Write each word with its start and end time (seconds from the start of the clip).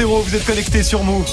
vous 0.00 0.34
êtes 0.34 0.46
connectés 0.46 0.82
sur 0.82 1.04
Move. 1.04 1.26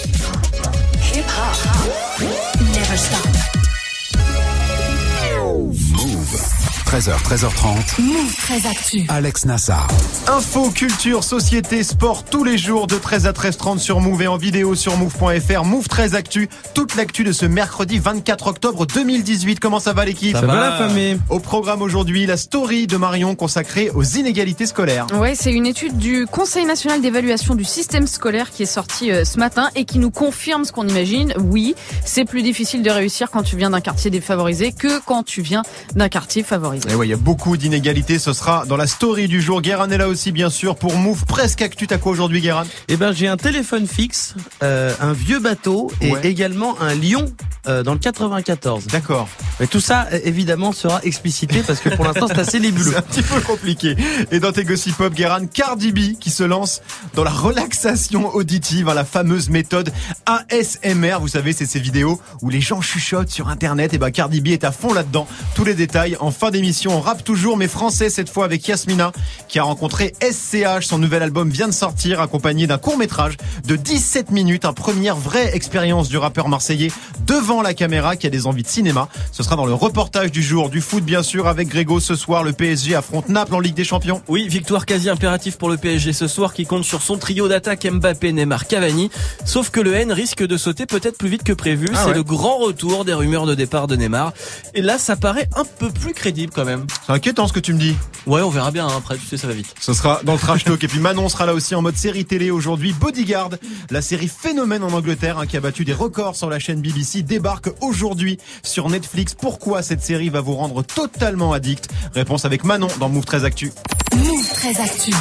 13h, 6.89 7.21
13h30. 7.21 8.01
Move 8.01 8.36
13 8.36 8.65
Actu. 8.65 9.06
Alex 9.10 9.46
Nassar. 9.46 9.88
Info, 10.28 10.71
culture, 10.71 11.24
société, 11.24 11.83
sport, 11.83 12.24
tous 12.24 12.44
les 12.44 12.58
jours 12.58 12.88
de 12.88 12.96
13 12.96 13.28
à 13.28 13.31
13h30 13.31 13.78
sur 13.78 13.99
Move 13.99 14.24
et 14.24 14.28
en 14.28 14.38
vidéo 14.38 14.74
sur 14.74 14.97
Move.fr. 14.97 15.65
Move 15.65 15.88
13 15.88 16.16
Actu, 16.16 16.49
toute 16.73 16.95
l'actu 16.95 17.23
de 17.23 17.31
ce 17.31 17.45
mercredi 17.45 17.99
24 17.99 18.48
octobre 18.48 18.88
2018. 18.88 19.59
Comment 19.59 19.80
ça 19.80 19.94
va 19.94 20.03
l'équipe 20.03 20.35
Ça, 20.35 20.41
va 20.41 20.59
la 20.59 20.77
famille? 20.80 21.20
Au 21.30 21.39
programme 21.39 21.84
aujourd'hui, 21.84 22.25
la 22.25 22.38
story 22.38 22.88
de 22.88 22.98
Marion 22.98 23.35
consacrée 23.35 23.91
aux 23.91 24.02
inégalités 24.03 24.66
scolaires. 24.66 25.05
Ouais, 25.13 25.35
c'est 25.35 25.53
une 25.53 25.67
étude 25.67 25.95
du 25.95 26.26
Conseil 26.26 26.65
national 26.65 27.01
d'évaluation 27.01 27.53
du 27.53 27.65
système 27.65 28.07
scolaire 28.07 28.49
qui 28.49 28.63
est 28.63 28.65
sortie 28.65 29.12
euh, 29.12 29.26
ce 29.26 29.37
matin 29.37 29.70
et 29.76 29.85
qui 29.85 29.99
nous 29.99 30.09
confirme 30.09 30.65
ce 30.65 30.71
qu'on 30.71 30.87
imagine. 30.87 31.35
Oui, 31.37 31.76
c'est 32.03 32.26
plus 32.26 32.41
difficile 32.41 32.81
de 32.81 32.90
réussir 32.90 33.29
quand 33.29 33.43
tu 33.43 33.57
viens 33.57 33.70
d'un 33.70 33.81
quartier 33.81 34.09
défavorisé 34.09 34.71
que 34.71 34.99
quand 35.05 35.21
tu 35.21 35.43
viens 35.43 35.62
d'un 35.93 36.09
quartier 36.09 36.41
favorisé. 36.41 36.78
Et 36.88 36.95
ouais, 36.95 37.07
il 37.07 37.09
y 37.09 37.13
a 37.13 37.17
beaucoup 37.17 37.57
d'inégalités. 37.57 38.19
Ce 38.19 38.33
sera 38.33 38.65
dans 38.65 38.77
la 38.77 38.87
story 38.87 39.27
du 39.27 39.41
jour. 39.41 39.61
Guérin 39.61 39.89
est 39.89 39.97
là 39.97 40.07
aussi, 40.07 40.31
bien 40.31 40.49
sûr, 40.49 40.75
pour 40.75 40.95
Move 40.95 41.25
presque 41.25 41.61
actu. 41.61 41.87
T'as 41.87 41.97
quoi 41.97 42.11
aujourd'hui, 42.11 42.41
Guérin? 42.41 42.65
Eh 42.87 42.97
ben, 42.97 43.11
j'ai 43.11 43.27
un 43.27 43.37
téléphone 43.37 43.87
fixe, 43.87 44.35
euh, 44.63 44.93
un 45.01 45.13
vieux 45.13 45.39
bateau 45.39 45.91
et 46.01 46.11
Ouais. 46.11 46.20
également 46.27 46.79
un 46.81 46.95
lion 46.95 47.25
euh, 47.67 47.84
dans 47.84 47.93
le 47.93 47.99
94. 47.99 48.87
D'accord. 48.87 49.27
Mais 49.59 49.67
tout 49.67 49.79
ça, 49.81 50.07
euh, 50.13 50.20
évidemment, 50.23 50.71
sera 50.71 51.01
explicité 51.03 51.61
parce 51.65 51.79
que 51.79 51.89
pour 51.89 52.05
l'instant, 52.05 52.27
c'est 52.27 52.39
assez 52.39 52.59
nébuleux. 52.61 52.91
C'est 52.91 52.98
un 52.98 53.01
petit 53.01 53.21
peu 53.21 53.41
compliqué. 53.41 53.95
Et 54.31 54.39
dans 54.39 54.51
tes 54.51 54.63
gossip 54.63 54.95
pop, 54.95 55.13
Guérin, 55.13 55.45
Cardi 55.48 55.91
B 55.91 56.17
qui 56.20 56.29
se 56.29 56.43
lance 56.43 56.81
dans 57.15 57.23
la 57.23 57.32
relaxation 57.32 58.34
auditive, 58.34 58.87
hein, 58.89 58.93
la 58.93 59.05
fameuse 59.05 59.49
méthode 59.49 59.91
ASMR. 60.26 61.17
Vous 61.20 61.27
savez, 61.27 61.54
c'est 61.54 61.65
ces 61.65 61.79
vidéos 61.79 62.21
où 62.41 62.49
les 62.49 62.61
gens 62.61 62.82
chuchotent 62.82 63.29
sur 63.29 63.49
Internet. 63.49 63.93
Et 63.93 63.98
ben, 63.98 64.11
Cardi 64.11 64.42
B 64.42 64.48
est 64.50 64.64
à 64.64 64.72
fond 64.72 64.94
là-dedans. 64.94 65.28
Tous 65.56 65.64
les 65.66 65.73
détails 65.73 66.16
en 66.20 66.32
fin 66.32 66.52
d'émission. 66.52 66.69
On 66.88 67.02
rappe 67.02 67.23
toujours, 67.23 67.58
mais 67.58 67.67
français 67.67 68.09
cette 68.09 68.30
fois 68.30 68.45
avec 68.45 68.67
Yasmina 68.67 69.12
qui 69.48 69.59
a 69.59 69.64
rencontré 69.64 70.14
SCH. 70.22 70.86
Son 70.86 70.98
nouvel 71.00 71.23
album 71.23 71.50
vient 71.50 71.67
de 71.67 71.73
sortir, 71.73 72.22
accompagné 72.22 72.67
d'un 72.67 72.78
court 72.78 72.98
métrage 72.98 73.38
de 73.66 73.76
17 73.76 74.31
minutes. 74.31 74.66
Un 74.66 74.73
première 74.73 75.16
vraie 75.16 75.56
expérience 75.56 76.09
du 76.09 76.17
rappeur 76.17 76.48
marseillais 76.50 76.92
devant 77.26 77.61
la 77.61 77.73
caméra 77.73 78.16
qui 78.16 78.28
a 78.28 78.30
des 78.30 78.48
envies 78.48 78.64
de 78.64 78.67
cinéma. 78.67 79.09
Ce 79.31 79.44
sera 79.44 79.56
dans 79.56 79.66
le 79.66 79.73
reportage 79.73 80.31
du 80.31 80.42
jour 80.44 80.70
du 80.70 80.81
foot, 80.81 81.03
bien 81.03 81.23
sûr, 81.23 81.48
avec 81.48 81.67
Grégo 81.67 82.00
ce 82.00 82.16
soir. 82.16 82.44
Le 82.44 82.53
PSG 82.53 82.95
affronte 82.95 83.30
Naples 83.30 83.56
en 83.56 83.59
Ligue 83.59 83.76
des 83.76 83.83
Champions. 83.83 84.22
Oui, 84.28 84.48
victoire 84.48 84.86
quasi 84.86 85.09
impérative 85.09 85.58
pour 85.58 85.70
le 85.70 85.78
PSG 85.78 86.14
ce 86.14 86.28
soir 86.28 86.54
qui 86.54 86.66
compte 86.66 86.83
sur 86.83 87.02
son 87.02 87.17
trio 87.17 87.48
d'attaque 87.48 87.86
Mbappé, 87.89 88.31
Neymar, 88.33 88.67
Cavani. 88.67 89.09
Sauf 89.45 89.70
que 89.70 89.80
le 89.80 89.94
N 89.94 90.11
risque 90.11 90.45
de 90.45 90.58
sauter 90.58 90.86
peut-être 90.86 91.17
plus 91.17 91.30
vite 91.30 91.44
que 91.44 91.54
prévu. 91.54 91.88
Ah 91.94 91.98
C'est 92.04 92.09
ouais. 92.09 92.14
le 92.16 92.23
grand 92.23 92.58
retour 92.58 93.06
des 93.06 93.14
rumeurs 93.14 93.45
de 93.45 93.56
départ 93.56 93.88
de 93.88 93.95
Neymar. 93.95 94.33
Et 94.73 94.81
là, 94.81 94.98
ça 94.98 95.16
paraît 95.16 95.50
un 95.56 95.64
peu 95.66 95.89
plus 95.89 96.14
crédible 96.14 96.52
quand 96.60 96.66
même. 96.66 96.86
C'est 97.06 97.14
inquiétant 97.14 97.48
ce 97.48 97.54
que 97.54 97.60
tu 97.62 97.74
me 97.74 97.80
dis. 97.80 97.96
Ouais, 98.28 98.42
on 98.42 98.50
verra 98.50 98.72
bien 98.72 98.86
hein, 98.86 98.94
après, 98.98 99.18
tu 99.18 99.26
sais, 99.26 99.38
ça 99.38 99.48
va 99.48 99.54
vite. 99.54 99.74
Ce 99.80 99.94
sera 99.94 100.20
dans 100.24 100.34
le 100.34 100.40
trash 100.40 100.66
talk. 100.66 100.84
Et 100.84 100.88
puis 100.90 101.00
Manon 101.00 101.30
sera 101.30 101.46
là 101.46 101.54
aussi 101.54 101.74
en 101.74 101.82
mode 101.82 101.96
série 101.96 102.26
télé 102.26 102.52
aujourd'hui. 102.52 102.92
Bodyguard, 102.92 103.52
la 103.90 104.02
série 104.02 104.28
phénomène 104.28 104.84
en 104.84 104.92
Angleterre 104.92 105.40
hein, 105.40 105.46
qui 105.46 105.56
a 105.56 105.62
battu 105.62 105.86
des 105.86 105.94
records 105.94 106.36
sur 106.36 106.50
la 106.50 106.60
chaîne 106.60 106.82
BBC, 106.82 107.22
débarque 107.22 107.70
aujourd'hui 107.80 108.40
sur 108.62 108.90
Netflix. 108.90 109.36
Pourquoi 109.36 109.82
cette 109.84 110.02
série 110.02 110.30
va 110.30 110.42
vous 110.42 110.56
rendre 110.56 110.84
totalement 110.84 111.54
addict? 111.54 111.88
Réponse 112.14 112.44
avec 112.44 112.66
Manon 112.66 112.90
dans 113.00 113.08
Move 113.08 113.26
13 113.26 113.46
Actu. 113.46 113.72
Move 114.18 114.50
13 114.54 114.80
Actu. 114.82 115.14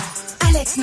Alex 0.48 0.77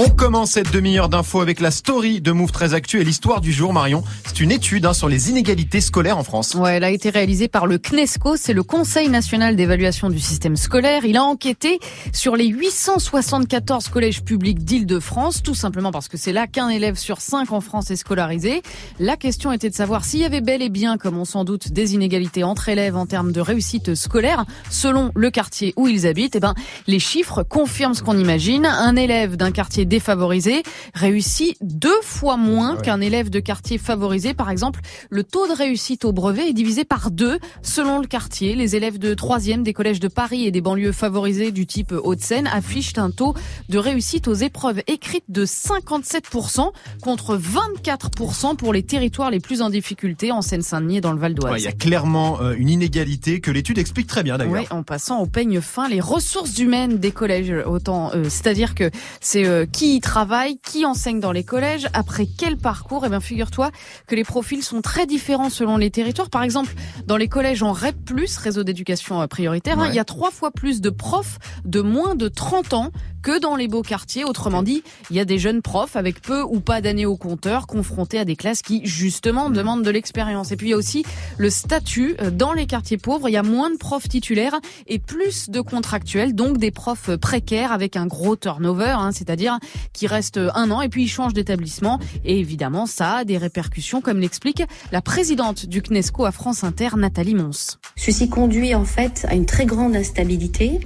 On 0.00 0.10
commence 0.10 0.52
cette 0.52 0.72
demi-heure 0.72 1.08
d'infos 1.08 1.40
avec 1.40 1.58
la 1.58 1.72
story 1.72 2.20
de 2.20 2.30
Move 2.30 2.52
13 2.52 2.72
Actu 2.72 3.00
et 3.00 3.04
l'histoire 3.04 3.40
du 3.40 3.52
jour, 3.52 3.72
Marion. 3.72 4.04
C'est 4.24 4.38
une 4.38 4.52
étude 4.52 4.86
hein, 4.86 4.92
sur 4.92 5.08
les 5.08 5.28
inégalités 5.28 5.80
scolaires 5.80 6.16
en 6.16 6.22
France. 6.22 6.54
Ouais, 6.54 6.76
elle 6.76 6.84
a 6.84 6.90
été 6.90 7.10
réalisée 7.10 7.48
par 7.48 7.66
le 7.66 7.78
CNESCO, 7.78 8.36
c'est 8.36 8.52
le 8.52 8.62
Conseil 8.62 9.08
national 9.08 9.56
d'évaluation 9.56 10.08
du 10.08 10.20
système 10.20 10.54
scolaire. 10.54 11.04
Il 11.04 11.16
a 11.16 11.24
enquêté 11.24 11.80
sur 12.12 12.36
les 12.36 12.46
874 12.46 13.88
collèges 13.88 14.22
publics 14.22 14.62
d'Île-de-France, 14.62 15.42
tout 15.42 15.56
simplement 15.56 15.90
parce 15.90 16.06
que 16.06 16.16
c'est 16.16 16.32
là 16.32 16.46
qu'un 16.46 16.68
élève 16.68 16.94
sur 16.94 17.20
cinq 17.20 17.50
en 17.50 17.60
France 17.60 17.90
est 17.90 17.96
scolarisé. 17.96 18.62
La 19.00 19.16
question 19.16 19.50
était 19.50 19.68
de 19.68 19.74
savoir 19.74 20.04
s'il 20.04 20.20
y 20.20 20.24
avait 20.24 20.42
bel 20.42 20.62
et 20.62 20.70
bien, 20.70 20.96
comme 20.96 21.18
on 21.18 21.24
s'en 21.24 21.42
doute, 21.42 21.72
des 21.72 21.94
inégalités 21.94 22.44
entre 22.44 22.68
élèves 22.68 22.96
en 22.96 23.06
termes 23.06 23.32
de 23.32 23.40
réussite 23.40 23.96
scolaire, 23.96 24.44
selon 24.70 25.10
le 25.16 25.30
quartier 25.32 25.74
où 25.76 25.88
ils 25.88 26.06
habitent. 26.06 26.36
Eh 26.36 26.40
ben, 26.40 26.54
les 26.86 27.00
chiffres 27.00 27.42
confirment 27.42 27.94
ce 27.94 28.04
qu'on 28.04 28.16
imagine. 28.16 28.64
Un 28.64 28.94
élève 28.94 29.07
d'un 29.08 29.50
quartier 29.50 29.86
défavorisé 29.86 30.62
réussit 30.94 31.56
deux 31.62 32.00
fois 32.02 32.36
moins 32.36 32.76
qu'un 32.76 33.00
élève 33.00 33.30
de 33.30 33.40
quartier 33.40 33.78
favorisé. 33.78 34.34
Par 34.34 34.50
exemple, 34.50 34.80
le 35.08 35.24
taux 35.24 35.46
de 35.48 35.52
réussite 35.52 36.04
au 36.04 36.12
brevet 36.12 36.50
est 36.50 36.52
divisé 36.52 36.84
par 36.84 37.10
deux 37.10 37.38
selon 37.62 38.00
le 38.00 38.06
quartier. 38.06 38.54
Les 38.54 38.76
élèves 38.76 38.98
de 38.98 39.14
troisième 39.14 39.62
des 39.62 39.72
collèges 39.72 40.00
de 40.00 40.08
Paris 40.08 40.44
et 40.46 40.50
des 40.50 40.60
banlieues 40.60 40.92
favorisées 40.92 41.52
du 41.52 41.66
type 41.66 41.92
Hauts-de-Seine 41.92 42.46
affichent 42.46 42.98
un 42.98 43.10
taux 43.10 43.34
de 43.68 43.78
réussite 43.78 44.28
aux 44.28 44.34
épreuves 44.34 44.82
écrites 44.86 45.24
de 45.28 45.46
57% 45.46 46.70
contre 47.02 47.38
24% 47.38 48.56
pour 48.56 48.72
les 48.72 48.82
territoires 48.82 49.30
les 49.30 49.40
plus 49.40 49.62
en 49.62 49.70
difficulté 49.70 50.32
en 50.32 50.42
Seine-Saint-Denis 50.42 50.98
et 50.98 51.00
dans 51.00 51.12
le 51.12 51.18
Val 51.18 51.34
d'Oise. 51.34 51.52
Ouais, 51.52 51.60
Il 51.60 51.64
y 51.64 51.68
a 51.68 51.72
clairement 51.72 52.40
euh, 52.40 52.54
une 52.58 52.68
inégalité 52.68 53.40
que 53.40 53.50
l'étude 53.50 53.78
explique 53.78 54.06
très 54.06 54.22
bien 54.22 54.36
d'ailleurs. 54.36 54.52
Oui, 54.52 54.66
en 54.70 54.82
passant 54.82 55.20
au 55.20 55.26
peigne 55.26 55.60
fin, 55.60 55.88
les 55.88 56.00
ressources 56.00 56.58
humaines 56.58 56.98
des 56.98 57.10
collèges, 57.10 57.54
autant, 57.66 58.10
euh, 58.14 58.24
c'est-à-dire 58.24 58.74
que 58.74 58.90
c'est 59.20 59.44
euh, 59.44 59.66
qui 59.66 59.96
y 59.96 60.00
travaille, 60.00 60.58
qui 60.58 60.84
enseigne 60.84 61.20
dans 61.20 61.32
les 61.32 61.44
collèges, 61.44 61.88
après 61.92 62.26
quel 62.26 62.56
parcours. 62.56 63.04
Eh 63.06 63.08
bien, 63.08 63.20
figure-toi 63.20 63.70
que 64.06 64.14
les 64.14 64.24
profils 64.24 64.62
sont 64.62 64.82
très 64.82 65.06
différents 65.06 65.50
selon 65.50 65.76
les 65.76 65.90
territoires. 65.90 66.30
Par 66.30 66.42
exemple, 66.42 66.74
dans 67.06 67.16
les 67.16 67.28
collèges 67.28 67.62
en 67.62 67.72
REP+, 67.72 67.96
réseau 68.42 68.62
d'éducation 68.64 69.20
euh, 69.20 69.26
prioritaire, 69.26 69.78
hein, 69.78 69.88
il 69.88 69.94
y 69.94 69.98
a 69.98 70.04
trois 70.04 70.30
fois 70.30 70.50
plus 70.50 70.80
de 70.80 70.90
profs 70.90 71.38
de 71.64 71.80
moins 71.80 72.14
de 72.14 72.28
30 72.28 72.74
ans 72.74 72.92
que 73.22 73.38
dans 73.38 73.56
les 73.56 73.68
beaux 73.68 73.82
quartiers. 73.82 74.24
Autrement 74.24 74.62
dit, 74.62 74.82
il 75.10 75.16
y 75.16 75.20
a 75.20 75.24
des 75.24 75.38
jeunes 75.38 75.62
profs 75.62 75.96
avec 75.96 76.22
peu 76.22 76.42
ou 76.42 76.60
pas 76.60 76.80
d'années 76.80 77.06
au 77.06 77.16
compteur 77.16 77.66
confrontés 77.66 78.18
à 78.18 78.24
des 78.24 78.36
classes 78.36 78.62
qui, 78.62 78.86
justement, 78.86 79.50
demandent 79.50 79.82
de 79.82 79.90
l'expérience. 79.90 80.52
Et 80.52 80.56
puis, 80.56 80.68
il 80.68 80.70
y 80.70 80.74
a 80.74 80.76
aussi 80.76 81.04
le 81.36 81.50
statut. 81.50 82.16
Euh, 82.20 82.30
Dans 82.30 82.52
les 82.52 82.66
quartiers 82.66 82.98
pauvres, 82.98 83.28
il 83.28 83.32
y 83.32 83.36
a 83.36 83.42
moins 83.42 83.70
de 83.70 83.76
profs 83.76 84.08
titulaires 84.08 84.58
et 84.86 84.98
plus 84.98 85.50
de 85.50 85.60
contractuels, 85.60 86.34
donc 86.34 86.58
des 86.58 86.70
profs 86.70 87.16
précaires 87.16 87.72
avec 87.72 87.96
un 87.96 88.06
gros 88.06 88.36
turnover, 88.36 88.87
hein, 88.96 89.12
c'est-à-dire 89.12 89.58
qui 89.92 90.06
restent 90.06 90.40
un 90.54 90.70
an 90.70 90.80
et 90.80 90.88
puis 90.88 91.04
ils 91.04 91.08
changent 91.08 91.34
d'établissement. 91.34 91.98
Et 92.24 92.38
évidemment, 92.38 92.86
ça 92.86 93.16
a 93.16 93.24
des 93.24 93.38
répercussions, 93.38 94.00
comme 94.00 94.18
l'explique 94.18 94.62
la 94.92 95.02
présidente 95.02 95.66
du 95.66 95.82
CNESCO 95.82 96.24
à 96.24 96.32
France 96.32 96.64
Inter, 96.64 96.90
Nathalie 96.96 97.34
Mons. 97.34 97.78
Ceci 97.96 98.28
conduit 98.28 98.74
en 98.74 98.84
fait 98.84 99.26
à 99.28 99.34
une 99.34 99.46
très 99.46 99.66
grande 99.66 99.96
instabilité, 99.96 100.80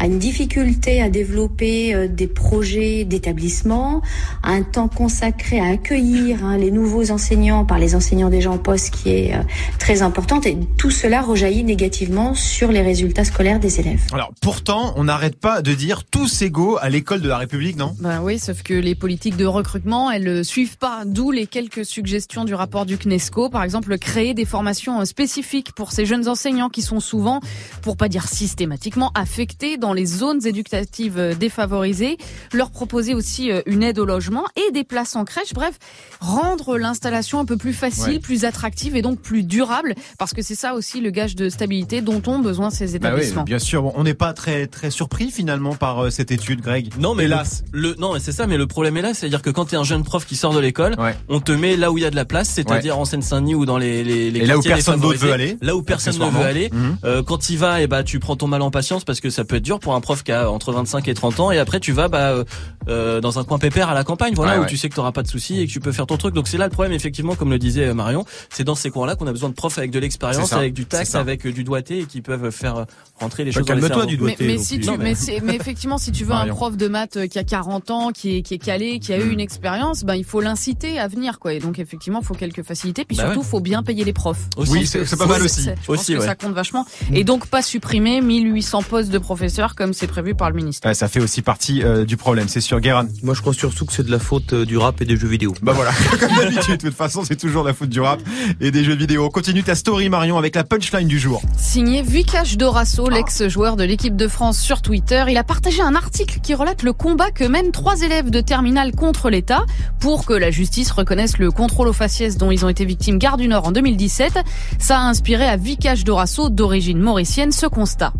à 0.00 0.06
une 0.06 0.18
difficulté 0.18 1.00
à 1.00 1.08
développer 1.08 1.94
euh, 1.94 2.08
des 2.08 2.26
projets 2.26 3.04
d'établissement, 3.04 4.02
à 4.42 4.50
un 4.50 4.62
temps 4.62 4.88
consacré 4.88 5.60
à 5.60 5.66
accueillir 5.66 6.44
hein, 6.44 6.56
les 6.56 6.70
nouveaux 6.70 7.10
enseignants 7.10 7.64
par 7.64 7.78
les 7.78 7.94
enseignants 7.94 8.30
déjà 8.30 8.50
en 8.50 8.58
poste 8.58 8.90
qui 8.90 9.10
est 9.10 9.34
euh, 9.34 9.42
très 9.78 10.02
importante 10.02 10.46
et 10.46 10.56
tout 10.78 10.90
cela 10.90 11.22
rejaillit 11.22 11.64
négativement 11.64 12.34
sur 12.34 12.72
les 12.72 12.82
résultats 12.82 13.24
scolaires 13.24 13.60
des 13.60 13.80
élèves. 13.80 14.02
Alors 14.12 14.32
pourtant, 14.40 14.94
on 14.96 15.04
n'arrête 15.04 15.38
pas 15.38 15.62
de 15.62 15.74
dire 15.74 16.04
tous 16.04 16.42
égaux 16.42 16.78
à 16.80 16.88
l'école 16.88 17.20
de 17.20 17.28
la 17.28 17.38
République, 17.38 17.45
non? 17.76 17.94
Ben 18.00 18.20
oui, 18.22 18.38
sauf 18.38 18.62
que 18.62 18.74
les 18.74 18.94
politiques 18.94 19.36
de 19.36 19.46
recrutement, 19.46 20.10
elles 20.10 20.24
ne 20.24 20.42
suivent 20.42 20.78
pas. 20.78 21.02
D'où 21.04 21.30
les 21.30 21.46
quelques 21.46 21.84
suggestions 21.84 22.44
du 22.44 22.54
rapport 22.54 22.86
du 22.86 22.96
CNESCO. 22.98 23.48
Par 23.50 23.62
exemple, 23.62 23.96
créer 23.98 24.34
des 24.34 24.44
formations 24.44 25.00
euh, 25.00 25.04
spécifiques 25.04 25.72
pour 25.72 25.92
ces 25.92 26.06
jeunes 26.06 26.28
enseignants 26.28 26.68
qui 26.68 26.82
sont 26.82 27.00
souvent, 27.00 27.40
pour 27.82 27.96
pas 27.96 28.08
dire 28.08 28.28
systématiquement, 28.28 29.10
affectés 29.14 29.76
dans 29.76 29.92
les 29.92 30.06
zones 30.06 30.46
éducatives 30.46 31.18
euh, 31.18 31.34
défavorisées. 31.34 32.16
Leur 32.52 32.70
proposer 32.70 33.14
aussi 33.14 33.50
euh, 33.50 33.62
une 33.66 33.82
aide 33.82 33.98
au 33.98 34.04
logement 34.04 34.44
et 34.56 34.72
des 34.72 34.84
places 34.84 35.16
en 35.16 35.24
crèche. 35.24 35.52
Bref, 35.54 35.78
rendre 36.20 36.78
l'installation 36.78 37.40
un 37.40 37.44
peu 37.44 37.56
plus 37.56 37.72
facile, 37.72 38.14
Ouais. 38.14 38.18
plus 38.18 38.44
attractive 38.44 38.94
et 38.96 39.02
donc 39.02 39.20
plus 39.20 39.42
durable. 39.42 39.94
Parce 40.18 40.32
que 40.32 40.42
c'est 40.42 40.54
ça 40.54 40.74
aussi 40.74 41.00
le 41.00 41.10
gage 41.10 41.34
de 41.36 41.48
stabilité 41.48 42.00
dont 42.00 42.22
ont 42.26 42.38
besoin 42.38 42.70
ces 42.70 42.86
Bah 42.86 42.90
oui, 42.92 42.96
établissements. 42.96 43.42
bien 43.44 43.58
sûr. 43.58 43.82
Bon, 43.82 43.92
on 43.96 44.04
n'est 44.04 44.14
pas 44.14 44.32
très 44.32 44.66
très 44.66 44.90
surpris 44.90 45.30
finalement 45.30 45.74
par 45.74 46.04
euh, 46.04 46.10
cette 46.10 46.30
étude, 46.30 46.60
Greg. 46.60 46.90
Non, 46.98 47.14
mais 47.14 47.24
hélas. 47.24 47.35
Le, 47.72 47.90
le- 47.90 47.94
non, 47.98 48.14
mais 48.14 48.20
c'est 48.20 48.32
ça, 48.32 48.46
mais 48.46 48.56
le 48.56 48.66
problème 48.66 48.96
est 48.96 49.02
là, 49.02 49.14
c'est-à-dire 49.14 49.42
que 49.42 49.50
quand 49.50 49.66
t'es 49.66 49.76
un 49.76 49.84
jeune 49.84 50.02
prof 50.04 50.24
qui 50.26 50.36
sort 50.36 50.52
de 50.54 50.60
l'école, 50.60 50.94
Ouais. 50.98 51.14
on 51.28 51.40
te 51.40 51.52
met 51.52 51.76
là 51.76 51.90
où 51.92 51.98
il 51.98 52.02
y 52.02 52.04
a 52.06 52.10
de 52.10 52.16
la 52.16 52.24
place, 52.24 52.48
c'est-à-dire 52.48 52.98
en 52.98 53.04
Seine-Saint-Denis 53.04 53.54
ou 53.54 53.66
dans 53.66 53.78
les, 53.78 54.04
les, 54.04 54.30
les 54.30 54.40
Et 54.40 54.46
là 54.46 54.54
où 54.56 54.62
quartiers 54.62 54.72
personne 54.74 55.00
d'autre 55.00 55.18
veut 55.18 55.32
aller, 55.32 55.56
Là 55.62 55.76
où 55.76 55.82
personne 55.82 56.16
ne 56.18 56.30
veut 56.30 56.44
aller. 56.44 56.70
Mhm. 56.72 56.98
Euh, 57.04 57.22
quand 57.22 57.50
il 57.50 57.58
va, 57.58 57.80
et 57.82 57.86
bah 57.86 58.02
tu 58.02 58.18
prends 58.20 58.36
ton 58.36 58.46
mal 58.46 58.62
en 58.62 58.70
patience 58.70 59.04
parce 59.04 59.20
que 59.20 59.30
ça 59.30 59.44
peut 59.44 59.56
être 59.56 59.62
dur 59.62 59.80
pour 59.80 59.94
un 59.94 60.00
prof 60.00 60.22
qui 60.22 60.32
a 60.32 60.50
entre 60.50 60.72
25 60.72 61.06
et 61.08 61.14
30 61.14 61.40
ans. 61.40 61.50
Et 61.50 61.58
après 61.58 61.80
tu 61.80 61.92
vas 61.92 62.08
bah 62.08 62.30
euh, 62.30 62.44
euh, 62.88 63.20
dans 63.20 63.38
un 63.38 63.44
coin 63.44 63.58
pépère 63.58 63.88
à 63.88 63.94
la 63.94 64.04
campagne, 64.04 64.34
voilà, 64.34 64.52
Ouais, 64.52 64.58
où 64.58 64.60
ouais. 64.62 64.66
tu 64.68 64.76
sais 64.76 64.88
que 64.88 64.94
t'auras 64.94 65.12
pas 65.12 65.22
de 65.22 65.28
soucis 65.28 65.60
et 65.60 65.66
que 65.66 65.72
tu 65.72 65.80
peux 65.80 65.92
faire 65.92 66.06
ton 66.06 66.16
truc. 66.16 66.34
Donc 66.34 66.48
c'est 66.48 66.58
là 66.58 66.64
le 66.66 66.70
problème, 66.70 66.92
effectivement, 66.92 67.34
comme 67.34 67.50
le 67.50 67.58
disait 67.58 67.86
euh, 67.86 67.94
Marion, 67.94 68.24
c'est 68.50 68.64
dans 68.64 68.74
ces 68.74 68.90
coins-là 68.90 69.16
qu'on 69.16 69.26
a 69.26 69.32
besoin 69.32 69.48
de 69.48 69.54
profs 69.54 69.78
avec 69.78 69.90
de 69.90 69.98
l'expérience, 69.98 70.52
avec 70.52 70.72
du 70.74 70.86
tact, 70.86 71.14
avec 71.14 71.46
euh, 71.46 71.52
du 71.52 71.64
doigté 71.64 72.00
et 72.00 72.04
qui 72.04 72.20
peuvent 72.22 72.50
faire 72.50 72.86
rentrer 73.20 73.44
les 73.44 73.52
choses 73.52 73.64
calme-toi 73.64 74.06
du 74.06 74.14
Mais, 74.14 74.18
doigté. 74.18 74.46
mais 74.46 74.56
non 74.56 74.62
si 74.62 74.74
plus. 74.76 74.84
tu, 74.84 74.90
Non, 74.90 74.96
mais- 74.98 75.04
mais, 75.04 75.14
c'est- 75.14 75.40
mais 75.42 75.56
effectivement, 75.60 75.98
si 75.98 76.12
tu 76.12 76.24
veux 76.24 76.32
un 76.34 76.46
prof 76.48 76.76
de 76.76 76.88
maths 76.88 77.25
qui 77.28 77.38
a 77.38 77.44
40 77.44 77.90
ans, 77.90 78.10
qui 78.12 78.36
est, 78.38 78.42
qui 78.42 78.54
est 78.54 78.58
calé, 78.58 78.98
qui 78.98 79.12
a 79.12 79.18
eu 79.18 79.30
une 79.30 79.40
expérience, 79.40 80.04
ben 80.04 80.14
il 80.14 80.24
faut 80.24 80.40
l'inciter 80.40 80.98
à 80.98 81.08
venir 81.08 81.38
quoi. 81.38 81.52
Et 81.52 81.58
donc 81.58 81.78
effectivement, 81.78 82.20
il 82.22 82.26
faut 82.26 82.34
quelques 82.34 82.62
facilités, 82.62 83.04
puis 83.04 83.16
Bah 83.16 83.24
surtout, 83.24 83.40
ouais. 83.40 83.46
faut 83.46 83.60
bien 83.60 83.82
payer 83.82 84.04
les 84.04 84.12
profs. 84.12 84.48
Aussi. 84.56 84.72
Oui, 84.72 84.86
c'est 84.86 85.16
pas 85.18 85.26
mal 85.26 85.42
aussi. 85.42 85.62
Je 85.62 85.86
pense 85.86 86.06
que 86.06 86.12
ouais. 86.14 86.26
ça 86.26 86.34
compte 86.34 86.52
vachement. 86.52 86.86
Et 87.12 87.24
donc 87.24 87.46
pas 87.46 87.62
supprimer 87.62 88.20
1800 88.20 88.82
postes 88.82 89.10
de 89.10 89.18
professeurs 89.18 89.74
comme 89.74 89.92
c'est 89.92 90.06
prévu 90.06 90.34
par 90.34 90.50
le 90.50 90.56
ministère. 90.56 90.88
Ouais, 90.88 90.94
ça 90.94 91.08
fait 91.08 91.20
aussi 91.20 91.42
partie 91.42 91.82
euh, 91.82 92.04
du 92.04 92.16
problème, 92.16 92.48
c'est 92.48 92.60
sûr, 92.60 92.80
Guérin. 92.80 93.06
Moi, 93.22 93.34
je 93.34 93.40
crois 93.40 93.54
surtout 93.54 93.86
que 93.86 93.92
c'est 93.92 94.04
de 94.04 94.10
la 94.10 94.18
faute 94.18 94.52
euh, 94.52 94.64
du 94.64 94.76
rap 94.76 95.00
et 95.00 95.04
des 95.04 95.16
jeux 95.16 95.28
vidéo. 95.28 95.54
Bah 95.62 95.72
voilà, 95.72 95.92
comme 96.20 96.34
d'habitude, 96.36 96.78
de 96.78 96.88
toute 96.88 96.94
façon, 96.96 97.24
c'est 97.24 97.36
toujours 97.36 97.64
la 97.64 97.72
faute 97.74 97.88
du 97.88 98.00
rap 98.00 98.20
et 98.60 98.70
des 98.70 98.84
jeux 98.84 98.94
vidéo. 98.94 99.28
Continue 99.30 99.62
ta 99.62 99.74
story, 99.74 100.08
Marion, 100.08 100.38
avec 100.38 100.54
la 100.54 100.64
punchline 100.64 101.08
du 101.08 101.18
jour. 101.18 101.42
Signé 101.58 102.02
Vikash 102.02 102.56
Dorasso, 102.56 103.08
l'ex-joueur 103.08 103.76
de 103.76 103.84
l'équipe 103.84 104.16
de 104.16 104.28
France 104.28 104.58
sur 104.60 104.82
Twitter, 104.82 105.24
il 105.28 105.36
a 105.36 105.44
partagé 105.44 105.82
un 105.82 105.94
article 105.94 106.40
qui 106.42 106.54
relate 106.54 106.82
le 106.82 106.92
combat 106.92 107.15
que 107.34 107.44
mènent 107.44 107.72
trois 107.72 108.02
élèves 108.02 108.30
de 108.30 108.40
terminale 108.40 108.92
contre 108.94 109.30
l'État 109.30 109.64
pour 110.00 110.26
que 110.26 110.34
la 110.34 110.50
justice 110.50 110.90
reconnaisse 110.90 111.38
le 111.38 111.50
contrôle 111.50 111.88
aux 111.88 111.92
faciès 111.92 112.36
dont 112.36 112.50
ils 112.50 112.64
ont 112.64 112.68
été 112.68 112.84
victimes 112.84 113.18
Gare 113.18 113.36
du 113.36 113.48
Nord 113.48 113.66
en 113.66 113.72
2017. 113.72 114.38
Ça 114.78 114.98
a 114.98 115.02
inspiré 115.02 115.46
à 115.46 115.56
Vikash 115.56 116.04
Dorasso, 116.04 116.50
d'origine 116.50 116.98
mauricienne, 116.98 117.52
ce 117.52 117.66
constat. 117.66 118.12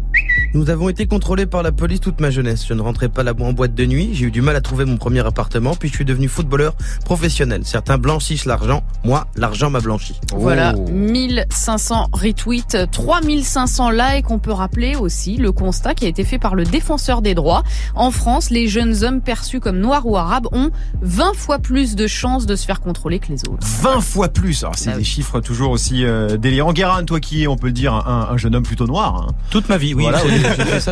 Nous 0.55 0.71
avons 0.71 0.89
été 0.89 1.07
contrôlés 1.07 1.47
par 1.47 1.63
la 1.63 1.73
police 1.73 2.01
toute 2.01 2.21
ma 2.21 2.31
jeunesse. 2.31 2.65
Je 2.67 2.75
ne 2.75 2.81
rentrais 2.81 3.09
pas 3.09 3.23
là 3.23 3.33
en 3.39 3.53
boîte 3.53 3.75
de 3.75 3.85
nuit. 3.85 4.11
J'ai 4.13 4.27
eu 4.27 4.31
du 4.31 4.41
mal 4.43 4.57
à 4.57 4.61
trouver 4.61 4.85
mon 4.85 4.97
premier 4.97 5.21
appartement. 5.21 5.75
Puis 5.75 5.89
je 5.91 5.95
suis 5.95 6.05
devenu 6.05 6.29
footballeur 6.29 6.75
professionnel. 7.05 7.63
Certains 7.65 7.99
blanchissent 7.99 8.45
l'argent. 8.47 8.83
Moi, 9.05 9.27
l'argent 9.37 9.71
m'a 9.71 9.81
blanchi. 9.81 10.15
Voilà, 10.35 10.75
Oh. 10.77 10.89
1500 10.91 12.09
retweets, 12.13 12.91
3500 12.91 13.91
likes. 13.91 14.31
On 14.31 14.39
peut 14.39 14.53
rappeler 14.53 14.97
aussi 14.97 15.37
le 15.37 15.53
constat 15.53 15.95
qui 15.95 16.05
a 16.07 16.09
été 16.09 16.25
fait 16.25 16.39
par 16.39 16.55
le 16.55 16.65
défenseur 16.65 17.23
des 17.23 17.35
droits. 17.35 17.63
En 17.95 18.11
France, 18.11 18.51
les 18.51 18.69
jeunes 18.69 19.05
hommes 19.05 19.21
perçus 19.21 19.61
comme 19.61 19.79
noirs 19.79 20.07
ou 20.07 20.17
arabes 20.17 20.49
ont 20.53 20.71
20 21.03 21.35
fois 21.35 21.59
plus 21.59 21.97
de 21.97 22.07
chances 22.07 22.47
de 22.47 22.57
se 22.57 22.65
faire 22.65 22.81
contrôler 22.81 23.19
que 23.19 23.29
les 23.29 23.41
autres. 23.49 23.67
20 23.83 24.01
fois 24.01 24.29
plus. 24.29 24.63
Alors, 24.65 24.75
c'est 24.77 24.91
Ah 24.91 24.93
oui. 24.95 24.99
des 24.99 25.05
chiffres 25.05 25.41
toujours 25.41 25.71
aussi 25.71 26.05
euh, 26.05 26.37
délirants. 26.37 26.73
Guérin, 26.73 27.05
toi 27.05 27.21
qui 27.21 27.43
es, 27.43 27.47
on 27.47 27.57
peut 27.57 27.67
le 27.69 27.73
dire, 27.73 27.95
un, 27.95 28.29
un 28.31 28.37
jeune 28.37 28.55
homme 28.55 28.63
plutôt 28.63 28.87
noir. 28.87 29.27
Hein. 29.29 29.33
Toute 29.51 29.69
ma 29.69 29.77
vie, 29.77 29.95
oui. 29.95 30.03
Voilà, 30.03 30.26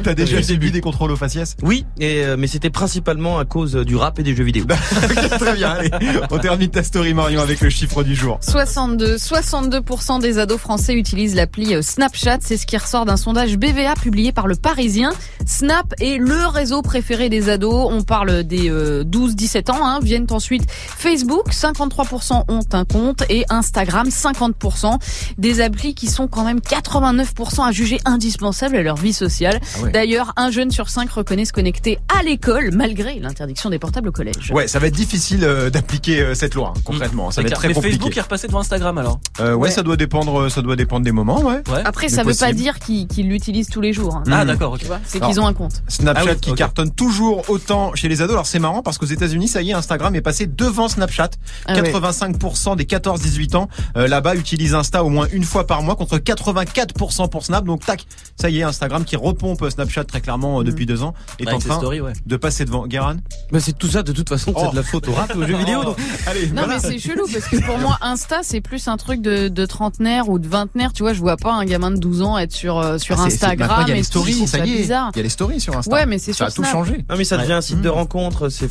T'as 0.02 0.14
déjà 0.14 0.42
subi 0.42 0.70
des 0.70 0.80
contrôles 0.80 1.10
aux 1.10 1.16
faciès 1.16 1.56
Oui, 1.62 1.84
et, 1.98 2.24
euh, 2.24 2.36
mais 2.38 2.46
c'était 2.46 2.70
principalement 2.70 3.38
à 3.38 3.44
cause 3.44 3.74
du 3.74 3.96
rap 3.96 4.18
et 4.18 4.22
des 4.22 4.34
jeux 4.34 4.44
vidéo. 4.44 4.64
Ok, 5.04 5.38
Très 5.38 5.54
bien, 5.54 5.70
allez. 5.70 5.90
On 6.30 6.38
termine 6.38 6.70
ta 6.70 6.82
story, 6.82 7.14
Marion, 7.14 7.40
avec 7.40 7.60
le 7.60 7.70
chiffre 7.70 8.02
du 8.02 8.14
jour. 8.14 8.38
62, 8.42 9.16
62% 9.16 10.20
des 10.20 10.38
ados 10.38 10.58
français 10.58 10.94
utilisent 10.94 11.34
l'appli 11.34 11.74
euh, 11.74 11.82
Snapchat. 11.82 12.38
C'est 12.40 12.56
ce 12.56 12.66
qui 12.66 12.76
ressort 12.76 13.04
d'un 13.04 13.16
sondage 13.16 13.56
BVA 13.56 13.94
publié 13.94 14.32
par 14.32 14.46
le 14.46 14.54
Parisien. 14.54 15.12
Snap 15.46 15.94
est 16.00 16.18
le 16.18 16.46
réseau 16.46 16.82
préféré 16.82 17.28
des 17.28 17.48
ados. 17.48 17.88
On 17.90 18.02
parle 18.02 18.44
des 18.44 18.70
12-17 18.70 19.70
ans. 19.70 19.86
Hein. 19.86 20.00
Viennent 20.02 20.26
ensuite 20.30 20.64
Facebook, 20.70 21.50
53% 21.50 22.44
ont 22.48 22.60
un 22.72 22.84
compte, 22.84 23.24
et 23.28 23.44
Instagram, 23.48 24.08
50%. 24.08 24.98
Des 25.38 25.60
applis 25.60 25.94
qui 25.94 26.06
sont 26.06 26.28
quand 26.28 26.44
même 26.44 26.58
89% 26.58 27.66
à 27.66 27.72
juger 27.72 27.98
indispensables 28.04 28.76
à 28.76 28.82
leur 28.82 28.96
vie 28.96 29.12
sociale. 29.12 29.23
Ah 29.28 29.82
ouais. 29.82 29.92
D'ailleurs, 29.92 30.32
un 30.36 30.50
jeune 30.50 30.70
sur 30.70 30.88
cinq 30.88 31.10
reconnaît 31.10 31.44
se 31.44 31.52
connecter 31.52 31.98
à 32.18 32.22
l'école 32.22 32.70
malgré 32.72 33.18
l'interdiction 33.18 33.70
des 33.70 33.78
portables 33.78 34.08
au 34.08 34.12
collège. 34.12 34.50
Ouais, 34.52 34.68
ça 34.68 34.78
va 34.78 34.86
être 34.88 34.94
difficile 34.94 35.44
euh, 35.44 35.70
d'appliquer 35.70 36.20
euh, 36.20 36.34
cette 36.34 36.54
loi, 36.54 36.72
hein, 36.76 36.80
concrètement. 36.84 37.30
Ça 37.30 37.42
va 37.42 37.48
être 37.48 37.54
très 37.56 37.68
Mais 37.68 37.74
compliqué. 37.74 37.96
Facebook 37.96 38.16
est 38.16 38.20
repassé 38.20 38.46
devant 38.48 38.60
Instagram 38.60 38.98
alors? 38.98 39.20
Euh, 39.40 39.54
ouais, 39.54 39.64
Ouais. 39.64 39.70
ça 39.70 39.82
doit 39.82 39.96
dépendre, 39.96 40.50
ça 40.50 40.62
doit 40.62 40.76
dépendre 40.76 41.04
des 41.04 41.12
moments, 41.12 41.40
ouais. 41.40 41.62
Ouais. 41.68 41.82
Après, 41.84 42.08
ça 42.08 42.22
veut 42.22 42.34
pas 42.34 42.52
dire 42.52 42.78
qu'ils 42.78 43.28
l'utilisent 43.28 43.68
tous 43.68 43.80
les 43.80 43.92
jours. 43.92 44.16
hein. 44.16 44.22
Ah 44.30 44.44
Mm. 44.44 44.48
d'accord, 44.48 44.72
ok. 44.74 44.80
Tu 44.80 44.86
vois, 44.86 45.00
c'est 45.06 45.20
qu'ils 45.20 45.40
ont 45.40 45.46
un 45.46 45.52
compte. 45.54 45.82
Snapchat 45.88 46.22
Ah 46.26 46.32
oui, 46.34 46.40
qui 46.40 46.54
cartonne 46.54 46.90
toujours 46.90 47.48
autant 47.48 47.94
chez 47.94 48.08
les 48.08 48.20
ados. 48.22 48.34
Alors 48.34 48.46
c'est 48.46 48.58
marrant 48.58 48.82
parce 48.82 48.98
qu'aux 48.98 49.06
États-Unis, 49.06 49.48
ça 49.48 49.62
y 49.62 49.70
est, 49.70 49.74
Instagram 49.74 50.14
est 50.14 50.20
passé 50.20 50.46
devant 50.46 50.88
Snapchat. 50.88 51.30
Ah 51.66 51.74
ouais. 51.74 51.82
85% 51.92 52.76
des 52.76 52.84
14-18 52.84 53.56
ans 53.56 53.68
euh, 53.96 54.06
là-bas 54.08 54.34
utilisent 54.34 54.74
Insta 54.74 55.04
au 55.04 55.08
moins 55.08 55.26
une 55.32 55.44
fois 55.44 55.66
par 55.66 55.82
mois 55.82 55.96
contre 55.96 56.18
84% 56.18 57.28
pour 57.30 57.44
Snap. 57.44 57.64
Donc 57.64 57.84
tac, 57.84 58.06
ça 58.40 58.50
y 58.50 58.58
est, 58.60 58.62
Instagram 58.62 59.04
qui 59.04 59.13
repompe 59.16 59.68
Snapchat 59.68 60.04
très 60.04 60.20
clairement 60.20 60.60
euh, 60.60 60.64
depuis 60.64 60.86
deux 60.86 61.02
ans 61.02 61.14
est 61.38 61.46
en 61.48 61.52
Avec 61.52 61.66
train 61.66 61.76
stories, 61.78 62.00
ouais. 62.00 62.12
de 62.26 62.36
passer 62.36 62.64
devant. 62.64 62.86
Guérin 62.86 63.16
Mais 63.52 63.60
c'est 63.60 63.72
tout 63.72 63.88
ça, 63.88 64.02
de 64.02 64.12
toute 64.12 64.28
façon, 64.28 64.52
Oh. 64.56 64.60
c'est 64.64 64.70
de 64.70 64.76
la 64.76 65.12
au 65.12 65.12
rap 65.14 65.34
aux 65.36 65.44
jeux 65.46 65.56
vidéo. 65.56 65.84
donc. 65.84 65.96
Allez, 66.26 66.46
Non 66.48 66.62
voilà. 66.64 66.74
mais 66.74 66.80
c'est 66.80 66.98
chelou 66.98 67.26
parce 67.32 67.46
que 67.48 67.64
pour 67.64 67.78
moi 67.78 67.98
Insta 68.00 68.40
c'est 68.42 68.60
plus 68.60 68.86
un 68.88 68.96
truc 68.96 69.20
de, 69.22 69.48
de 69.48 69.66
trentenaire 69.66 70.28
ou 70.28 70.38
de 70.38 70.46
vingtenaire 70.48 70.92
tu 70.92 71.02
vois 71.02 71.12
je 71.12 71.20
vois 71.20 71.36
pas 71.36 71.52
un 71.52 71.64
gamin 71.64 71.90
de 71.90 71.96
12 71.98 72.22
ans 72.22 72.38
être 72.38 72.52
sur 72.52 72.78
euh, 72.78 72.98
sur 72.98 73.14
Ah, 73.18 73.22
maintenant, 73.22 73.34
Instagram 73.34 73.82
il 73.86 73.88
y 73.88 73.92
a 73.92 73.94
les 73.96 74.02
stories, 74.02 74.46
ça 74.46 74.58
y 74.64 74.72
est. 74.72 74.76
bizarre. 74.76 75.10
Il 75.14 75.18
y 75.18 75.20
a 75.20 75.22
les 75.24 75.28
stories 75.28 75.60
sur 75.60 75.76
Insta. 75.76 75.92
Ouais 75.92 76.06
mais 76.06 76.18
c'est 76.18 76.32
ça 76.32 76.50
sur 76.50 76.62
a 76.62 76.64
tout 76.64 76.64
changé. 76.70 77.04
Non 77.08 77.16
mais 77.16 77.24
ça 77.24 77.36
devient 77.38 77.52
un 77.54 77.60
site 77.60 77.80
de 77.80 77.88
rencontre, 77.88 78.48
ça, 78.48 78.62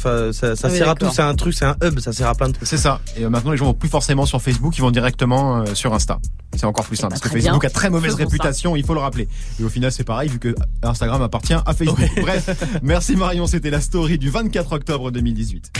sert 0.69 0.89
à 0.89 0.95
tout, 0.95 1.07
c'est 1.11 1.21
un 1.21 1.35
truc, 1.35 1.53
c'est 1.53 1.65
un 1.65 1.75
hub, 1.83 1.99
ça 1.99 2.13
sert 2.13 2.27
à 2.27 2.35
plein 2.35 2.47
de 2.47 2.53
trucs. 2.53 2.67
C'est 2.67 2.77
ça. 2.77 2.99
Et 3.17 3.23
euh, 3.25 3.29
maintenant, 3.29 3.51
les 3.51 3.57
gens 3.57 3.65
vont 3.65 3.73
plus 3.73 3.89
forcément 3.89 4.25
sur 4.25 4.41
Facebook, 4.41 4.77
ils 4.77 4.81
vont 4.81 4.91
directement 4.91 5.63
sur 5.73 5.93
Insta. 5.93 6.19
C'est 6.55 6.65
encore 6.65 6.85
plus 6.85 6.95
simple 6.97 7.13
bah, 7.13 7.19
parce 7.19 7.33
que 7.33 7.39
Facebook 7.39 7.65
a 7.65 7.69
très 7.69 7.89
mauvaise 7.89 8.13
réputation, 8.13 8.75
il 8.75 8.85
faut 8.85 8.93
le 8.93 8.99
rappeler. 8.99 9.27
Et 9.59 9.63
au 9.63 9.69
final, 9.69 9.91
c'est 9.91 10.03
pareil 10.03 10.29
vu 10.33 10.39
que 10.39 10.55
Instagram 10.81 11.21
appartient 11.21 11.53
à 11.53 11.73
Facebook. 11.73 11.99
Bref, 12.21 12.49
merci 12.81 13.15
Marion, 13.15 13.47
c'était 13.47 13.69
la 13.69 13.81
story 13.81 14.17
du 14.17 14.29
24 14.29 14.73
octobre 14.73 15.11
2018. 15.11 15.71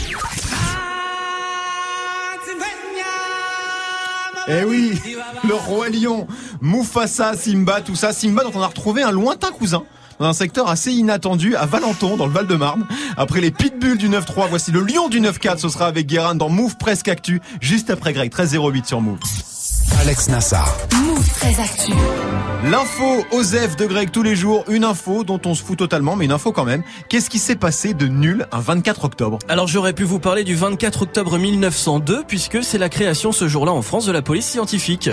Eh 4.49 4.65
oui, 4.65 4.99
le 5.47 5.53
roi 5.53 5.87
lion, 5.89 6.27
Mufasa, 6.61 7.33
Simba, 7.35 7.79
tout 7.79 7.95
ça, 7.95 8.11
Simba 8.11 8.43
dont 8.43 8.51
on 8.55 8.61
a 8.61 8.67
retrouvé 8.67 9.01
un 9.01 9.11
lointain 9.11 9.51
cousin 9.51 9.83
dans 10.19 10.25
un 10.25 10.33
secteur 10.33 10.69
assez 10.69 10.91
inattendu 10.91 11.55
à 11.55 11.65
Valenton 11.65 12.17
dans 12.17 12.25
le 12.27 12.33
Val-de-Marne. 12.33 12.85
Après 13.17 13.39
les 13.39 13.51
pitbulls 13.51 13.97
du 13.97 14.09
9-3, 14.09 14.49
voici 14.49 14.71
le 14.71 14.81
lion 14.81 15.07
du 15.07 15.21
9-4, 15.21 15.59
ce 15.59 15.69
sera 15.69 15.87
avec 15.87 16.07
Guérin 16.07 16.35
dans 16.35 16.49
Move 16.49 16.77
Presque 16.77 17.07
Actu, 17.07 17.41
juste 17.61 17.89
après 17.89 18.11
Greg, 18.13 18.31
13-08 18.31 18.85
sur 18.85 19.01
Move. 19.01 19.19
Alex 19.99 20.29
Nassar. 20.29 20.75
Move 21.03 21.59
actu. 21.59 21.91
L'info 22.69 23.25
Osef 23.31 23.75
de 23.75 23.85
Greg 23.85 24.11
tous 24.11 24.23
les 24.23 24.35
jours, 24.35 24.63
une 24.69 24.83
info 24.83 25.23
dont 25.23 25.39
on 25.45 25.53
se 25.53 25.63
fout 25.63 25.77
totalement, 25.77 26.15
mais 26.15 26.25
une 26.25 26.31
info 26.31 26.51
quand 26.51 26.65
même. 26.65 26.83
Qu'est-ce 27.09 27.29
qui 27.29 27.39
s'est 27.39 27.55
passé 27.55 27.93
de 27.93 28.07
nul 28.07 28.47
un 28.51 28.59
24 28.59 29.05
octobre 29.05 29.39
Alors 29.47 29.67
j'aurais 29.67 29.93
pu 29.93 30.03
vous 30.03 30.19
parler 30.19 30.43
du 30.43 30.55
24 30.55 31.03
octobre 31.03 31.37
1902 31.37 32.23
puisque 32.27 32.63
c'est 32.63 32.77
la 32.77 32.89
création 32.89 33.31
ce 33.31 33.47
jour-là 33.47 33.71
en 33.71 33.81
France 33.81 34.05
de 34.05 34.11
la 34.11 34.21
police 34.21 34.47
scientifique. 34.47 35.09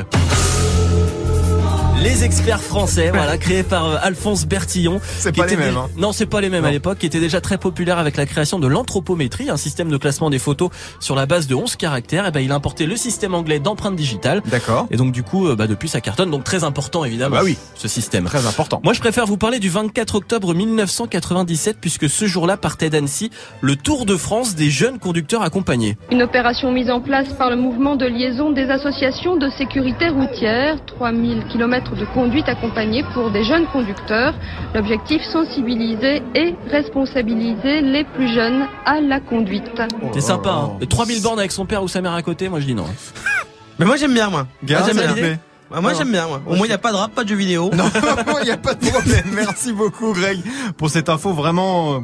Les 2.02 2.24
experts 2.24 2.62
français, 2.62 3.10
voilà, 3.14 3.36
créés 3.36 3.62
par 3.62 3.84
euh, 3.84 3.96
Alphonse 4.00 4.46
Bertillon. 4.46 5.02
C'est 5.02 5.32
qui 5.32 5.40
pas 5.40 5.46
les 5.46 5.52
était 5.52 5.62
mêmes, 5.62 5.76
hein. 5.76 5.90
Non, 5.98 6.12
c'est 6.12 6.24
pas 6.24 6.40
les 6.40 6.48
mêmes 6.48 6.64
à 6.64 6.70
l'époque, 6.70 6.96
qui 6.96 7.04
était 7.04 7.20
déjà 7.20 7.42
très 7.42 7.58
populaire 7.58 7.98
avec 7.98 8.16
la 8.16 8.24
création 8.24 8.58
de 8.58 8.66
l'anthropométrie, 8.66 9.50
un 9.50 9.58
système 9.58 9.90
de 9.90 9.98
classement 9.98 10.30
des 10.30 10.38
photos 10.38 10.70
sur 10.98 11.14
la 11.14 11.26
base 11.26 11.46
de 11.46 11.54
11 11.54 11.76
caractères. 11.76 12.26
Et 12.26 12.30
ben, 12.30 12.40
il 12.40 12.52
a 12.52 12.54
importé 12.54 12.86
le 12.86 12.96
système 12.96 13.34
anglais 13.34 13.58
d'empreinte 13.58 13.96
digitale. 13.96 14.40
D'accord. 14.46 14.86
Et 14.90 14.96
donc 14.96 15.12
du 15.12 15.22
coup, 15.22 15.46
euh, 15.46 15.56
bah, 15.56 15.66
depuis 15.66 15.90
ça 15.90 16.00
cartonne, 16.00 16.30
donc 16.30 16.42
très 16.42 16.64
important 16.64 17.04
évidemment. 17.04 17.36
Bah 17.36 17.42
oui. 17.44 17.58
ce 17.74 17.86
système. 17.86 18.24
Très 18.24 18.46
important. 18.46 18.80
Moi, 18.82 18.94
je 18.94 19.00
préfère 19.00 19.26
vous 19.26 19.36
parler 19.36 19.58
du 19.58 19.68
24 19.68 20.14
octobre 20.14 20.54
1997 20.54 21.76
puisque 21.82 22.08
ce 22.08 22.24
jour-là 22.24 22.56
partait 22.56 22.88
d'Annecy 22.88 23.30
le 23.60 23.76
Tour 23.76 24.06
de 24.06 24.16
France 24.16 24.54
des 24.54 24.70
jeunes 24.70 24.98
conducteurs 24.98 25.42
accompagnés. 25.42 25.98
Une 26.10 26.22
opération 26.22 26.72
mise 26.72 26.88
en 26.90 27.02
place 27.02 27.28
par 27.34 27.50
le 27.50 27.56
mouvement 27.56 27.96
de 27.96 28.06
liaison 28.06 28.52
des 28.52 28.70
associations 28.70 29.36
de 29.36 29.50
sécurité 29.50 30.08
routière. 30.08 30.82
3000 30.86 31.44
km 31.52 31.89
de 31.96 32.04
conduite 32.14 32.48
accompagnée 32.48 33.04
pour 33.14 33.30
des 33.30 33.44
jeunes 33.44 33.66
conducteurs. 33.66 34.34
L'objectif, 34.74 35.22
sensibiliser 35.22 36.22
et 36.34 36.54
responsabiliser 36.70 37.80
les 37.80 38.04
plus 38.04 38.32
jeunes 38.32 38.66
à 38.86 39.00
la 39.00 39.20
conduite. 39.20 39.70
C'est 40.12 40.20
sympa, 40.20 40.50
hein. 40.50 40.70
Et 40.80 40.86
3000 40.86 41.22
bornes 41.22 41.38
avec 41.38 41.52
son 41.52 41.66
père 41.66 41.82
ou 41.82 41.88
sa 41.88 42.00
mère 42.00 42.14
à 42.14 42.22
côté, 42.22 42.48
moi 42.48 42.60
je 42.60 42.66
dis 42.66 42.74
non. 42.74 42.86
Mais 43.78 43.86
moi 43.86 43.96
j'aime 43.96 44.12
bien 44.12 44.28
moi. 44.28 44.46
Moi, 44.62 44.80
j'aime 44.86 44.96
ça 44.96 45.14
bien 45.14 45.38
Ah, 45.72 45.80
moi 45.80 45.94
j'aime 45.94 46.12
bien 46.12 46.26
moi. 46.26 46.42
Au 46.46 46.54
moins 46.54 46.66
il 46.66 46.70
n'y 46.70 46.74
a 46.74 46.78
pas 46.78 46.92
de 46.92 46.96
rap, 46.96 47.12
pas 47.12 47.24
de 47.24 47.28
jeux 47.28 47.36
vidéo. 47.36 47.70
Non, 47.72 47.84
il 48.42 48.44
n'y 48.44 48.50
a 48.50 48.58
pas 48.58 48.74
de 48.74 48.86
problème. 48.86 49.24
Merci 49.32 49.72
beaucoup 49.72 50.12
Greg 50.12 50.40
pour 50.76 50.90
cette 50.90 51.08
info 51.08 51.32
vraiment 51.32 52.02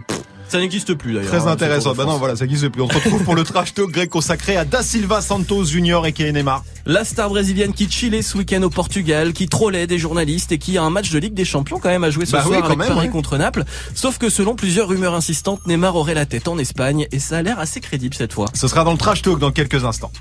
Ça 0.48 0.58
n'existe 0.58 0.94
plus 0.94 1.12
d'ailleurs. 1.14 1.30
très 1.30 1.46
hein, 1.48 1.56
de 1.56 1.96
Bah 1.96 2.04
non, 2.04 2.18
voilà, 2.18 2.36
ça 2.36 2.44
existe 2.44 2.68
plus. 2.68 2.82
On 2.82 2.88
se 2.88 2.94
retrouve 2.94 3.24
pour 3.24 3.34
le 3.34 3.42
trash 3.42 3.74
talk 3.74 3.90
Greg 3.90 4.08
consacré 4.08 4.56
à 4.56 4.64
Da 4.64 4.82
Silva 4.82 5.20
Santos 5.20 5.64
Junior 5.64 6.06
et 6.06 6.12
Neymar. 6.12 6.64
La 6.84 7.04
star 7.04 7.28
brésilienne 7.28 7.72
qui 7.72 7.90
chillait 7.90 8.22
ce 8.22 8.38
week-end 8.38 8.62
au 8.62 8.70
Portugal, 8.70 9.32
qui 9.32 9.48
trollait 9.48 9.88
des 9.88 9.98
journalistes 9.98 10.52
et 10.52 10.58
qui 10.58 10.78
a 10.78 10.82
un 10.82 10.90
match 10.90 11.10
de 11.10 11.18
Ligue 11.18 11.34
des 11.34 11.44
Champions 11.44 11.80
quand 11.80 11.88
même 11.88 12.04
à 12.04 12.10
jouer 12.10 12.26
ce 12.26 12.32
Bah 12.32 12.42
soir 12.42 12.52
oui, 12.52 12.60
quand 12.60 12.66
avec 12.66 12.78
même, 12.78 12.88
Paris 12.88 13.06
ouais. 13.06 13.12
contre 13.12 13.36
Naples. 13.38 13.64
Sauf 13.94 14.18
que 14.18 14.30
selon 14.30 14.54
plusieurs 14.54 14.88
rumeurs 14.88 15.14
insistantes, 15.14 15.66
Neymar 15.66 15.96
aurait 15.96 16.14
la 16.14 16.26
tête 16.26 16.46
en 16.46 16.58
Espagne 16.58 17.08
et 17.10 17.18
ça 17.18 17.38
a 17.38 17.42
l'air 17.42 17.58
assez 17.58 17.80
crédible 17.80 18.14
cette 18.14 18.32
fois. 18.32 18.46
Ce 18.54 18.68
sera 18.68 18.84
dans 18.84 18.92
le 18.92 18.98
trash 18.98 19.22
talk 19.22 19.40
dans 19.40 19.50
quelques 19.50 19.84
instants. 19.84 20.12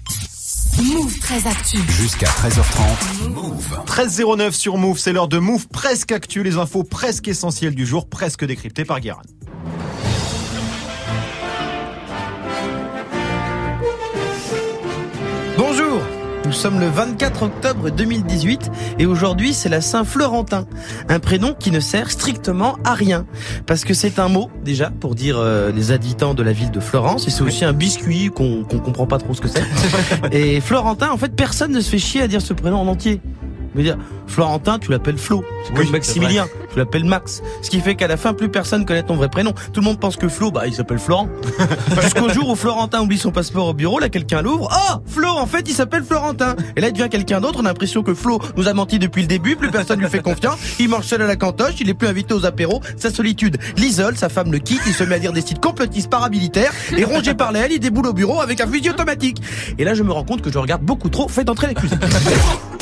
Move 0.83 1.19
très 1.19 1.47
actu. 1.47 1.77
Jusqu'à 1.89 2.27
13h30. 2.27 3.29
Move. 3.29 3.79
13.09 3.85 4.51
sur 4.51 4.77
Move, 4.77 4.97
c'est 4.99 5.13
l'heure 5.13 5.27
de 5.29 5.37
Move 5.37 5.67
presque 5.67 6.11
actu, 6.11 6.43
les 6.43 6.57
infos 6.57 6.83
presque 6.83 7.27
essentielles 7.27 7.75
du 7.75 7.85
jour, 7.85 8.09
presque 8.09 8.43
décryptées 8.43 8.83
par 8.83 8.99
Guérin. 8.99 9.21
Sommes 16.55 16.79
le 16.79 16.87
24 16.87 17.43
octobre 17.43 17.89
2018 17.89 18.71
et 18.99 19.05
aujourd'hui 19.05 19.53
c'est 19.53 19.69
la 19.69 19.81
Saint-Florentin. 19.81 20.65
Un 21.09 21.19
prénom 21.19 21.53
qui 21.53 21.71
ne 21.71 21.79
sert 21.79 22.09
strictement 22.09 22.77
à 22.83 22.93
rien. 22.93 23.25
Parce 23.65 23.83
que 23.83 23.93
c'est 23.93 24.19
un 24.19 24.29
mot 24.29 24.49
déjà 24.63 24.89
pour 24.89 25.15
dire 25.15 25.37
euh, 25.37 25.71
les 25.71 25.91
habitants 25.91 26.33
de 26.33 26.43
la 26.43 26.53
ville 26.53 26.71
de 26.71 26.79
Florence 26.79 27.27
et 27.27 27.29
c'est 27.29 27.43
aussi 27.43 27.65
un 27.65 27.73
biscuit 27.73 28.29
qu'on 28.29 28.63
qu'on 28.63 28.79
comprend 28.79 29.05
pas 29.05 29.17
trop 29.17 29.33
ce 29.33 29.41
que 29.41 29.47
c'est. 29.47 29.63
et 30.31 30.61
Florentin, 30.61 31.11
en 31.11 31.17
fait 31.17 31.35
personne 31.35 31.71
ne 31.71 31.81
se 31.81 31.89
fait 31.89 31.99
chier 31.99 32.21
à 32.21 32.27
dire 32.27 32.41
ce 32.41 32.53
prénom 32.53 32.77
en 32.77 32.87
entier. 32.87 33.21
Je 33.75 33.81
veux 33.81 33.83
dire, 33.83 33.97
Florentin, 34.27 34.79
tu 34.79 34.89
l'appelles 34.89 35.17
Flo. 35.17 35.43
C'est 35.65 35.73
Oui, 35.73 35.83
comme 35.83 35.91
Maximilien, 35.91 36.47
tu 36.71 36.79
l'appelles 36.79 37.03
Max. 37.03 37.43
Ce 37.61 37.69
qui 37.69 37.81
fait 37.81 37.95
qu'à 37.95 38.07
la 38.07 38.15
fin, 38.15 38.33
plus 38.33 38.47
personne 38.47 38.85
connaît 38.85 39.03
ton 39.03 39.15
vrai 39.15 39.27
prénom. 39.27 39.51
Tout 39.73 39.81
le 39.81 39.85
monde 39.85 39.99
pense 39.99 40.15
que 40.15 40.29
Flo, 40.29 40.49
bah, 40.49 40.65
il 40.65 40.73
s'appelle 40.73 40.97
Florent. 40.97 41.27
Jusqu'au 42.01 42.29
jour 42.29 42.49
où 42.49 42.55
Florentin 42.55 43.01
oublie 43.01 43.17
son 43.17 43.31
passeport 43.31 43.67
au 43.67 43.73
bureau, 43.73 43.99
là, 43.99 44.07
quelqu'un 44.07 44.41
l'ouvre. 44.41 44.69
Oh, 44.71 45.01
Flo, 45.05 45.27
en 45.27 45.45
fait, 45.45 45.67
il 45.67 45.73
s'appelle 45.73 46.05
Florentin. 46.05 46.55
Et 46.77 46.81
là, 46.81 46.87
il 46.87 46.93
devient 46.93 47.09
quelqu'un 47.09 47.41
d'autre. 47.41 47.59
On 47.61 47.65
a 47.65 47.67
l'impression 47.67 48.01
que 48.01 48.13
Flo 48.13 48.39
nous 48.55 48.69
a 48.69 48.73
menti 48.73 48.97
depuis 48.97 49.23
le 49.23 49.27
début. 49.27 49.57
Plus 49.57 49.71
personne 49.71 49.99
lui 49.99 50.07
fait 50.07 50.21
confiance. 50.21 50.57
Il 50.79 50.87
mange 50.87 51.03
seul 51.03 51.21
à 51.21 51.27
la 51.27 51.35
cantoche. 51.35 51.75
Il 51.81 51.89
est 51.89 51.93
plus 51.93 52.07
invité 52.07 52.33
aux 52.33 52.45
apéros. 52.45 52.79
Sa 52.95 53.09
solitude 53.09 53.57
l'isole. 53.75 54.15
Sa 54.15 54.29
femme 54.29 54.53
le 54.53 54.59
quitte. 54.59 54.81
Il 54.87 54.93
se 54.93 55.03
met 55.03 55.15
à 55.15 55.19
dire 55.19 55.33
des 55.33 55.41
sites 55.41 55.59
complotistes 55.59 56.09
paramilitaires. 56.09 56.71
Et 56.95 57.03
rongé 57.03 57.33
par 57.33 57.51
l'aile, 57.51 57.73
il 57.73 57.79
déboule 57.79 58.07
au 58.07 58.13
bureau 58.13 58.39
avec 58.39 58.61
un 58.61 58.67
fusil 58.67 58.89
automatique. 58.89 59.41
Et 59.77 59.83
là, 59.83 59.93
je 59.95 60.03
me 60.03 60.13
rends 60.13 60.23
compte 60.23 60.41
que 60.41 60.51
je 60.51 60.57
regarde 60.57 60.81
beaucoup 60.81 61.09
trop. 61.09 61.27
Faites 61.27 61.49
entrer 61.49 61.67
l'accusé. 61.67 61.95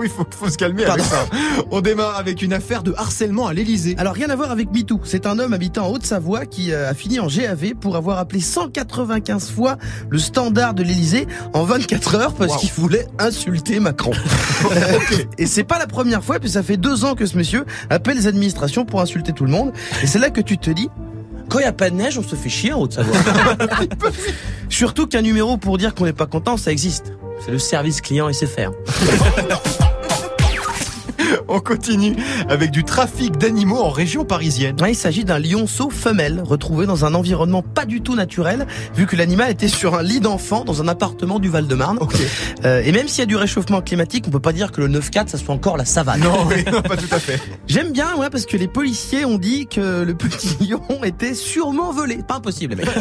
Oui, 0.00 0.08
faut, 0.08 0.24
faut 0.30 0.48
se 0.48 0.56
calmer 0.56 0.84
avec 0.86 1.04
ça. 1.04 1.26
On 1.70 1.82
démarre 1.82 2.16
avec 2.16 2.40
une 2.40 2.54
affaire 2.54 2.82
de 2.82 2.94
harcèlement 2.96 3.46
à 3.48 3.52
l'Elysée. 3.52 3.94
Alors 3.98 4.14
rien 4.14 4.30
à 4.30 4.36
voir 4.36 4.50
avec 4.50 4.72
MeToo. 4.72 4.98
C'est 5.04 5.26
un 5.26 5.38
homme 5.38 5.52
habitant 5.52 5.86
en 5.88 5.90
Haute-Savoie 5.92 6.46
qui 6.46 6.72
euh, 6.72 6.88
a 6.88 6.94
fini 6.94 7.20
en 7.20 7.26
GAV 7.26 7.74
pour 7.78 7.96
avoir 7.96 8.18
appelé 8.18 8.40
195 8.40 9.50
fois 9.50 9.76
le 10.08 10.18
standard 10.18 10.72
de 10.72 10.82
l'Elysée 10.82 11.26
en 11.52 11.64
24 11.64 12.14
heures 12.14 12.32
parce 12.34 12.52
Wow. 12.54 12.58
qu'il 12.60 12.70
voulait 12.72 13.06
insulter 13.18 13.78
Macron. 13.78 14.12
Et 15.38 15.44
c'est 15.44 15.64
pas 15.64 15.78
la 15.78 15.86
première 15.86 16.24
fois, 16.24 16.38
puis 16.40 16.48
ça 16.48 16.62
fait 16.62 16.78
deux 16.78 17.04
ans 17.04 17.14
que 17.14 17.26
ce 17.26 17.36
monsieur 17.36 17.66
appelle 17.90 18.16
les 18.16 18.26
administrations 18.26 18.86
pour 18.86 19.02
insulter 19.02 19.32
tout 19.32 19.44
le 19.44 19.50
monde. 19.50 19.72
Et 20.02 20.06
c'est 20.06 20.18
là 20.18 20.30
que 20.30 20.40
tu 20.40 20.56
te 20.56 20.70
dis. 20.70 20.88
Quand 21.50 21.58
il 21.58 21.62
n'y 21.62 21.68
a 21.68 21.72
pas 21.72 21.90
de 21.90 21.96
neige, 21.96 22.16
on 22.16 22.22
se 22.22 22.36
fait 22.36 22.48
chier 22.48 22.72
en 22.72 22.80
Haute-Savoie. 22.80 23.16
Surtout 24.70 25.06
qu'un 25.08 25.20
numéro 25.22 25.56
pour 25.56 25.78
dire 25.78 25.94
qu'on 25.94 26.04
n'est 26.04 26.12
pas 26.12 26.26
content, 26.26 26.56
ça 26.56 26.70
existe. 26.72 27.12
C'est 27.44 27.50
le 27.50 27.58
service 27.58 28.00
client 28.00 28.30
SFR. 28.32 28.70
On 31.48 31.60
continue 31.60 32.16
avec 32.48 32.70
du 32.70 32.84
trafic 32.84 33.36
d'animaux 33.36 33.78
en 33.78 33.90
région 33.90 34.24
parisienne. 34.24 34.76
Ouais, 34.80 34.92
il 34.92 34.96
s'agit 34.96 35.24
d'un 35.24 35.38
lionceau 35.38 35.90
femelle 35.90 36.42
retrouvé 36.44 36.86
dans 36.86 37.04
un 37.04 37.14
environnement 37.14 37.62
pas 37.62 37.84
du 37.84 38.00
tout 38.00 38.14
naturel, 38.14 38.66
vu 38.94 39.06
que 39.06 39.16
l'animal 39.16 39.50
était 39.50 39.68
sur 39.68 39.94
un 39.94 40.02
lit 40.02 40.20
d'enfant 40.20 40.64
dans 40.64 40.82
un 40.82 40.88
appartement 40.88 41.38
du 41.38 41.48
Val-de-Marne. 41.48 41.98
Euh, 42.64 42.82
et 42.84 42.92
même 42.92 43.08
s'il 43.08 43.20
y 43.20 43.22
a 43.22 43.26
du 43.26 43.36
réchauffement 43.36 43.80
climatique, 43.80 44.24
on 44.26 44.30
peut 44.30 44.40
pas 44.40 44.52
dire 44.52 44.72
que 44.72 44.80
le 44.80 44.88
9-4 44.88 45.28
ça 45.28 45.38
soit 45.38 45.54
encore 45.54 45.76
la 45.76 45.84
savane. 45.84 46.20
Non, 46.20 46.46
oui, 46.48 46.64
non, 46.70 46.82
pas 46.82 46.96
tout 46.96 47.12
à 47.12 47.18
fait. 47.18 47.40
J'aime 47.66 47.92
bien, 47.92 48.16
ouais, 48.16 48.30
parce 48.30 48.46
que 48.46 48.56
les 48.56 48.68
policiers 48.68 49.24
ont 49.24 49.38
dit 49.38 49.66
que 49.66 50.02
le 50.02 50.14
petit 50.14 50.56
lion 50.68 50.82
était 51.04 51.34
sûrement 51.34 51.92
volé. 51.92 52.18
Pas 52.26 52.36
impossible, 52.36 52.74
les 52.74 52.84
mecs. 52.84 52.94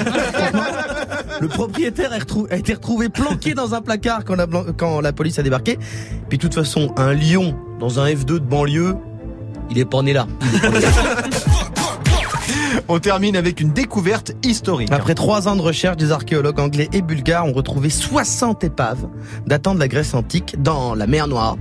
le 1.42 1.48
propriétaire 1.48 2.12
a 2.50 2.56
été 2.56 2.74
retrouvé 2.74 3.10
planqué 3.10 3.54
dans 3.54 3.74
un 3.74 3.82
placard 3.82 4.26
quand 4.26 4.36
la, 4.36 4.48
quand 4.78 5.02
la 5.02 5.14
police 5.14 5.40
a 5.40 5.44
débarqué. 5.44 5.78
Puis 6.30 6.38
de 6.38 6.42
toute 6.42 6.54
façon, 6.54 6.94
un 6.98 7.14
lion 7.14 7.56
dans 7.80 8.00
un 8.00 8.08
F2 8.08 8.26
de 8.26 8.40
banlieue, 8.40 8.96
il 9.70 9.78
est 9.80 9.86
pas 9.86 10.02
né 10.02 10.14
là. 10.14 10.28
On 12.88 12.98
termine 13.00 13.36
avec 13.36 13.62
une 13.62 13.72
découverte 13.72 14.32
historique. 14.44 14.92
Après 14.92 15.14
trois 15.14 15.48
ans 15.48 15.56
de 15.56 15.62
recherche, 15.62 15.98
des 15.98 16.12
archéologues 16.12 16.60
anglais 16.60 16.90
et 16.92 17.04
bulgares 17.04 17.46
ont 17.46 17.54
retrouvé 17.54 17.92
60 17.92 18.64
épaves 18.64 19.08
datant 19.46 19.76
de 19.76 19.80
la 19.80 19.88
Grèce 19.88 20.16
antique 20.16 20.56
dans 20.60 20.96
la 20.96 21.06
mer 21.06 21.28
Noire. 21.28 21.58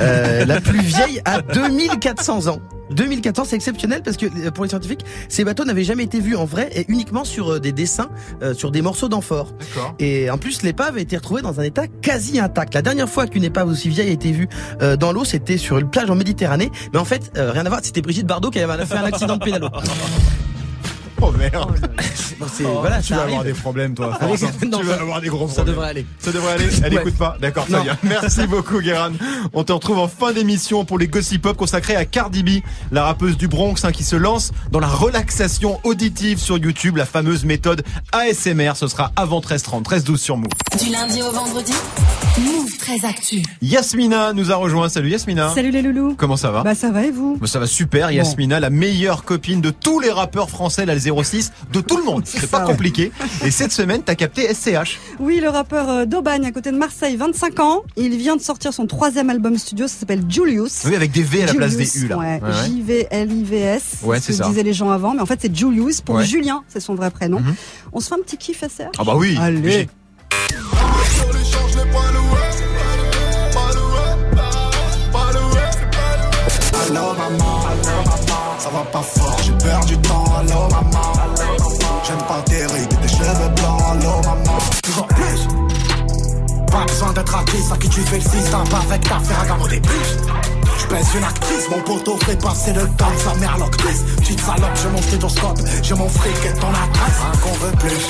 Euh, 0.00 0.46
la 0.46 0.60
plus 0.60 0.80
vieille 0.80 1.20
à 1.26 1.42
2400 1.42 2.46
ans. 2.48 2.60
2400, 2.92 3.44
c'est 3.44 3.56
exceptionnel 3.56 4.02
parce 4.02 4.16
que 4.16 4.26
euh, 4.26 4.50
pour 4.50 4.64
les 4.64 4.70
scientifiques, 4.70 5.04
ces 5.28 5.44
bateaux 5.44 5.64
n'avaient 5.64 5.84
jamais 5.84 6.04
été 6.04 6.20
vus 6.20 6.36
en 6.36 6.44
vrai 6.44 6.70
et 6.74 6.84
uniquement 6.88 7.24
sur 7.24 7.54
euh, 7.54 7.60
des 7.60 7.72
dessins, 7.72 8.10
euh, 8.42 8.54
sur 8.54 8.70
des 8.70 8.82
morceaux 8.82 9.08
d'amphore. 9.08 9.52
D'accord. 9.58 9.94
Et 9.98 10.30
en 10.30 10.38
plus, 10.38 10.62
l'épave 10.62 10.96
a 10.96 11.00
été 11.00 11.16
retrouvée 11.16 11.42
dans 11.42 11.60
un 11.60 11.62
état 11.62 11.86
quasi 11.86 12.38
intact. 12.38 12.74
La 12.74 12.82
dernière 12.82 13.08
fois 13.08 13.26
qu'une 13.26 13.44
épave 13.44 13.68
aussi 13.68 13.88
vieille 13.88 14.08
a 14.08 14.12
été 14.12 14.32
vue 14.32 14.48
euh, 14.80 14.96
dans 14.96 15.12
l'eau, 15.12 15.24
c'était 15.24 15.58
sur 15.58 15.78
une 15.78 15.90
plage 15.90 16.10
en 16.10 16.14
Méditerranée. 16.14 16.70
Mais 16.92 16.98
en 16.98 17.04
fait, 17.04 17.32
euh, 17.36 17.50
rien 17.50 17.66
à 17.66 17.68
voir, 17.68 17.80
c'était 17.82 18.02
Brigitte 18.02 18.26
Bardot 18.26 18.50
qui 18.50 18.60
avait 18.60 18.84
fait 18.86 18.96
un 18.96 19.04
accident 19.04 19.36
de 19.36 19.44
pédalo. 19.44 19.68
Oh 21.24 21.30
merde. 21.38 21.80
Bon, 22.40 22.46
c'est- 22.52 22.64
voilà, 22.64 23.00
tu 23.00 23.08
ça 23.08 23.14
vas 23.16 23.20
arrive. 23.22 23.32
avoir 23.34 23.44
des 23.44 23.52
problèmes, 23.52 23.94
toi. 23.94 24.14
Avec- 24.20 24.38
Force, 24.38 24.42
hein. 24.42 24.66
non, 24.68 24.78
tu 24.80 24.84
vas 24.86 24.96
ça- 24.96 25.00
avoir 25.02 25.20
des 25.20 25.28
gros 25.28 25.46
Ça 25.46 25.54
problèmes. 25.54 25.74
devrait 25.74 25.88
aller. 25.90 26.06
Ça 26.18 26.32
devrait 26.32 26.52
aller. 26.54 26.68
Elle 26.84 26.94
Ouais. 26.94 27.00
écoute 27.00 27.16
pas. 27.16 27.36
D'accord, 27.40 27.66
très 27.66 27.80
bien. 27.82 27.96
Merci 28.02 28.46
beaucoup, 28.46 28.80
Guérin. 28.80 29.12
On 29.52 29.62
te 29.64 29.72
retrouve 29.72 29.98
en 29.98 30.08
fin 30.08 30.32
d'émission 30.32 30.84
pour 30.84 30.98
les 30.98 31.06
Gossip 31.06 31.42
Pop 31.42 31.56
consacrés 31.56 31.94
à 31.94 32.04
Cardi 32.04 32.42
B, 32.42 32.48
la 32.90 33.04
rappeuse 33.04 33.36
du 33.36 33.46
Bronx, 33.48 33.74
hein, 33.84 33.92
qui 33.92 34.02
se 34.02 34.16
lance 34.16 34.50
dans 34.72 34.80
la 34.80 34.88
relaxation 34.88 35.78
auditive 35.84 36.38
sur 36.40 36.58
YouTube, 36.58 36.96
la 36.96 37.06
fameuse 37.06 37.44
méthode 37.44 37.84
ASMR. 38.12 38.72
Ce 38.74 38.88
sera 38.88 39.12
avant 39.14 39.40
13h30, 39.40 39.84
13h12 39.84 40.20
sur 40.20 40.36
Move. 40.36 40.48
Du 40.82 40.90
lundi 40.90 41.22
au 41.22 41.30
vendredi, 41.30 41.72
Move 42.38 42.76
très 42.78 43.04
actu. 43.06 43.42
Yasmina 43.60 44.32
nous 44.32 44.50
a 44.50 44.56
rejoint. 44.56 44.88
Salut 44.88 45.10
Yasmina. 45.10 45.50
Salut 45.54 45.70
les 45.70 45.82
loulous. 45.82 46.14
Comment 46.16 46.36
ça 46.36 46.50
va 46.50 46.62
Bah 46.62 46.74
ça 46.74 46.90
va 46.90 47.04
et 47.04 47.10
vous 47.10 47.36
Bah, 47.40 47.46
Ça 47.46 47.58
va 47.60 47.66
super, 47.66 48.10
Yasmina, 48.10 48.58
la 48.58 48.70
meilleure 48.70 49.24
copine 49.24 49.60
de 49.60 49.70
tous 49.70 50.00
les 50.00 50.10
rappeurs 50.10 50.48
français, 50.50 50.86
le 50.86 50.92
06, 51.24 51.52
de 51.72 51.80
tout 51.80 51.96
le 51.96 52.04
monde. 52.04 52.22
C'est 52.26 52.40
ça, 52.40 52.46
pas 52.46 52.60
ouais. 52.60 52.72
compliqué. 52.72 53.12
Et 53.44 53.50
cette 53.50 53.72
semaine, 53.72 54.02
t'as 54.04 54.14
capté 54.14 54.52
SCH. 54.52 54.98
Oui, 55.20 55.40
le 55.40 55.48
rappeur 55.48 55.88
euh, 55.88 56.04
d'Aubagne 56.06 56.46
à 56.46 56.52
côté 56.52 56.70
de 56.72 56.76
Marseille, 56.76 57.16
25 57.16 57.60
ans. 57.60 57.82
Il 57.96 58.16
vient 58.16 58.36
de 58.36 58.40
sortir 58.42 58.72
son 58.72 58.86
troisième 58.86 59.30
album 59.30 59.56
studio, 59.58 59.86
ça 59.88 59.94
s'appelle 60.00 60.22
Julius. 60.28 60.82
Oui, 60.86 60.94
avec 60.96 61.10
des 61.12 61.22
V 61.22 61.42
à 61.42 61.46
la 61.46 61.54
place 61.54 61.72
Julius, 61.72 61.92
des 61.94 62.04
U, 62.04 62.08
là. 62.08 62.18
Ouais, 62.18 62.40
Ouais, 62.42 62.48
ouais. 62.48 62.66
J-V-L-I-V-S. 62.66 63.82
Ouais, 64.02 64.18
ce 64.20 64.26
c'est 64.26 64.32
que 64.32 64.38
ça. 64.38 64.48
disaient 64.48 64.62
les 64.62 64.72
gens 64.72 64.90
avant, 64.90 65.14
mais 65.14 65.20
en 65.20 65.26
fait 65.26 65.38
c'est 65.42 65.54
Julius 65.54 66.00
pour 66.00 66.14
Ouais. 66.16 66.24
Julien, 66.24 66.62
c'est 66.68 66.80
son 66.80 66.94
vrai 66.94 67.10
prénom. 67.10 67.40
Mhm. 67.40 67.54
On 67.92 68.00
se 68.00 68.08
fait 68.08 68.14
un 68.14 68.18
petit 68.22 68.36
kiff 68.36 68.62
à 68.62 68.68
ça 68.68 68.84
Ah 68.98 69.04
bah 69.04 69.14
oui. 69.16 69.36
Allez. 69.40 69.88
Ça 78.62 78.70
va 78.70 78.84
pas 78.84 79.02
fort, 79.02 79.36
j'ai 79.42 79.52
peur 79.54 79.84
du 79.86 79.98
temps, 79.98 80.24
allô 80.38 80.68
maman. 80.70 81.12
J'aime 82.06 82.24
pas 82.28 82.42
tes 82.46 82.64
rides 82.66 83.00
tes 83.02 83.08
cheveux 83.08 83.48
blancs, 83.56 83.82
allô 83.90 84.22
maman. 84.22 84.58
Toujours 84.84 85.06
plus. 85.08 85.48
Pas 86.70 86.84
besoin 86.86 87.12
d'être 87.12 87.34
actrice, 87.34 87.72
à 87.72 87.76
qui 87.76 87.88
tu 87.88 88.00
fais 88.02 88.16
le 88.16 88.22
système 88.22 88.60
avec 88.60 89.02
ta 89.02 89.18
Ferragamo 89.18 89.66
des 89.66 89.80
plus. 89.80 90.16
Je 90.78 90.86
pèse 90.86 91.06
une 91.16 91.24
actrice, 91.24 91.68
mon 91.70 91.80
poteau 91.82 92.16
fait 92.18 92.40
passer 92.40 92.72
le 92.72 92.86
temps 92.96 93.12
sa 93.18 93.34
mère 93.34 93.58
l'octrice. 93.58 94.04
Petite 94.18 94.40
salope, 94.40 94.78
j'ai 94.80 94.90
mon 94.90 95.02
stéthoscope, 95.02 95.58
j'ai 95.82 95.94
mon 95.94 96.08
fric 96.08 96.36
et 96.46 96.60
ton 96.60 96.68
adresse. 96.68 97.20
Un 97.34 97.38
qu'on 97.38 97.54
veut 97.54 97.76
plus. 97.78 98.06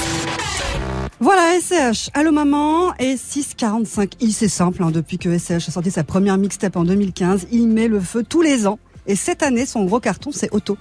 Voilà 1.18 1.58
SCH, 1.60 2.10
Allô 2.12 2.30
Maman 2.30 2.94
et 2.98 3.14
645i, 3.14 4.32
c'est 4.32 4.48
simple, 4.48 4.82
hein, 4.82 4.90
depuis 4.90 5.16
que 5.16 5.38
SCH 5.38 5.68
a 5.68 5.70
sorti 5.70 5.90
sa 5.90 6.04
première 6.04 6.36
mixtape 6.36 6.76
en 6.76 6.84
2015, 6.84 7.46
il 7.52 7.68
met 7.68 7.88
le 7.88 8.00
feu 8.00 8.22
tous 8.22 8.42
les 8.42 8.66
ans. 8.66 8.78
Et 9.06 9.16
cette 9.16 9.42
année, 9.42 9.66
son 9.66 9.84
gros 9.84 10.00
carton, 10.00 10.30
c'est 10.32 10.52
Auto. 10.54 10.76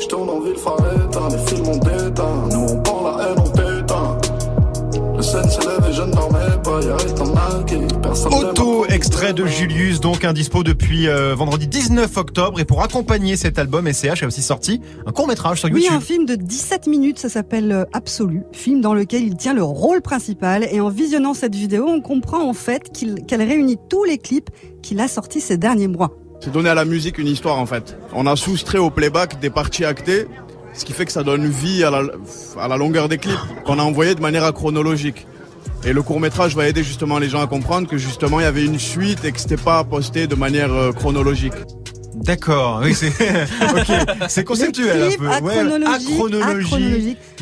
Je 0.00 0.06
tourne 0.06 0.28
en 0.28 0.40
ville 0.40 0.56
Faretta, 0.56 1.20
les 1.30 1.46
films 1.54 1.68
ont 1.68 1.76
déteint. 1.78 2.48
Nous 2.52 2.66
on 2.68 2.82
parle 2.82 3.16
la 3.18 3.28
haine, 3.28 3.38
on 3.38 3.50
t'éteint. 3.50 4.18
Le 5.16 5.22
scène 5.22 5.48
s'élève 5.48 5.86
et 5.88 5.92
je 5.92 6.02
ne 6.02 6.12
dormais 6.12 6.38
pas, 6.64 6.80
y'a 6.82 6.94
un 6.94 7.60
acquis. 7.60 7.94
Personne 8.02 8.32
n'aime 8.32 8.44
Auto, 8.50 8.86
extrait 8.86 9.32
de 9.32 9.46
Julius, 9.46 10.00
donc 10.00 10.24
indispo 10.24 10.64
depuis 10.64 11.08
euh, 11.08 11.34
vendredi 11.36 11.68
19 11.68 12.16
octobre. 12.16 12.58
Et 12.58 12.64
pour 12.64 12.82
accompagner 12.82 13.36
cet 13.36 13.56
album, 13.58 13.90
SCH 13.92 14.24
a 14.24 14.26
aussi 14.26 14.42
sorti 14.42 14.80
un 15.06 15.12
court 15.12 15.28
métrage 15.28 15.60
sur 15.60 15.68
Oui, 15.70 15.82
YouTube. 15.82 15.96
un 15.96 16.00
film 16.00 16.26
de 16.26 16.34
17 16.34 16.88
minutes, 16.88 17.18
ça 17.20 17.28
s'appelle 17.28 17.70
euh, 17.70 17.84
Absolu, 17.92 18.42
film 18.52 18.80
dans 18.80 18.94
lequel 18.94 19.22
il 19.22 19.36
tient 19.36 19.54
le 19.54 19.62
rôle 19.62 20.02
principal. 20.02 20.66
Et 20.72 20.80
en 20.80 20.88
visionnant 20.88 21.34
cette 21.34 21.54
vidéo, 21.54 21.86
on 21.88 22.00
comprend 22.00 22.42
en 22.48 22.54
fait 22.54 22.90
qu'elle 22.92 23.42
réunit 23.42 23.78
tous 23.88 24.02
les 24.04 24.18
clips 24.18 24.50
qu'il 24.82 24.98
a 25.00 25.06
sortis 25.06 25.40
ces 25.40 25.56
derniers 25.56 25.88
mois. 25.88 26.10
C'est 26.44 26.50
donner 26.50 26.68
à 26.68 26.74
la 26.74 26.84
musique 26.84 27.16
une 27.16 27.26
histoire 27.26 27.58
en 27.58 27.64
fait. 27.64 27.96
On 28.12 28.26
a 28.26 28.36
soustrait 28.36 28.76
au 28.76 28.90
playback 28.90 29.40
des 29.40 29.48
parties 29.48 29.86
actées, 29.86 30.26
ce 30.74 30.84
qui 30.84 30.92
fait 30.92 31.06
que 31.06 31.12
ça 31.12 31.22
donne 31.22 31.48
vie 31.48 31.82
à 31.84 32.68
la, 32.68 32.76
longueur 32.76 33.08
des 33.08 33.16
clips 33.16 33.38
qu'on 33.64 33.78
a 33.78 33.82
envoyé 33.82 34.14
de 34.14 34.20
manière 34.20 34.52
chronologique. 34.52 35.26
Et 35.86 35.94
le 35.94 36.02
court 36.02 36.20
métrage 36.20 36.54
va 36.54 36.68
aider 36.68 36.84
justement 36.84 37.18
les 37.18 37.30
gens 37.30 37.40
à 37.40 37.46
comprendre 37.46 37.88
que 37.88 37.96
justement 37.96 38.40
il 38.40 38.42
y 38.42 38.46
avait 38.46 38.66
une 38.66 38.78
suite 38.78 39.24
et 39.24 39.32
que 39.32 39.40
c'était 39.40 39.56
pas 39.56 39.84
posté 39.84 40.26
de 40.26 40.34
manière 40.34 40.70
euh, 40.70 40.92
chronologique. 40.92 41.54
D'accord, 42.14 42.80
oui, 42.82 42.94
c'est 42.94 43.08
ok, 43.08 44.28
c'est 44.28 44.44
conceptuel 44.44 45.02
un 45.02 45.16
peu. 45.16 45.26
Ouais. 45.44 45.56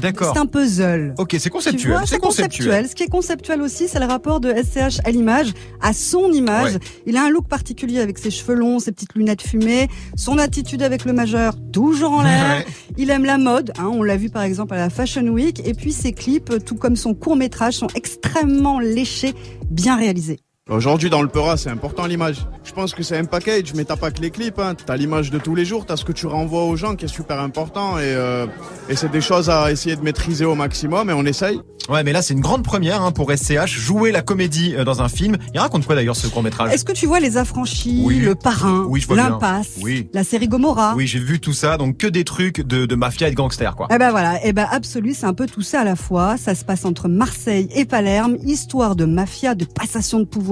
D'accord. 0.01 0.33
C'est 0.35 0.41
un 0.41 0.47
puzzle. 0.47 1.15
Ok, 1.19 1.31
c'est 1.33 1.41
Tu 1.41 1.51
conceptuel, 1.51 1.99
c'est 2.07 2.19
conceptuel. 2.19 2.89
Ce 2.89 2.95
qui 2.95 3.03
est 3.03 3.11
conceptuel 3.11 3.63
aussi, 3.63 3.89
c'est 3.89 4.01
le 4.01 4.07
rapport 4.07 4.41
de 4.41 4.53
SCH 4.53 5.01
à 5.05 5.11
l'image, 5.11 5.53
à 5.81 5.93
son 5.93 6.33
image. 6.33 6.75
Ouais. 6.75 6.81
Il 7.07 7.17
a 7.17 7.25
un 7.25 7.31
look 7.31 7.49
particulier 7.49 8.01
avec 8.01 8.19
ses 8.19 8.31
cheveux 8.31 8.55
longs, 8.55 8.79
ses 8.79 8.93
petites 8.93 9.15
lunettes 9.15 9.43
fumées, 9.43 9.89
son 10.17 10.39
attitude 10.39 10.83
avec 10.83 11.05
le 11.05 11.13
majeur 11.13 11.55
toujours 11.73 12.13
en 12.13 12.23
l'air. 12.23 12.59
Ouais. 12.59 12.67
Il 12.97 13.11
aime 13.11 13.25
la 13.25 13.39
mode, 13.39 13.73
hein, 13.79 13.91
on 13.93 14.03
l'a 14.03 14.17
vu 14.17 14.31
par 14.31 14.43
exemple 14.43 14.75
à 14.75 14.79
la 14.79 14.91
Fashion 14.91 15.27
Week, 15.29 15.61
et 15.67 15.75
puis 15.75 15.93
ses 15.93 16.13
clips, 16.13 16.65
tout 16.65 16.77
comme 16.77 16.97
son 16.97 17.15
court 17.15 17.37
métrage, 17.37 17.75
sont 17.75 17.89
extrêmement 17.95 18.81
léchés, 18.81 19.35
bien 19.71 19.97
réalisés. 19.97 20.41
Aujourd'hui, 20.71 21.11
dans 21.11 21.23
le 21.23 21.29
Peura, 21.29 21.57
c'est 21.57 21.71
important 21.71 22.07
l'image. 22.07 22.47
Je 22.63 22.71
pense 22.71 22.95
que 22.95 23.03
c'est 23.03 23.17
un 23.19 23.25
package, 23.25 23.75
mais 23.75 23.85
t'as 23.85 23.97
pas 23.97 24.13
que 24.13 24.21
les 24.23 24.31
clips. 24.31 24.61
Hein. 24.61 24.75
T'as 24.87 24.97
l'image 24.97 25.33
de 25.33 25.41
tous 25.41 25.57
les 25.57 25.65
jours, 25.65 25.87
t'as 25.87 25.97
ce 25.97 26.05
que 26.05 26.13
tu 26.13 26.29
renvoies 26.29 26.63
aux 26.63 26.77
gens 26.77 26.95
qui 26.95 27.07
est 27.07 27.09
super 27.09 27.41
important. 27.41 27.99
Et, 27.99 28.03
euh, 28.05 28.47
et 28.89 28.95
c'est 28.95 29.11
des 29.11 29.21
choses 29.21 29.51
à 29.51 29.73
essayer 29.73 29.97
de 29.97 30.03
maîtriser 30.03 30.45
au 30.45 30.55
maximum, 30.55 31.11
et 31.11 31.13
on 31.15 31.25
essaye. 31.27 31.59
Ouais, 31.89 32.05
mais 32.05 32.13
là 32.13 32.23
c'est 32.23 32.33
une 32.35 32.41
grande 32.41 32.63
première 32.63 33.03
hein, 33.03 33.11
pour 33.11 33.33
SCH, 33.33 33.67
jouer 33.67 34.13
la 34.13 34.23
comédie 34.23 34.73
euh, 34.77 34.85
dans 34.85 35.03
un 35.03 35.09
film. 35.09 35.37
Il 35.53 35.59
raconte 35.59 35.85
quoi 35.85 35.97
d'ailleurs 35.97 36.15
ce 36.15 36.29
court 36.29 36.45
métrage? 36.45 36.73
Est-ce 36.73 36.85
que 36.85 36.93
tu 36.93 37.07
vois 37.07 37.19
Les 37.19 37.39
Affranchis, 37.39 38.01
Oui. 38.05 38.21
Le 38.21 38.37
Parrain, 38.37 38.85
Oui, 38.87 39.01
je 39.01 39.09
vois 39.09 39.17
bien. 39.17 39.31
L'Impasse, 39.31 39.79
Oui. 39.83 40.09
la 40.13 40.23
série 40.23 40.47
Gomorrah? 40.47 40.95
Oui, 40.97 41.09
j'ai 41.09 41.19
vu 41.19 41.41
tout 41.41 41.53
ça, 41.53 41.77
donc 41.79 41.97
que 41.97 42.07
des 42.07 42.23
trucs 42.23 42.61
de, 42.61 42.87
de 42.87 42.95
mafia 42.95 43.27
et 43.27 43.31
de 43.33 43.37
gangsters 43.37 43.75
quoi. 43.75 43.89
Eh 43.93 43.99
ben 43.99 44.13
voilà, 44.13 44.39
eh 44.45 44.53
ben 44.53 44.69
absolu, 44.71 45.13
c'est 45.13 45.27
un 45.27 45.35
peu 45.35 45.49
tout 45.49 45.63
ça 45.63 45.81
à 45.81 45.85
la 45.85 45.97
fois. 45.97 46.37
Ça 46.37 46.55
se 46.55 46.65
passe 46.65 46.85
entre 46.85 47.09
Marseille 47.09 47.67
et 47.75 47.85
Palerme, 47.85 48.37
histoire 48.45 48.95
de 48.95 49.05
mafia, 49.05 49.57
de 49.57 49.65
passation 49.65 50.21
de 50.21 50.25
pouvoir. 50.25 50.52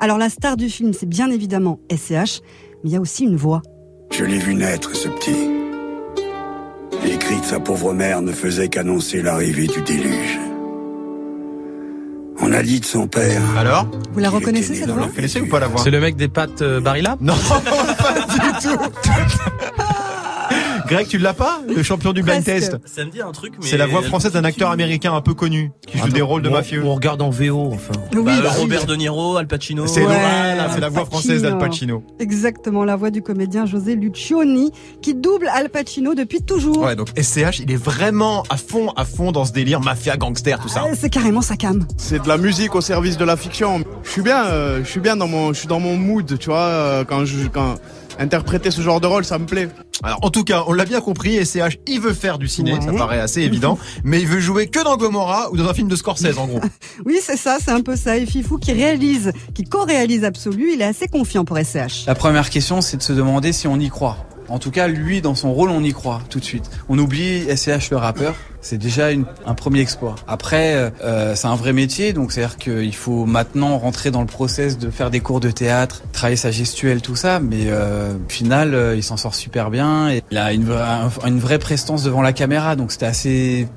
Alors 0.00 0.18
la 0.18 0.28
star 0.28 0.56
du 0.56 0.68
film, 0.68 0.92
c'est 0.92 1.08
bien 1.08 1.30
évidemment 1.30 1.80
SCH, 1.90 2.42
mais 2.82 2.90
il 2.90 2.92
y 2.92 2.96
a 2.96 3.00
aussi 3.00 3.24
une 3.24 3.36
voix. 3.36 3.62
Je 4.10 4.24
l'ai 4.24 4.38
vu 4.38 4.54
naître, 4.54 4.94
ce 4.96 5.08
petit. 5.08 5.48
Les 7.04 7.18
cris 7.18 7.40
de 7.40 7.44
sa 7.44 7.60
pauvre 7.60 7.92
mère 7.92 8.22
ne 8.22 8.32
faisaient 8.32 8.68
qu'annoncer 8.68 9.22
l'arrivée 9.22 9.66
du 9.66 9.80
déluge. 9.82 10.38
On 12.40 12.52
a 12.52 12.62
dit 12.62 12.80
de 12.80 12.84
son 12.84 13.06
père. 13.08 13.42
Alors 13.58 13.86
Vous 14.12 14.20
la 14.20 14.30
reconnaissez 14.30 14.74
cette 14.74 14.90
voix? 14.90 15.06
Vous 15.06 15.12
connaissez 15.14 15.40
ou 15.40 15.48
pas 15.48 15.60
la 15.60 15.66
voix? 15.66 15.80
C'est 15.82 15.90
le 15.90 16.00
mec 16.00 16.16
des 16.16 16.28
pattes 16.28 16.62
euh, 16.62 16.80
Barilla? 16.80 17.16
Non, 17.20 17.34
pas 17.98 18.20
du 18.32 18.68
tout. 18.68 18.78
Greg, 20.88 21.06
tu 21.06 21.18
l'as 21.18 21.34
pas 21.34 21.60
Le 21.68 21.82
champion 21.82 22.12
du 22.12 22.22
blind 22.22 22.42
Presque. 22.42 22.70
test 22.70 22.76
Ça 22.86 23.04
me 23.04 23.10
dit 23.10 23.20
un 23.20 23.30
truc, 23.32 23.54
mais. 23.60 23.66
C'est 23.66 23.76
la 23.76 23.86
voix 23.86 24.02
française 24.02 24.32
d'un 24.32 24.44
acteur 24.44 24.70
américain 24.70 25.12
un 25.14 25.20
peu 25.20 25.34
connu 25.34 25.70
qui 25.86 25.98
joue 25.98 26.08
des 26.08 26.22
rôles 26.22 26.42
de 26.42 26.48
mafieux. 26.48 26.82
On 26.84 26.94
regarde 26.94 27.20
en 27.20 27.30
VO, 27.30 27.70
enfin. 27.74 27.92
Oui, 28.14 28.22
Bah, 28.24 28.32
bah. 28.42 28.50
Robert 28.56 28.86
De 28.86 28.94
Niro, 28.96 29.36
Al 29.36 29.46
Pacino. 29.46 29.86
C'est 29.86 30.00
Ouais, 30.00 30.06
voilà, 30.06 30.70
c'est 30.70 30.80
la 30.80 30.88
voix 30.88 31.04
française 31.04 31.42
d'Al 31.42 31.58
Pacino. 31.58 32.02
Exactement, 32.18 32.84
la 32.84 32.96
voix 32.96 33.10
du 33.10 33.20
comédien 33.22 33.66
José 33.66 33.96
Lucioni, 33.96 34.72
qui 35.02 35.14
double 35.14 35.48
Al 35.52 35.68
Pacino 35.68 36.14
depuis 36.14 36.42
toujours. 36.42 36.78
Ouais, 36.78 36.96
donc 36.96 37.08
SCH, 37.20 37.60
il 37.60 37.70
est 37.70 37.76
vraiment 37.82 38.44
à 38.48 38.56
fond, 38.56 38.90
à 38.96 39.04
fond 39.04 39.30
dans 39.32 39.44
ce 39.44 39.52
délire 39.52 39.80
mafia, 39.80 40.16
gangster, 40.16 40.58
tout 40.58 40.68
ça. 40.68 40.84
C'est 40.94 41.10
carrément 41.10 41.42
sa 41.42 41.56
cam. 41.56 41.86
C'est 41.98 42.22
de 42.22 42.28
la 42.28 42.38
musique 42.38 42.74
au 42.74 42.80
service 42.80 43.18
de 43.18 43.24
la 43.24 43.36
fiction. 43.36 43.82
Je 44.04 44.10
suis 44.10 44.22
bien, 44.22 44.44
euh, 44.46 44.80
je 44.84 44.88
suis 44.88 45.00
bien 45.00 45.16
dans 45.16 45.28
mon, 45.28 45.52
je 45.52 45.58
suis 45.58 45.68
dans 45.68 45.80
mon 45.80 45.96
mood, 45.96 46.38
tu 46.38 46.48
vois, 46.48 46.58
euh, 46.60 47.04
quand 47.04 47.24
je, 47.26 47.46
quand 47.48 47.74
interpréter 48.18 48.70
ce 48.70 48.80
genre 48.80 49.00
de 49.00 49.06
rôle, 49.06 49.24
ça 49.24 49.38
me 49.38 49.46
plaît. 49.46 49.68
Alors, 50.02 50.18
en 50.22 50.30
tout 50.30 50.44
cas, 50.44 50.64
on 50.66 50.72
l'a 50.72 50.84
bien 50.84 51.00
compris, 51.00 51.44
SCH, 51.44 51.78
il 51.86 52.00
veut 52.00 52.12
faire 52.14 52.38
du 52.38 52.46
ciné, 52.48 52.74
Ouais. 52.74 52.80
ça 52.80 52.92
paraît 52.92 53.18
assez 53.20 53.42
évident, 53.42 53.78
mais 54.04 54.20
il 54.20 54.26
veut 54.26 54.38
jouer 54.40 54.68
que 54.68 54.82
dans 54.84 54.96
Gomorrah 54.96 55.50
ou 55.50 55.56
dans 55.56 55.68
un 55.68 55.74
film 55.74 55.88
de 55.88 55.96
Scorsese, 55.96 56.38
en 56.38 56.46
gros. 56.46 56.60
Oui, 57.04 57.18
c'est 57.22 57.36
ça, 57.36 57.58
c'est 57.64 57.70
un 57.72 57.80
peu 57.80 57.96
ça. 57.96 58.16
Et 58.16 58.26
Fifou 58.26 58.58
qui 58.58 58.72
réalise, 58.72 59.32
qui 59.54 59.64
co-réalise 59.64 60.24
Absolu, 60.24 60.72
il 60.74 60.80
est 60.82 60.84
assez 60.84 61.08
confiant 61.08 61.44
pour 61.44 61.58
SCH. 61.58 62.06
La 62.06 62.14
première 62.14 62.50
question, 62.50 62.80
c'est 62.80 62.96
de 62.96 63.02
se 63.02 63.12
demander 63.12 63.52
si 63.52 63.66
on 63.66 63.78
y 63.78 63.88
croit. 63.88 64.16
En 64.48 64.58
tout 64.58 64.70
cas, 64.70 64.88
lui, 64.88 65.20
dans 65.20 65.34
son 65.34 65.52
rôle, 65.52 65.70
on 65.70 65.82
y 65.82 65.92
croit 65.92 66.20
tout 66.30 66.40
de 66.40 66.44
suite. 66.44 66.70
On 66.88 66.98
oublie 66.98 67.44
SCH 67.54 67.90
le 67.90 67.96
rappeur. 67.96 68.34
C'est 68.60 68.78
déjà 68.78 69.12
une- 69.12 69.24
un 69.46 69.54
premier 69.54 69.80
exploit. 69.80 70.16
Après, 70.26 70.92
euh, 71.04 71.34
c'est 71.36 71.46
un 71.46 71.54
vrai 71.54 71.72
métier, 71.72 72.12
donc 72.12 72.32
c'est-à-dire 72.32 72.56
qu'il 72.56 72.94
faut 72.94 73.24
maintenant 73.24 73.78
rentrer 73.78 74.10
dans 74.10 74.20
le 74.20 74.26
process 74.26 74.78
de 74.78 74.90
faire 74.90 75.10
des 75.10 75.20
cours 75.20 75.38
de 75.40 75.50
théâtre, 75.50 76.02
travailler 76.12 76.36
sa 76.36 76.50
gestuelle, 76.50 77.00
tout 77.02 77.14
ça. 77.16 77.38
Mais 77.40 77.66
euh, 77.66 78.14
au 78.14 78.30
final, 78.30 78.74
euh, 78.74 78.96
il 78.96 79.02
s'en 79.02 79.16
sort 79.16 79.34
super 79.34 79.70
bien. 79.70 80.10
Et 80.10 80.22
il 80.30 80.38
a 80.38 80.52
une, 80.52 80.66
une 81.26 81.38
vraie 81.38 81.58
prestance 81.58 82.02
devant 82.02 82.22
la 82.22 82.32
caméra, 82.32 82.74
donc 82.74 82.90
c'était 82.90 83.06
assez 83.06 83.68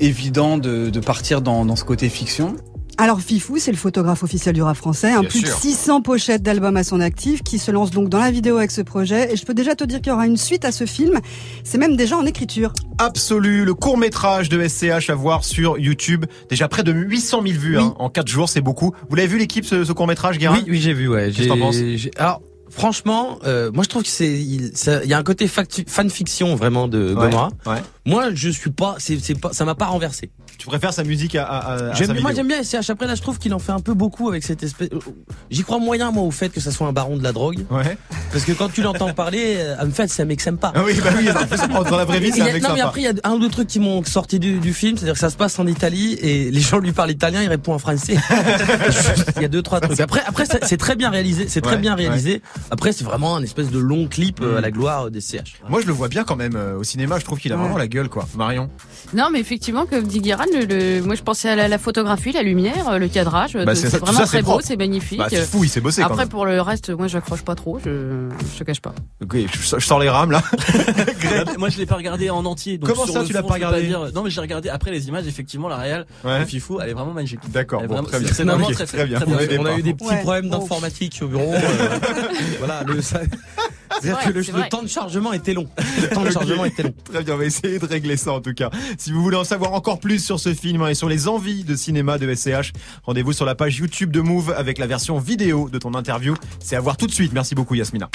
évident 0.00 0.58
de, 0.58 0.90
de 0.90 1.00
partir 1.00 1.40
dans, 1.40 1.64
dans 1.64 1.76
ce 1.76 1.84
côté 1.84 2.08
fiction. 2.08 2.56
Alors 2.98 3.20
Fifou, 3.20 3.58
c'est 3.58 3.70
le 3.72 3.76
photographe 3.76 4.22
officiel 4.22 4.54
du 4.54 4.62
rap 4.62 4.74
français, 4.76 5.12
un 5.12 5.20
Bien 5.20 5.28
plus 5.28 5.40
sûr. 5.40 5.48
de 5.48 5.60
600 5.60 6.00
pochettes 6.00 6.42
d'albums 6.42 6.76
à 6.78 6.82
son 6.84 7.00
actif, 7.00 7.42
qui 7.42 7.58
se 7.58 7.70
lance 7.70 7.90
donc 7.90 8.08
dans 8.08 8.18
la 8.18 8.30
vidéo 8.30 8.56
avec 8.56 8.70
ce 8.70 8.80
projet. 8.80 9.32
Et 9.32 9.36
je 9.36 9.44
peux 9.44 9.52
déjà 9.52 9.74
te 9.74 9.84
dire 9.84 10.00
qu'il 10.00 10.08
y 10.08 10.14
aura 10.14 10.26
une 10.26 10.38
suite 10.38 10.64
à 10.64 10.72
ce 10.72 10.86
film. 10.86 11.20
C'est 11.62 11.76
même 11.76 11.94
déjà 11.96 12.16
en 12.16 12.24
écriture. 12.24 12.72
Absolu, 12.98 13.66
le 13.66 13.74
court 13.74 13.98
métrage 13.98 14.48
de 14.48 14.66
SCH 14.66 15.10
à 15.10 15.14
voir 15.14 15.44
sur 15.44 15.78
YouTube. 15.78 16.24
Déjà 16.48 16.68
près 16.68 16.82
de 16.84 16.92
800 16.92 17.42
000 17.46 17.58
vues 17.58 17.78
hein, 17.78 17.94
en 17.98 18.08
4 18.08 18.28
jours, 18.28 18.48
c'est 18.48 18.62
beaucoup. 18.62 18.92
Vous 19.10 19.16
l'avez 19.16 19.28
vu 19.28 19.38
l'équipe, 19.38 19.66
ce, 19.66 19.84
ce 19.84 19.92
court 19.92 20.06
métrage, 20.06 20.38
Guérin? 20.38 20.56
Oui, 20.56 20.64
oui, 20.70 20.80
j'ai 20.80 20.94
vu, 20.94 21.08
ouais. 21.08 21.26
Qu'est-ce 21.34 21.48
que 21.48 21.52
t'en 21.52 21.58
penses? 21.58 21.76
Alors, 22.16 22.40
franchement, 22.70 23.38
euh, 23.46 23.70
moi 23.72 23.84
je 23.84 23.88
trouve 23.90 24.02
que 24.04 24.08
c'est, 24.08 24.32
il 24.40 24.70
ça- 24.74 25.04
y 25.04 25.12
a 25.12 25.18
un 25.18 25.22
côté 25.22 25.48
fanfiction 25.48 26.54
vraiment 26.56 26.88
de 26.88 27.12
Gomorrah. 27.14 27.50
ouais. 27.66 27.82
Moi, 28.06 28.30
je 28.34 28.48
suis 28.48 28.70
pas, 28.70 28.94
c'est 28.98 29.38
pas, 29.38 29.52
ça 29.52 29.64
m'a 29.66 29.74
pas 29.74 29.86
renversé. 29.86 30.30
Tu 30.58 30.66
préfères 30.66 30.92
sa 30.92 31.04
musique 31.04 31.34
à, 31.36 31.44
à, 31.44 31.72
à 31.90 31.94
J'aime, 31.94 32.08
sa 32.14 32.20
moi 32.20 32.32
j'aime 32.34 32.48
bien 32.48 32.62
SCH. 32.62 32.90
Après 32.90 33.06
là, 33.06 33.14
je 33.14 33.22
trouve 33.22 33.38
qu'il 33.38 33.52
en 33.54 33.58
fait 33.58 33.72
un 33.72 33.80
peu 33.80 33.94
beaucoup 33.94 34.28
avec 34.28 34.42
cette 34.44 34.62
espèce. 34.62 34.88
J'y 35.50 35.62
crois 35.62 35.78
moyen 35.78 36.10
moi 36.10 36.22
au 36.24 36.30
fait 36.30 36.48
que 36.48 36.60
ça 36.60 36.70
soit 36.70 36.86
un 36.86 36.92
baron 36.92 37.16
de 37.16 37.22
la 37.22 37.32
drogue. 37.32 37.64
Ouais. 37.70 37.96
Parce 38.32 38.44
que 38.44 38.52
quand 38.52 38.68
tu 38.72 38.82
l'entends 38.82 39.12
parler, 39.14 39.56
euh, 39.58 39.76
en 39.86 39.90
fait, 39.90 40.08
c'est 40.08 40.22
un 40.22 40.26
mec 40.26 40.40
sympa. 40.40 40.72
Ah 40.74 40.82
oui, 40.84 40.94
bah 41.02 41.10
oui, 41.16 41.26
dans 41.90 41.96
la 41.96 42.04
vraie 42.04 42.20
vie, 42.20 42.28
Il 42.28 42.32
c'est 42.34 42.38
y 42.38 42.42
a- 42.42 42.46
un 42.50 42.52
mec 42.54 42.62
non 42.62 42.70
mais 42.74 42.80
après 42.80 43.00
il 43.02 43.04
y 43.04 43.08
a 43.08 43.12
un 43.24 43.32
ou 43.32 43.38
deux 43.38 43.48
trucs 43.50 43.68
qui 43.68 43.80
m'ont 43.80 44.02
sorti 44.04 44.38
du, 44.38 44.58
du 44.58 44.72
film, 44.72 44.96
c'est-à-dire 44.96 45.14
que 45.14 45.20
ça 45.20 45.30
se 45.30 45.36
passe 45.36 45.58
en 45.58 45.66
Italie 45.66 46.14
et 46.14 46.50
les 46.50 46.60
gens 46.60 46.78
lui 46.78 46.92
parlent 46.92 47.10
italien, 47.10 47.42
il 47.42 47.48
répond 47.48 47.74
en 47.74 47.78
français. 47.78 48.16
Il 49.36 49.42
y 49.42 49.44
a 49.44 49.48
deux 49.48 49.62
trois 49.62 49.80
trucs. 49.80 50.00
Après 50.00 50.22
après 50.26 50.44
c'est 50.62 50.76
très 50.76 50.96
bien 50.96 51.10
réalisé, 51.10 51.46
c'est 51.48 51.60
très 51.60 51.74
Ouais, 51.74 51.80
bien 51.80 51.94
réalisé. 51.94 52.40
Après 52.70 52.92
c'est 52.92 53.04
vraiment 53.04 53.36
un 53.36 53.42
espèce 53.42 53.70
de 53.70 53.78
long 53.78 54.06
clip 54.08 54.40
euh, 54.40 54.58
à 54.58 54.60
la 54.60 54.70
gloire 54.70 55.10
des 55.10 55.20
CH. 55.20 55.60
Moi, 55.68 55.80
je 55.82 55.86
le 55.86 55.92
vois 55.92 56.08
bien 56.08 56.24
quand 56.24 56.36
même 56.36 56.56
euh, 56.56 56.76
au 56.78 56.84
cinéma. 56.84 57.18
Je 57.18 57.24
trouve 57.24 57.38
qu'il 57.38 57.52
a 57.52 57.56
Ouais. 57.56 57.62
vraiment 57.62 57.78
la 57.78 57.88
gueule, 57.88 58.08
quoi. 58.08 58.26
Marion. 58.36 58.68
Non, 59.14 59.28
mais 59.32 59.40
effectivement, 59.40 59.84
comme 59.86 60.04
dit 60.06 60.20
Guérin, 60.20 60.44
le- 60.52 61.02
moi 61.02 61.14
je 61.14 61.22
pensais 61.22 61.48
à 61.48 61.56
la, 61.56 61.68
la 61.68 61.78
photographie, 61.78 62.32
la 62.32 62.42
lumière, 62.42 62.88
euh, 62.88 62.98
le 62.98 63.08
cadrage. 63.08 63.54
Bah, 63.54 63.74
c'est 63.74 63.88
c'est 63.90 63.98
vraiment 63.98 64.18
ça, 64.20 64.26
très 64.26 64.42
beau, 64.42 64.60
c'est 64.62 64.76
magnifique. 64.76 65.18
Bah, 65.18 65.26
c'est 65.30 65.44
fou, 65.44 65.64
il 65.64 65.68
s'est 65.70 65.80
bossé 65.80 66.00
quand 66.02 66.08
Après, 66.08 66.18
même. 66.22 66.28
pour 66.28 66.46
le 66.46 66.60
reste, 66.60 66.90
moi 66.90 67.06
j'accroche 67.08 67.42
pas 67.42 67.54
trop, 67.54 67.78
je, 67.84 68.28
je 68.54 68.58
te 68.58 68.64
cache 68.64 68.80
pas. 68.80 68.94
Ok, 69.22 69.36
je, 69.36 69.76
je 69.78 69.84
sors 69.84 69.98
les 70.00 70.08
rames 70.08 70.30
là. 70.30 70.42
Moi, 71.58 71.68
je 71.70 71.78
l'ai 71.78 71.86
pas 71.86 71.94
regardé 71.96 72.28
en 72.30 72.44
entier. 72.44 72.76
Donc 72.78 72.90
Comment 72.90 73.06
ça, 73.06 73.24
tu 73.24 73.32
l'as 73.32 73.42
pas 73.42 73.54
regardé 73.54 73.82
dire- 73.82 74.10
Non, 74.14 74.22
mais 74.22 74.30
j'ai 74.30 74.40
regardé 74.40 74.68
après 74.68 74.90
les 74.90 75.08
images. 75.08 75.26
Effectivement, 75.26 75.68
la 75.68 75.76
réal 75.76 76.06
Ouais. 76.24 76.40
de 76.40 76.44
Fifou, 76.44 76.78
elle 76.80 76.90
est 76.90 76.92
vraiment 76.92 77.12
magique. 77.12 77.40
D'accord, 77.50 77.82
bon, 77.84 78.02
très 78.02 78.20
bien. 78.20 78.28
C'est 78.32 78.44
vraiment 78.44 78.70
très, 78.70 78.86
très 78.86 79.06
bien. 79.06 79.18
très 79.20 79.26
On 79.30 79.62
On 79.62 79.66
a, 79.66 79.72
on 79.72 79.78
eu 79.78 79.82
des 79.82 79.94
petits 79.94 80.16
problèmes 80.22 80.48
d'informatique 80.50 81.18
au 81.22 81.28
bureau. 81.28 81.54
euh, 81.54 81.58
voilà, 82.58 82.82
le, 82.86 83.00
ça- 83.00 83.20
c'est-à-dire 84.00 84.20
que 84.20 84.30
le, 84.30 84.40
le 84.40 84.68
temps 84.68 84.82
de 84.82 84.88
chargement 84.88 85.32
était 85.32 85.54
long. 85.54 85.68
Le 86.02 86.08
temps 86.08 86.22
de 86.22 86.30
chargement 86.30 86.64
était 86.64 86.82
long. 86.82 86.94
Très 87.04 87.22
bien, 87.22 87.34
on 87.34 87.38
va 87.38 87.44
essayer 87.44 87.78
de 87.78 87.86
régler 87.86 88.16
ça 88.16 88.32
en 88.32 88.40
tout 88.40 88.52
cas. 88.54 88.70
Si 88.98 89.12
vous 89.12 89.22
voulez 89.22 89.36
en 89.36 89.44
savoir 89.44 89.72
encore 89.72 89.98
plus 89.98 90.22
sur 90.24 90.38
ce 90.38 90.52
film 90.54 90.86
et 90.86 90.94
sur 90.94 91.08
les 91.08 91.28
envies 91.28 91.64
de 91.64 91.74
cinéma 91.74 92.18
de 92.18 92.32
SCH, 92.34 92.72
rendez-vous 93.04 93.32
sur 93.32 93.44
la 93.44 93.54
page 93.54 93.78
YouTube 93.78 94.10
de 94.10 94.20
Move 94.20 94.54
avec 94.56 94.78
la 94.78 94.86
version 94.86 95.18
vidéo 95.18 95.68
de 95.70 95.78
ton 95.78 95.94
interview. 95.94 96.34
C'est 96.60 96.76
à 96.76 96.80
voir 96.80 96.96
tout 96.96 97.06
de 97.06 97.12
suite. 97.12 97.32
Merci 97.32 97.54
beaucoup 97.54 97.74
Yasmina. 97.74 98.10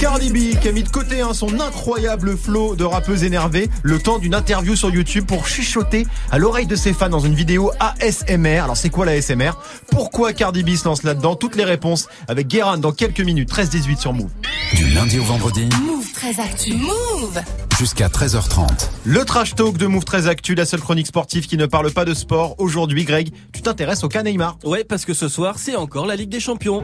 Cardi 0.00 0.30
B 0.30 0.58
qui 0.60 0.68
a 0.68 0.72
mis 0.72 0.82
de 0.82 0.88
côté 0.88 1.20
hein, 1.20 1.34
son 1.34 1.58
incroyable 1.60 2.36
flow 2.36 2.76
de 2.76 2.84
rappeuse 2.84 3.24
énervée 3.24 3.68
le 3.82 3.98
temps 3.98 4.18
d'une 4.18 4.34
interview 4.34 4.76
sur 4.76 4.90
YouTube 4.90 5.26
pour 5.26 5.46
chuchoter 5.46 6.06
à 6.30 6.38
l'oreille 6.38 6.66
de 6.66 6.76
ses 6.76 6.92
fans 6.92 7.08
dans 7.08 7.18
une 7.20 7.34
vidéo 7.34 7.72
ASMR. 7.80 8.60
Alors 8.60 8.76
c'est 8.76 8.90
quoi 8.90 9.06
la 9.06 9.12
ASMR 9.12 9.52
Pourquoi 9.90 10.32
Cardi 10.32 10.62
B 10.62 10.76
se 10.76 10.84
lance 10.84 11.02
là-dedans? 11.02 11.34
Toutes 11.34 11.56
les 11.56 11.64
réponses 11.64 11.77
avec 12.28 12.48
Guérin 12.48 12.78
dans 12.78 12.92
quelques 12.92 13.20
minutes. 13.20 13.50
13-18 13.50 13.98
sur 13.98 14.12
Move. 14.12 14.30
Du 14.74 14.88
lundi 14.90 15.18
au 15.18 15.24
vendredi 15.24 15.68
Move 15.82 16.12
très 16.12 16.40
actu. 16.40 16.74
Move 16.74 17.40
jusqu'à 17.78 18.08
13h30. 18.08 18.66
Le 19.04 19.24
trash 19.24 19.54
talk 19.54 19.76
de 19.78 19.86
Move 19.86 20.04
très 20.04 20.26
Actu, 20.26 20.56
la 20.56 20.66
seule 20.66 20.80
chronique 20.80 21.06
sportive 21.06 21.46
qui 21.46 21.56
ne 21.56 21.66
parle 21.66 21.92
pas 21.92 22.04
de 22.04 22.12
sport. 22.12 22.56
Aujourd'hui, 22.58 23.04
Greg, 23.04 23.30
tu 23.52 23.62
t'intéresses 23.62 24.02
au 24.02 24.08
cas 24.08 24.24
Neymar. 24.24 24.58
Ouais, 24.64 24.82
parce 24.82 25.04
que 25.04 25.14
ce 25.14 25.28
soir, 25.28 25.58
c'est 25.58 25.76
encore 25.76 26.06
la 26.06 26.16
Ligue 26.16 26.30
des 26.30 26.40
Champions. 26.40 26.82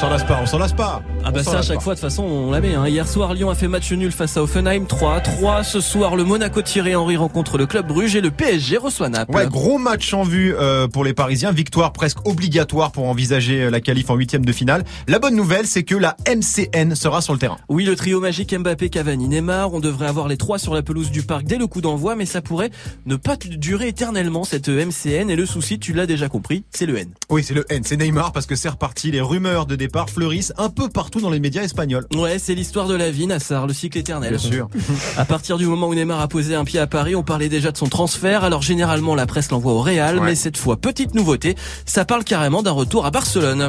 S'en 0.00 0.08
lasse 0.08 0.24
pas, 0.24 0.40
on 0.42 0.46
s'en 0.46 0.58
lasse 0.58 0.72
pas. 0.72 1.02
Ah 1.22 1.30
bah 1.30 1.44
ça 1.44 1.58
à 1.58 1.62
chaque 1.62 1.76
pas. 1.76 1.82
fois 1.82 1.94
de 1.94 2.00
toute 2.00 2.08
façon 2.08 2.22
on 2.22 2.50
la 2.50 2.62
met. 2.62 2.74
Hein. 2.74 2.88
Hier 2.88 3.06
soir 3.06 3.34
Lyon 3.34 3.50
a 3.50 3.54
fait 3.54 3.68
match 3.68 3.92
nul 3.92 4.10
face 4.10 4.38
à 4.38 4.42
Offenheim 4.42 4.86
3 4.86 5.16
à 5.16 5.20
3. 5.20 5.62
Ce 5.62 5.82
soir 5.82 6.16
le 6.16 6.24
Monaco 6.24 6.62
Thierry 6.62 6.96
Henry 6.96 7.18
rencontre 7.18 7.58
le 7.58 7.66
club 7.66 7.86
Bruges 7.86 8.16
et 8.16 8.22
le 8.22 8.30
PSG 8.30 8.78
reçoit 8.78 9.10
Naples. 9.10 9.36
Ouais, 9.36 9.46
gros 9.46 9.76
match 9.76 10.14
en 10.14 10.22
vue 10.22 10.54
euh, 10.54 10.88
pour 10.88 11.04
les 11.04 11.12
Parisiens. 11.12 11.52
Victoire 11.52 11.92
presque 11.92 12.26
obligatoire 12.26 12.92
pour 12.92 13.08
envisager 13.08 13.64
euh, 13.64 13.70
la 13.70 13.82
qualif 13.82 14.08
en 14.08 14.14
huitième 14.14 14.42
de 14.42 14.52
finale. 14.52 14.84
La 15.06 15.18
bonne 15.18 15.36
nouvelle, 15.36 15.66
c'est 15.66 15.82
que 15.82 15.96
la 15.96 16.16
MCN 16.26 16.94
sera 16.94 17.20
sur 17.20 17.34
le 17.34 17.38
terrain. 17.38 17.58
Oui, 17.68 17.84
le 17.84 17.94
trio 17.94 18.20
magique 18.20 18.58
Mbappé, 18.58 18.88
Cavani, 18.88 19.28
Neymar, 19.28 19.74
on 19.74 19.80
devrait 19.80 20.06
avoir 20.06 20.28
les 20.28 20.38
trois 20.38 20.58
sur 20.58 20.72
la 20.72 20.80
pelouse 20.80 21.10
du 21.10 21.22
parc 21.22 21.44
dès 21.44 21.58
le 21.58 21.66
coup 21.66 21.82
d'envoi, 21.82 22.16
mais 22.16 22.24
ça 22.24 22.40
pourrait 22.40 22.70
ne 23.04 23.16
pas 23.16 23.36
durer 23.36 23.88
éternellement 23.88 24.44
cette 24.44 24.70
MCN. 24.70 25.28
Et 25.28 25.36
le 25.36 25.44
souci, 25.44 25.78
tu 25.78 25.92
l'as 25.92 26.06
déjà 26.06 26.30
compris, 26.30 26.64
c'est 26.70 26.86
le 26.86 26.96
N. 26.96 27.10
Oui, 27.28 27.44
c'est 27.44 27.54
le 27.54 27.70
N, 27.70 27.82
c'est 27.84 27.98
Neymar 27.98 28.32
parce 28.32 28.46
que 28.46 28.56
c'est 28.56 28.70
reparti. 28.70 29.10
Les 29.10 29.20
rumeurs 29.20 29.66
de 29.66 29.76
départ 29.76 29.89
fleurissent 30.08 30.52
un 30.58 30.68
peu 30.70 30.88
partout 30.88 31.20
dans 31.20 31.30
les 31.30 31.40
médias 31.40 31.62
espagnols. 31.62 32.06
Ouais, 32.14 32.38
c'est 32.38 32.54
l'histoire 32.54 32.86
de 32.88 32.94
la 32.94 33.10
vie, 33.10 33.26
Nassar, 33.26 33.66
le 33.66 33.72
cycle 33.72 33.98
éternel. 33.98 34.30
Bien 34.30 34.38
sûr. 34.38 34.68
À 35.16 35.24
partir 35.24 35.58
du 35.58 35.66
moment 35.66 35.88
où 35.88 35.94
Neymar 35.94 36.20
a 36.20 36.28
posé 36.28 36.54
un 36.54 36.64
pied 36.64 36.78
à 36.80 36.86
Paris, 36.86 37.14
on 37.14 37.22
parlait 37.22 37.48
déjà 37.48 37.70
de 37.72 37.76
son 37.76 37.86
transfert. 37.88 38.44
Alors 38.44 38.62
généralement, 38.62 39.14
la 39.14 39.26
presse 39.26 39.50
l'envoie 39.50 39.72
au 39.72 39.80
Real, 39.80 40.18
Ouais. 40.18 40.24
mais 40.26 40.34
cette 40.34 40.56
fois, 40.56 40.76
petite 40.76 41.14
nouveauté, 41.14 41.56
ça 41.86 42.04
parle 42.04 42.24
carrément 42.24 42.62
d'un 42.62 42.70
retour 42.72 43.04
à 43.06 43.10
Barcelone. 43.10 43.68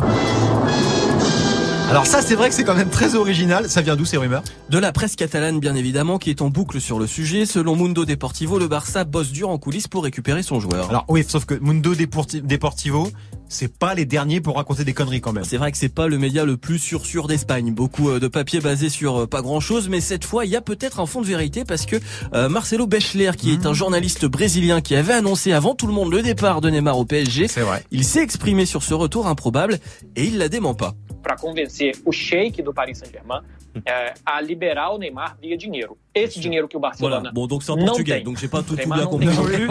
Alors 1.92 2.08
ça, 2.08 2.22
c'est 2.22 2.36
vrai 2.36 2.48
que 2.48 2.56
c'est 2.56 2.64
quand 2.64 2.74
même 2.74 2.90
très 2.90 3.16
original. 3.16 3.70
Ça 3.70 3.82
vient 3.82 3.98
d'où 3.98 4.06
ces 4.06 4.16
rumeurs? 4.16 4.44
De 4.70 4.78
la 4.78 4.94
presse 4.94 5.18
catalane, 5.18 5.60
bien 5.60 5.76
évidemment, 5.76 6.20
qui 6.20 6.30
est 6.30 6.42
en 6.42 6.50
boucle 6.50 6.80
sur 6.80 7.00
le 7.00 7.06
sujet. 7.06 7.46
Selon 7.46 7.76
Mundo 7.76 8.06
Deportivo, 8.06 8.60
le 8.60 8.70
Barça 8.70 9.04
bosse 9.04 9.32
dur 9.34 9.50
en 9.50 9.58
coulisses 9.58 9.90
pour 9.90 10.06
récupérer 10.06 10.42
son 10.42 10.62
joueur. 10.62 10.90
Alors 10.90 11.04
oui, 11.10 11.26
sauf 11.28 11.44
que 11.44 11.54
Mundo 11.56 11.94
Deporti- 11.94 12.42
Deportivo, 12.42 13.10
c'est 13.50 13.78
pas 13.78 13.94
les 13.94 14.06
derniers 14.06 14.40
pour 14.40 14.56
raconter 14.56 14.86
des 14.86 14.94
conneries 14.94 15.20
quand 15.20 15.34
même. 15.34 15.44
C'est 15.44 15.58
vrai 15.58 15.70
que 15.74 15.78
c'est 15.78 15.94
pas 15.94 16.08
le 16.08 16.18
média 16.18 16.46
le 16.46 16.56
plus 16.56 16.80
sûr 16.80 17.06
sûr 17.06 17.28
d'Espagne. 17.28 17.74
Beaucoup 17.74 18.10
euh, 18.10 18.22
de 18.22 18.30
papiers 18.30 18.62
basés 18.62 18.88
sur 18.88 19.24
euh, 19.24 19.28
pas 19.28 19.42
grand 19.42 19.60
chose, 19.60 19.90
mais 19.90 20.00
cette 20.00 20.24
fois 20.24 20.46
il 20.46 20.52
y 20.52 20.56
a 20.56 20.62
peut-être 20.62 21.02
un 21.02 21.06
fond 21.06 21.20
de 21.20 21.28
vérité 21.28 21.66
parce 21.66 21.86
que 21.86 21.98
euh, 22.34 22.48
Marcelo 22.48 22.88
Bechler, 22.88 23.32
qui 23.38 23.52
est 23.52 23.66
un 23.66 23.74
journaliste 23.74 24.24
brésilien 24.26 24.80
qui 24.80 24.96
avait 24.96 25.12
annoncé 25.12 25.52
avant 25.52 25.76
tout 25.76 25.88
le 25.88 25.94
monde 25.94 26.10
le 26.14 26.22
départ 26.22 26.62
de 26.62 26.70
Neymar 26.70 26.98
au 26.98 27.04
PSG, 27.04 27.48
vrai. 27.48 27.84
il 27.92 28.06
s'est 28.06 28.22
exprimé 28.24 28.66
sur 28.66 28.82
ce 28.82 28.94
retour 28.94 29.28
improbable 29.28 29.78
et 30.16 30.24
il 30.24 30.38
la 30.38 30.48
dément 30.48 30.74
pas. 30.74 30.96
Para 31.22 31.36
convencer 31.36 31.92
o 32.06 32.12
sheik 32.12 32.62
do 32.62 32.74
Paris 32.74 32.96
Saint-Germain 32.96 33.44
eh, 33.86 34.14
a 34.26 34.42
liberar 34.42 34.94
o 34.94 34.98
Neymar 34.98 35.38
via 35.42 35.58
dinheiro. 35.58 35.98
Esse 36.14 36.42
dinheiro 36.42 36.68
que 36.68 36.76
o 36.76 36.80
Barcelona 36.80 37.18
Voilà. 37.18 37.32
Bon, 37.32 37.48
donc 37.48 37.64
c'est 37.64 37.72
en 37.72 37.78
portugais, 37.78 38.16
tem. 38.16 38.24
donc 38.26 38.38
j'ai 38.38 38.50
pas 38.50 38.64
tout, 38.64 38.76
tout 38.76 38.90
bien 38.90 39.06
compris 39.06 39.28
non 39.28 39.44
plus. 39.44 39.70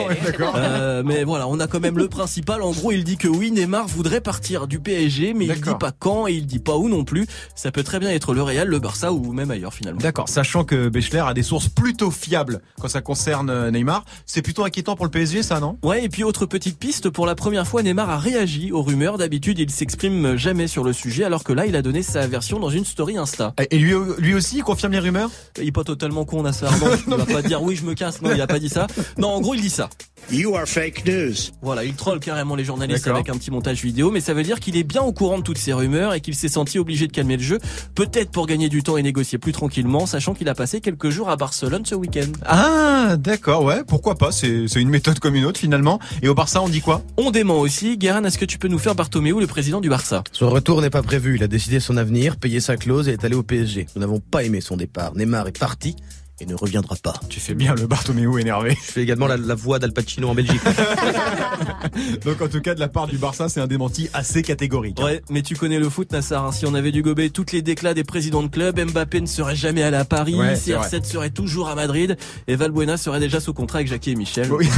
Euh, 0.54 1.02
mais 1.04 1.22
voilà, 1.24 1.46
on 1.46 1.60
a 1.60 1.66
quand 1.66 1.80
même 1.80 1.98
le 1.98 2.08
principal. 2.08 2.62
En 2.62 2.70
gros, 2.70 2.92
il 2.92 3.04
dit 3.04 3.18
que 3.18 3.28
oui, 3.28 3.50
Neymar 3.50 3.86
voudrait 3.86 4.22
partir 4.22 4.66
du 4.66 4.80
PSG, 4.80 5.34
mais 5.34 5.46
il 5.46 5.60
dit 5.60 5.74
pas 5.78 5.92
quand 5.92 6.26
et 6.28 6.32
il 6.32 6.46
dit 6.46 6.58
pas 6.58 6.76
où 6.76 6.88
non 6.88 7.04
plus. 7.04 7.26
Ça 7.54 7.70
peut 7.70 7.82
très 7.82 7.98
bien 7.98 8.10
être 8.10 8.32
le 8.32 8.42
Real, 8.42 8.68
le 8.68 8.78
Barça 8.78 9.12
ou 9.12 9.32
même 9.32 9.50
ailleurs 9.50 9.74
finalement. 9.74 10.00
D'accord, 10.00 10.28
sachant 10.28 10.64
que 10.64 10.88
Bechler 10.88 11.22
a 11.26 11.34
des 11.34 11.42
sources 11.42 11.68
plutôt 11.68 12.10
fiables 12.10 12.62
quand 12.80 12.88
ça 12.88 13.02
concerne 13.02 13.50
euh, 13.50 13.70
Neymar, 13.70 14.04
c'est 14.24 14.42
plutôt 14.42 14.64
inquiétant 14.64 14.96
pour 14.96 15.04
le 15.04 15.10
PSG 15.10 15.42
ça, 15.42 15.60
non? 15.60 15.78
Ouais, 15.82 16.04
et 16.04 16.08
puis 16.08 16.24
autre 16.24 16.46
petite 16.46 16.78
piste, 16.78 17.10
pour 17.10 17.26
la 17.26 17.34
première 17.34 17.66
fois, 17.66 17.82
Neymar 17.82 18.08
a 18.08 18.18
réagi 18.18 18.72
aux 18.72 18.82
rumeurs. 18.82 19.18
D'habitude, 19.18 19.58
il 19.58 19.70
s'exprime 19.70 20.36
jamais 20.36 20.68
sur 20.68 20.84
le 20.84 20.94
sujet, 20.94 21.24
alors 21.24 21.39
que 21.42 21.53
là, 21.53 21.66
il 21.66 21.76
a 21.76 21.83
donné 21.83 22.03
sa 22.03 22.26
version 22.26 22.59
dans 22.59 22.70
une 22.70 22.85
story 22.85 23.16
Insta. 23.16 23.55
Et 23.70 23.79
lui, 23.79 23.94
lui 24.18 24.35
aussi, 24.35 24.59
il 24.59 24.62
confirme 24.62 24.92
les 24.92 24.98
rumeurs? 24.98 25.31
Il 25.59 25.68
est 25.68 25.72
pas 25.72 25.85
totalement 25.85 26.24
con, 26.24 26.42
Nassar. 26.42 26.72
Non, 26.79 26.87
il 27.07 27.14
va 27.14 27.26
pas 27.26 27.42
dire 27.42 27.62
oui, 27.62 27.76
je 27.76 27.85
me 27.85 27.94
casse. 27.94 28.22
Non, 28.22 28.33
il 28.33 28.40
a 28.40 28.46
pas 28.46 28.59
dit 28.59 28.68
ça. 28.68 28.87
Non, 29.18 29.29
en 29.29 29.40
gros, 29.40 29.55
il 29.55 29.61
dit 29.61 29.70
ça. 29.70 29.88
You 30.32 30.54
are 30.54 30.64
fake 30.64 31.06
news. 31.06 31.34
Voilà, 31.60 31.82
il 31.82 31.94
troll 31.94 32.20
carrément 32.20 32.54
les 32.54 32.62
journalistes 32.64 33.08
avec 33.08 33.28
un 33.28 33.32
petit 33.32 33.50
montage 33.50 33.82
vidéo, 33.82 34.12
mais 34.12 34.20
ça 34.20 34.32
veut 34.32 34.44
dire 34.44 34.60
qu'il 34.60 34.76
est 34.76 34.84
bien 34.84 35.02
au 35.02 35.12
courant 35.12 35.38
de 35.38 35.42
toutes 35.42 35.58
ces 35.58 35.72
rumeurs 35.72 36.14
et 36.14 36.20
qu'il 36.20 36.36
s'est 36.36 36.48
senti 36.48 36.78
obligé 36.78 37.08
de 37.08 37.12
calmer 37.12 37.36
le 37.36 37.42
jeu, 37.42 37.58
peut-être 37.96 38.30
pour 38.30 38.46
gagner 38.46 38.68
du 38.68 38.84
temps 38.84 38.96
et 38.96 39.02
négocier 39.02 39.38
plus 39.38 39.50
tranquillement, 39.50 40.06
sachant 40.06 40.32
qu'il 40.32 40.48
a 40.48 40.54
passé 40.54 40.80
quelques 40.80 41.10
jours 41.10 41.30
à 41.30 41.36
Barcelone 41.36 41.84
ce 41.84 41.96
week-end. 41.96 42.30
Ah, 42.46 43.16
d'accord, 43.18 43.64
ouais, 43.64 43.82
pourquoi 43.84 44.14
pas, 44.14 44.30
c'est 44.30 44.68
c'est 44.68 44.80
une 44.80 44.88
méthode 44.88 45.18
comme 45.18 45.34
une 45.34 45.44
autre 45.44 45.58
finalement. 45.58 45.98
Et 46.22 46.28
au 46.28 46.34
Barça, 46.34 46.62
on 46.62 46.68
dit 46.68 46.80
quoi? 46.80 47.02
On 47.16 47.32
dément 47.32 47.58
aussi. 47.58 47.98
Guérin, 47.98 48.22
est-ce 48.22 48.38
que 48.38 48.44
tu 48.44 48.58
peux 48.58 48.68
nous 48.68 48.78
faire 48.78 48.94
Bartomeu, 48.94 49.40
le 49.40 49.48
président 49.48 49.80
du 49.80 49.88
Barça? 49.88 50.22
Son 50.30 50.48
retour 50.48 50.80
n'est 50.80 50.90
pas 50.90 51.02
prévu. 51.02 51.34
Il 51.34 51.42
a 51.42 51.48
décidé 51.48 51.80
son 51.80 51.96
avenir, 51.96 52.36
payé 52.36 52.60
sa 52.60 52.76
clause 52.76 53.08
et 53.08 53.12
est 53.14 53.24
allé 53.24 53.34
au 53.34 53.42
PSG. 53.42 53.86
Nous 53.96 54.00
n'avons 54.00 54.20
pas 54.20 54.44
aimé 54.44 54.60
son 54.60 54.76
départ. 54.76 55.12
Neymar 55.16 55.48
est 55.48 55.58
parti 55.58 55.96
et 56.40 56.46
ne 56.46 56.55
reviendra 56.55 56.96
pas. 57.03 57.14
Tu 57.29 57.38
fais 57.40 57.55
bien 57.55 57.74
le 57.74 57.87
Bartomeu 57.87 58.38
énervé. 58.40 58.76
Je 58.87 58.92
fais 58.92 59.03
également 59.03 59.26
la, 59.26 59.37
la 59.37 59.55
voix 59.55 59.79
d'Al 59.79 59.92
Pacino 59.92 60.29
en 60.29 60.35
Belgique. 60.35 60.61
Donc 62.24 62.40
en 62.40 62.48
tout 62.48 62.61
cas, 62.61 62.74
de 62.74 62.81
la 62.81 62.88
part 62.88 63.07
du 63.07 63.18
Barça, 63.18 63.48
c'est 63.48 63.61
un 63.61 63.66
démenti 63.66 64.09
assez 64.14 64.42
catégorique. 64.42 64.98
hein. 65.00 65.05
Ouais, 65.05 65.22
mais 65.31 65.42
tu 65.42 65.55
connais 65.57 65.79
le 65.79 65.88
foot, 65.88 66.11
Nassar. 66.12 66.46
hein. 66.46 66.53
Si 66.53 66.64
on 66.66 66.74
avait 66.74 66.92
dû 66.92 67.03
gober 67.03 67.31
toutes 67.31 67.53
les 67.53 67.62
déclats 67.62 67.94
des 67.94 68.05
présidents 68.05 68.42
de 68.42 68.48
club, 68.48 68.81
Mbappé 68.81 69.20
ne 69.20 69.26
serait 69.26 69.57
jamais 69.57 69.83
allé 69.83 69.96
à 69.96 70.05
Paris, 70.05 70.35
Ouais, 70.35 70.57
c'est 70.57 70.72
CR7 70.72 71.05
serait 71.05 71.31
toujours 71.31 71.68
à 71.68 71.74
Madrid, 71.74 72.16
et 72.48 72.57
Valbuena 72.57 72.96
serait 72.96 73.20
déjà 73.20 73.40
sous 73.40 73.53
contrat 73.53 73.79
avec 73.79 73.88
Jackie 73.88 74.12
et 74.12 74.16
Michel. 74.16 74.50
Oui. 74.53 74.68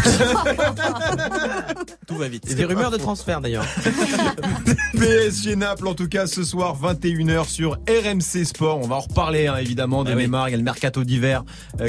Tout 2.07 2.17
va 2.17 2.29
vite. 2.29 2.51
Et 2.51 2.55
des 2.55 2.65
rumeurs 2.65 2.91
de 2.91 2.97
transfert 2.97 3.41
d'ailleurs. 3.41 3.65
PSG 4.99 5.57
Naples 5.57 5.87
en 5.89 5.95
tout 5.95 6.09
cas 6.09 6.27
ce 6.27 6.43
soir 6.45 6.77
21h 6.81 7.49
sur 7.49 7.73
RMC 7.89 8.45
Sport. 8.45 8.79
On 8.83 8.87
va 8.87 8.97
en 8.97 9.01
reparler 9.01 9.47
hein, 9.47 9.57
évidemment 9.59 10.05
de 10.05 10.11
Ah 10.13 10.17
oui. 10.17 10.23
Neymar. 10.23 10.49
Il 10.49 10.53
y 10.53 10.55
a 10.55 10.59
le 10.59 10.63
mercato 10.65 11.05
d'hiver 11.05 11.45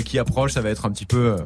qui 0.05 0.19
approche. 0.19 0.53
Ça 0.53 0.61
va 0.61 0.69
être 0.69 0.85
un 0.85 0.91
petit 0.91 1.05
peu 1.05 1.33
euh, 1.33 1.37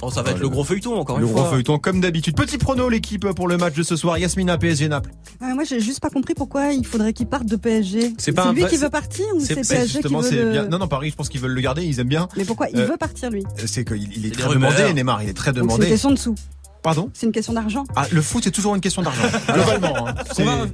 Oh, 0.00 0.12
ça 0.12 0.22
va 0.22 0.30
être 0.30 0.38
le 0.38 0.48
gros 0.48 0.62
feuilleton 0.62 0.94
encore 0.96 1.18
le 1.18 1.26
une 1.26 1.32
gros 1.32 1.40
fois. 1.42 1.50
feuilleton 1.50 1.80
comme 1.80 2.00
d'habitude. 2.00 2.36
Petit 2.36 2.56
prono 2.56 2.88
l'équipe 2.88 3.26
pour 3.32 3.48
le 3.48 3.56
match 3.56 3.74
de 3.74 3.82
ce 3.82 3.96
soir. 3.96 4.16
Yasmina 4.16 4.56
PSG 4.56 4.86
Naples. 4.88 5.10
Ah, 5.40 5.54
moi, 5.54 5.64
j'ai 5.64 5.80
juste 5.80 5.98
pas 5.98 6.08
compris 6.08 6.34
pourquoi 6.34 6.72
il 6.72 6.86
faudrait 6.86 7.12
qu'il 7.12 7.26
parte 7.26 7.46
de 7.46 7.56
PSG. 7.56 8.12
C'est 8.16 8.30
pas 8.30 8.44
un 8.46 8.52
lui 8.52 8.60
vrai- 8.60 8.70
qui 8.70 8.76
veut 8.76 8.90
partir 8.90 9.24
ou 9.34 9.40
c'est 9.40 9.56
PSG 9.56 9.86
qui 9.86 9.92
justement, 9.94 10.20
veut 10.20 10.28
c'est 10.28 10.36
le... 10.36 10.50
bien. 10.52 10.68
Non 10.68 10.78
non 10.78 10.86
Paris, 10.86 11.10
je 11.10 11.16
pense 11.16 11.28
qu'ils 11.28 11.40
veulent 11.40 11.50
le 11.50 11.60
garder. 11.60 11.82
Ils 11.84 11.98
aiment 11.98 12.06
bien. 12.06 12.28
Mais 12.36 12.44
pourquoi 12.44 12.68
il 12.72 12.78
Euh, 12.78 12.86
veut 12.86 12.96
partir 12.96 13.28
lui? 13.30 13.42
C'est 13.66 13.84
qu'il 13.84 14.08
il 14.16 14.26
est 14.26 14.30
très 14.30 14.46
rumeurs. 14.46 14.72
demandé. 14.72 14.94
Neymar, 14.94 15.24
il 15.24 15.30
est 15.30 15.32
très 15.34 15.52
Donc 15.52 15.68
c'est 15.72 15.84
une 15.84 16.14
demandé. 16.14 16.36
Pardon 16.82 17.10
C'est 17.12 17.26
une 17.26 17.32
question 17.32 17.52
d'argent. 17.52 17.84
Ah, 17.96 18.06
le 18.12 18.22
foot, 18.22 18.44
c'est 18.44 18.50
toujours 18.50 18.74
une 18.74 18.80
question 18.80 19.02
d'argent. 19.02 19.22
Globalement. 19.52 20.08
Hein. 20.08 20.14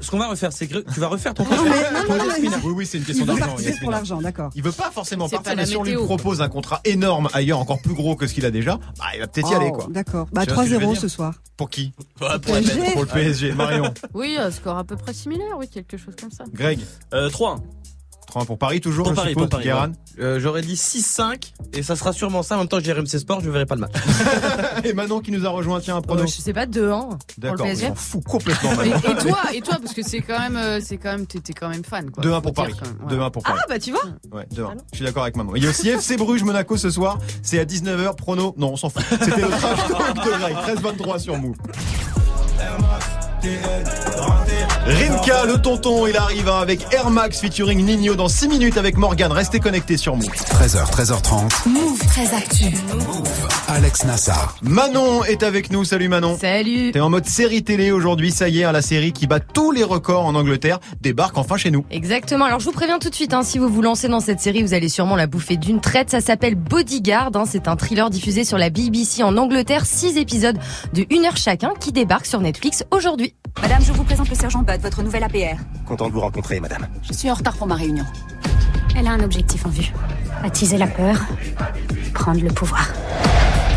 Ce, 0.01 0.11
qu'on 0.11 0.19
va, 0.19 0.29
refaire, 0.29 0.53
c'est 0.53 0.67
que 0.67 0.79
tu 0.93 1.01
vas 1.01 1.09
refaire 1.09 1.35
ton 1.35 1.45
contrat. 1.45 1.64
Oui, 2.64 2.73
oui, 2.77 2.87
c'est 2.87 2.99
une 2.99 3.05
question 3.05 3.25
d'argent. 3.25 3.57
Il 3.59 3.79
pour 3.81 3.90
l'argent. 3.90 4.21
Il 4.55 4.62
veut 4.62 4.73
pas 4.73 4.90
forcément 4.90 5.29
partir, 5.29 5.57
mais 5.57 5.67
si 5.67 5.77
on 5.77 5.85
lui 5.85 5.95
propose 5.95 6.43
un 6.43 6.49
contrat 6.49 6.81
énorme 6.85 7.29
ailleurs, 7.33 7.59
encore 7.59 7.81
plus 7.81 7.95
gros 7.95 8.17
que 8.17 8.27
ce 8.27 8.35
qu'il 8.35 8.47
a 8.47 8.51
déjà, 8.51 8.79
bah, 8.99 9.05
il 9.14 9.21
va 9.21 9.27
peut-être 9.27 9.51
y 9.51 9.55
aller, 9.55 9.71
oh, 9.73 9.77
quoi. 9.77 9.87
D'accord. 9.90 10.27
Bah, 10.33 10.45
3-0 10.45 10.97
ce 10.97 11.09
soir. 11.09 11.35
Pour 11.57 11.71
qui 11.71 11.93
bah, 12.21 12.38
Pour 12.38 12.55
le 12.55 13.07
PSG, 13.07 13.53
Marion. 13.53 13.93
Oui, 14.12 14.37
un 14.38 14.51
score 14.51 14.79
à 14.79 14.85
peu 14.85 14.97
près 14.97 15.12
similaire, 15.12 15.57
oui, 15.59 15.69
quelque 15.69 15.97
chose 15.97 16.14
comme 16.21 16.31
ça. 16.31 16.45
Greg 16.53 16.81
euh, 17.12 17.29
3-1. 17.29 17.59
Train 18.27 18.45
pour 18.45 18.59
Paris 18.59 18.81
toujours, 18.81 19.05
pour 19.05 19.13
je 19.13 19.17
Paris, 19.17 19.31
suppose, 19.31 19.49
pour 19.49 19.61
Paris, 19.61 19.93
euh, 20.21 20.41
J'aurais 20.41 20.63
dit 20.63 20.75
6-5 20.75 21.53
et 21.73 21.83
ça 21.83 21.97
sera 21.97 22.13
sûrement 22.13 22.43
ça. 22.43 22.57
En 22.57 22.59
même 22.59 22.69
temps 22.69 22.79
que 22.79 22.85
j'ai 22.85 22.93
RMC 22.93 23.07
Sport, 23.07 23.41
je 23.41 23.51
verrai 23.51 23.67
pas 23.67 23.75
le 23.75 23.83
match. 23.83 23.93
et 24.85 24.93
Manon 24.93 25.21
qui 25.21 25.31
nous 25.31 25.47
a 25.47 25.49
rejoint, 25.49 25.81
tiens, 25.81 25.97
un 25.97 26.03
pronostic. 26.03 26.35
Euh, 26.35 26.41
je 26.41 26.45
sais 26.45 26.53
pas, 26.53 26.67
2-1 26.67 27.19
D'accord, 27.39 27.67
on 27.71 27.75
s'en 27.75 27.95
fout 27.95 28.25
complètement. 28.25 28.83
et, 28.83 28.89
et, 28.89 29.15
toi, 29.17 29.39
et 29.55 29.61
toi, 29.61 29.77
parce 29.81 29.95
que 29.95 30.03
c'est 30.03 30.21
quand 30.21 30.39
même, 30.39 30.57
euh, 30.57 30.81
c'est 30.83 30.97
quand 30.97 31.11
même, 31.11 31.27
t'es 31.27 31.53
quand 31.53 31.69
même 31.69 31.85
fan. 31.85 32.11
2-1 32.21 32.41
pour 32.41 32.55
Paris. 32.55 32.75
2-1 33.09 33.31
pour 33.31 33.43
Paris. 33.43 33.59
Ah 33.61 33.67
bah 33.69 33.79
tu 33.79 33.93
vois. 33.93 34.05
Ouais, 34.33 34.47
2-1. 34.55 34.77
Je 34.93 34.97
suis 34.97 35.05
d'accord 35.05 35.25
avec 35.25 35.37
Manon. 35.37 35.55
Il 35.57 35.65
y 35.65 35.67
a 35.67 35.71
aussi 35.71 35.89
FC 35.89 36.17
Bruges 36.17 36.43
Monaco 36.43 36.77
ce 36.77 36.91
soir. 36.91 37.19
C'est 37.43 37.59
à 37.59 37.65
19h. 37.65 38.17
Prono. 38.17 38.55
Non, 38.57 38.73
on 38.73 38.77
s'en 38.77 38.91
fout. 38.91 39.03
C'était 39.11 39.41
le 39.43 39.49
trash 39.49 39.89
talk 39.89 40.15
de 40.15 41.03
13-23 41.03 41.19
sur 41.19 41.37
Move. 41.37 41.57
Rimka, 44.87 45.46
le 45.46 45.57
tonton, 45.62 46.07
il 46.07 46.16
arrive 46.16 46.46
hein, 46.48 46.59
avec 46.61 46.87
Air 46.92 47.09
Max 47.09 47.40
featuring 47.40 47.83
Nino 47.85 48.14
dans 48.14 48.28
6 48.28 48.48
minutes 48.48 48.76
avec 48.76 48.98
Morgan. 48.98 49.33
Restez 49.33 49.59
connectés 49.59 49.96
sur 49.96 50.14
Move. 50.14 50.26
13h, 50.26 50.90
13h30. 50.90 51.68
Move 51.68 51.98
très 52.07 52.35
actu. 52.35 52.64
Alex 53.68 54.04
Nassar. 54.04 54.57
Manon 54.62 55.24
est 55.24 55.42
avec 55.42 55.72
nous. 55.72 55.85
Salut 55.85 56.09
Manon. 56.09 56.37
Salut. 56.38 56.92
T'es 56.92 57.00
en 57.00 57.09
mode 57.09 57.24
série 57.26 57.64
télé 57.64 57.92
aujourd'hui, 57.92 58.30
ça 58.30 58.48
y 58.50 58.61
est, 58.61 58.64
hein, 58.64 58.72
la 58.72 58.83
série 58.83 59.12
qui 59.12 59.26
bat 59.26 59.40
tous 59.40 59.72
les 59.72 59.85
records 59.85 60.26
en 60.26 60.35
Angleterre 60.35 60.78
débarque 61.00 61.38
enfin 61.38 61.57
chez 61.57 61.70
nous. 61.70 61.87
Exactement. 61.90 62.44
Alors 62.44 62.61
je 62.61 62.66
vous 62.66 62.72
préviens 62.72 62.98
tout 62.98 63.09
de 63.09 63.14
suite, 63.14 63.33
hein, 63.33 63.42
si 63.42 63.59
vous 63.59 63.68
vous 63.68 63.80
lancez 63.83 64.09
dans 64.09 64.20
cette 64.20 64.40
série, 64.40 64.62
vous 64.62 64.74
allez 64.74 64.90
sûrement 64.90 65.16
la 65.16 65.26
bouffer 65.26 65.57
d'une 65.57 65.80
traite. 65.80 66.11
Ça 66.11 66.20
s'appelle 66.20 66.57
Bodyguard. 66.57 67.30
hein. 67.35 67.44
C'est 67.50 67.68
un 67.68 67.76
thriller 67.76 68.11
diffusé 68.11 68.44
sur 68.44 68.59
la 68.59 68.68
BBC 68.68 69.22
en 69.22 69.37
Angleterre. 69.38 69.87
Six 69.87 70.18
épisodes 70.18 70.59
de 70.92 71.07
une 71.11 71.24
heure 71.24 71.38
chacun 71.38 71.72
qui 71.80 71.90
débarquent 71.90 72.26
sur 72.26 72.40
Netflix 72.40 72.85
aujourd'hui. 72.90 73.34
Madame, 73.62 73.83
je 73.83 73.92
vous 73.92 74.05
présente 74.05 74.29
le 74.29 74.35
sergent 74.37 74.62
Bud, 74.62 74.81
votre 74.81 75.03
nouvel 75.03 75.23
APR. 75.25 75.57
Content 75.87 76.09
de 76.09 76.12
vous 76.12 76.20
rencontrer, 76.20 76.61
madame. 76.61 76.87
Je 77.03 77.12
suis 77.12 77.31
en 77.31 77.35
retard 77.35 77.57
pour 77.57 77.66
ma 77.66 77.77
réunion. 77.77 78.05
Elle 78.97 79.07
a 79.07 79.11
un 79.12 79.20
objectif 79.20 79.64
en 79.66 79.70
vue. 79.70 79.92
Attiser 80.42 80.77
la 80.77 80.87
peur, 80.87 81.16
prendre 82.12 82.40
le 82.42 82.51
pouvoir. 82.51 82.88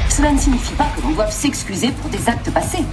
Cela 0.09 0.31
ne 0.31 0.39
signifie 0.39 0.73
pas 0.73 0.87
que 0.95 1.01
l'on 1.01 1.11
doive 1.11 1.31
s'excuser 1.31 1.91
pour 1.91 2.09
des 2.09 2.27
actes 2.27 2.51
passés. 2.51 2.83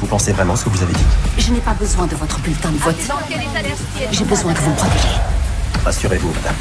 Vous 0.00 0.06
pensez 0.06 0.32
vraiment 0.32 0.54
ce 0.54 0.64
que 0.64 0.70
vous 0.70 0.82
avez 0.82 0.92
dit 0.92 1.04
Je 1.38 1.52
n'ai 1.52 1.60
pas 1.60 1.74
besoin 1.74 2.06
de 2.06 2.14
votre 2.14 2.38
bulletin 2.40 2.70
de 2.70 2.76
vote. 2.78 2.96
J'ai 4.12 4.24
besoin 4.24 4.52
que 4.52 4.60
vous 4.60 4.70
me 4.70 4.76
protégiez. 4.76 5.10
Rassurez-vous, 5.84 6.32
madame. 6.34 6.54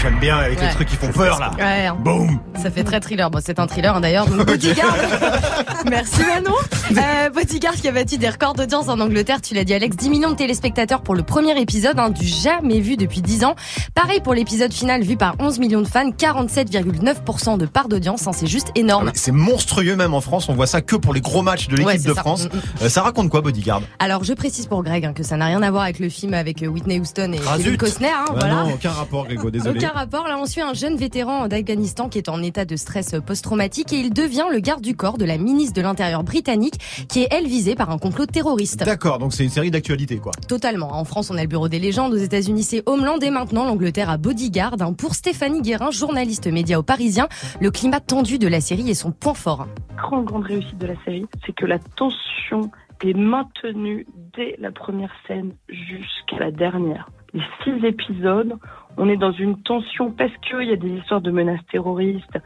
J'aime 0.00 0.18
bien 0.18 0.36
avec 0.38 0.58
les 0.60 0.66
Ouais. 0.66 0.72
trucs 0.72 0.88
qui 0.88 0.96
font 0.96 1.12
peur 1.12 1.38
là. 1.40 1.50
Ouais, 1.58 1.86
hein. 1.86 1.96
Boum. 1.98 2.38
Ça 2.62 2.70
fait 2.70 2.84
très 2.84 3.00
thriller. 3.00 3.30
Bon, 3.30 3.40
c'est 3.44 3.58
un 3.58 3.66
thriller 3.66 3.94
hein, 3.96 4.00
d'ailleurs. 4.00 4.26
Donc, 4.26 4.46
Bodyguard. 4.46 4.94
Merci 5.90 6.20
Manon. 6.24 6.54
Euh, 6.92 7.30
Bodyguard 7.30 7.74
qui 7.74 7.88
a 7.88 7.92
battu 7.92 8.18
des 8.18 8.28
records 8.28 8.54
d'audience 8.54 8.88
en 8.88 8.98
Angleterre. 9.00 9.40
Tu 9.40 9.54
l'as 9.54 9.64
dit 9.64 9.74
Alex, 9.74 9.96
10 9.96 10.10
millions 10.10 10.30
de 10.30 10.36
téléspectateurs 10.36 11.02
pour 11.02 11.14
le 11.14 11.22
premier 11.22 11.58
épisode, 11.60 11.98
hein, 11.98 12.10
du 12.10 12.26
jamais 12.26 12.80
vu 12.80 12.96
depuis 12.96 13.20
10 13.22 13.44
ans. 13.44 13.54
Pareil 13.94 14.20
pour 14.20 14.34
l'épisode 14.34 14.72
final 14.72 15.02
vu 15.02 15.16
par 15.16 15.34
11 15.38 15.58
millions 15.58 15.82
de 15.82 15.88
fans, 15.88 16.10
47,9% 16.10 17.58
de 17.58 17.66
part 17.66 17.88
d'audience. 17.88 18.26
hein, 18.26 18.32
c'est 18.32 18.46
juste 18.46 18.68
énorme. 18.74 19.04
Ah 19.08 19.12
oui, 19.14 19.18
C'est 19.20 19.32
monstrueux 19.32 19.96
même 19.96 20.14
en 20.14 20.20
France, 20.20 20.48
on 20.48 20.54
voit 20.54 20.66
ça 20.66 20.80
que 20.80 20.96
pour 20.96 21.12
les 21.14 21.20
gros 21.20 21.42
matchs 21.42 21.68
de 21.68 21.72
l'équipe 21.76 21.86
Ouais, 21.86 21.98
de 21.98 22.14
ça. 22.14 22.20
France. 22.20 22.44
Mm, 22.44 22.56
mm. 22.56 22.60
Euh, 22.82 22.88
ça 22.88 23.02
raconte 23.02 23.28
quoi 23.30 23.40
Bodyguard? 23.40 23.82
Alors 23.98 24.24
je 24.24 24.32
précise 24.32 24.66
pour 24.66 24.82
Greg 24.82 25.12
que 25.14 25.22
ça 25.22 25.36
n'a 25.36 25.46
rien 25.46 25.62
à 25.62 25.70
voir 25.70 25.84
avec 25.84 25.98
le 25.98 26.08
film 26.08 26.34
avec 26.34 26.62
euh, 26.62 26.66
Whitney 26.66 26.98
Houston 27.00 27.32
et 27.32 27.40
Ah, 27.48 27.56
Kevin. 27.56 27.76
Costner. 27.76 28.08
hein, 28.08 28.24
Ah 28.28 28.32
voilà. 28.34 28.54
Non, 28.64 28.74
aucun 28.74 28.90
rapport 28.90 29.24
Grégo, 29.26 29.50
désolé. 29.50 29.78
Aucun 29.87 29.87
rapport. 29.92 30.28
Là, 30.28 30.38
on 30.40 30.46
suit 30.46 30.60
un 30.60 30.74
jeune 30.74 30.96
vétéran 30.96 31.48
d'Afghanistan 31.48 32.08
qui 32.08 32.18
est 32.18 32.28
en 32.28 32.42
état 32.42 32.64
de 32.64 32.76
stress 32.76 33.14
post-traumatique 33.26 33.92
et 33.92 33.96
il 33.96 34.12
devient 34.12 34.46
le 34.50 34.60
garde 34.60 34.82
du 34.82 34.96
corps 34.96 35.18
de 35.18 35.24
la 35.24 35.38
ministre 35.38 35.74
de 35.74 35.82
l'Intérieur 35.82 36.24
britannique 36.24 37.06
qui 37.08 37.22
est, 37.22 37.28
elle, 37.30 37.46
visée 37.46 37.74
par 37.74 37.90
un 37.90 37.98
complot 37.98 38.26
terroriste. 38.26 38.84
D'accord, 38.84 39.18
donc 39.18 39.32
c'est 39.32 39.44
une 39.44 39.50
série 39.50 39.70
d'actualité 39.70 40.18
quoi. 40.18 40.32
Totalement. 40.48 40.92
En 40.92 41.04
France, 41.04 41.30
on 41.30 41.36
a 41.36 41.42
le 41.42 41.48
bureau 41.48 41.68
des 41.68 41.78
légendes. 41.78 42.12
Aux 42.12 42.16
États-Unis, 42.16 42.62
c'est 42.62 42.82
Homeland. 42.86 43.18
Et 43.20 43.30
maintenant, 43.30 43.64
l'Angleterre 43.64 44.10
a 44.10 44.16
Bodyguard. 44.16 44.76
hein. 44.80 44.92
Pour 44.92 45.14
Stéphanie 45.14 45.62
Guérin, 45.62 45.90
journaliste 45.90 46.46
média 46.46 46.78
au 46.78 46.82
Parisien, 46.82 47.28
le 47.60 47.70
climat 47.70 48.00
tendu 48.00 48.38
de 48.38 48.48
la 48.48 48.60
série 48.60 48.90
est 48.90 48.94
son 48.94 49.12
point 49.12 49.34
fort. 49.34 49.66
grande, 49.96 50.24
grande 50.24 50.44
réussite 50.44 50.78
de 50.78 50.86
la 50.86 50.94
série, 51.04 51.26
c'est 51.44 51.54
que 51.54 51.66
la 51.66 51.78
tension 51.78 52.70
est 53.04 53.14
maintenue 53.14 54.06
dès 54.36 54.56
la 54.58 54.72
première 54.72 55.12
scène 55.26 55.52
jusqu'à 55.68 56.38
la 56.38 56.50
dernière. 56.50 57.08
Les 57.34 57.42
six 57.62 57.84
épisodes, 57.84 58.54
on 58.96 59.08
est 59.08 59.16
dans 59.16 59.32
une 59.32 59.60
tension 59.62 60.10
parce 60.10 60.34
qu'il 60.38 60.68
y 60.68 60.72
a 60.72 60.76
des 60.76 60.88
histoires 60.88 61.20
de 61.20 61.30
menaces 61.30 61.64
terroristes, 61.70 62.38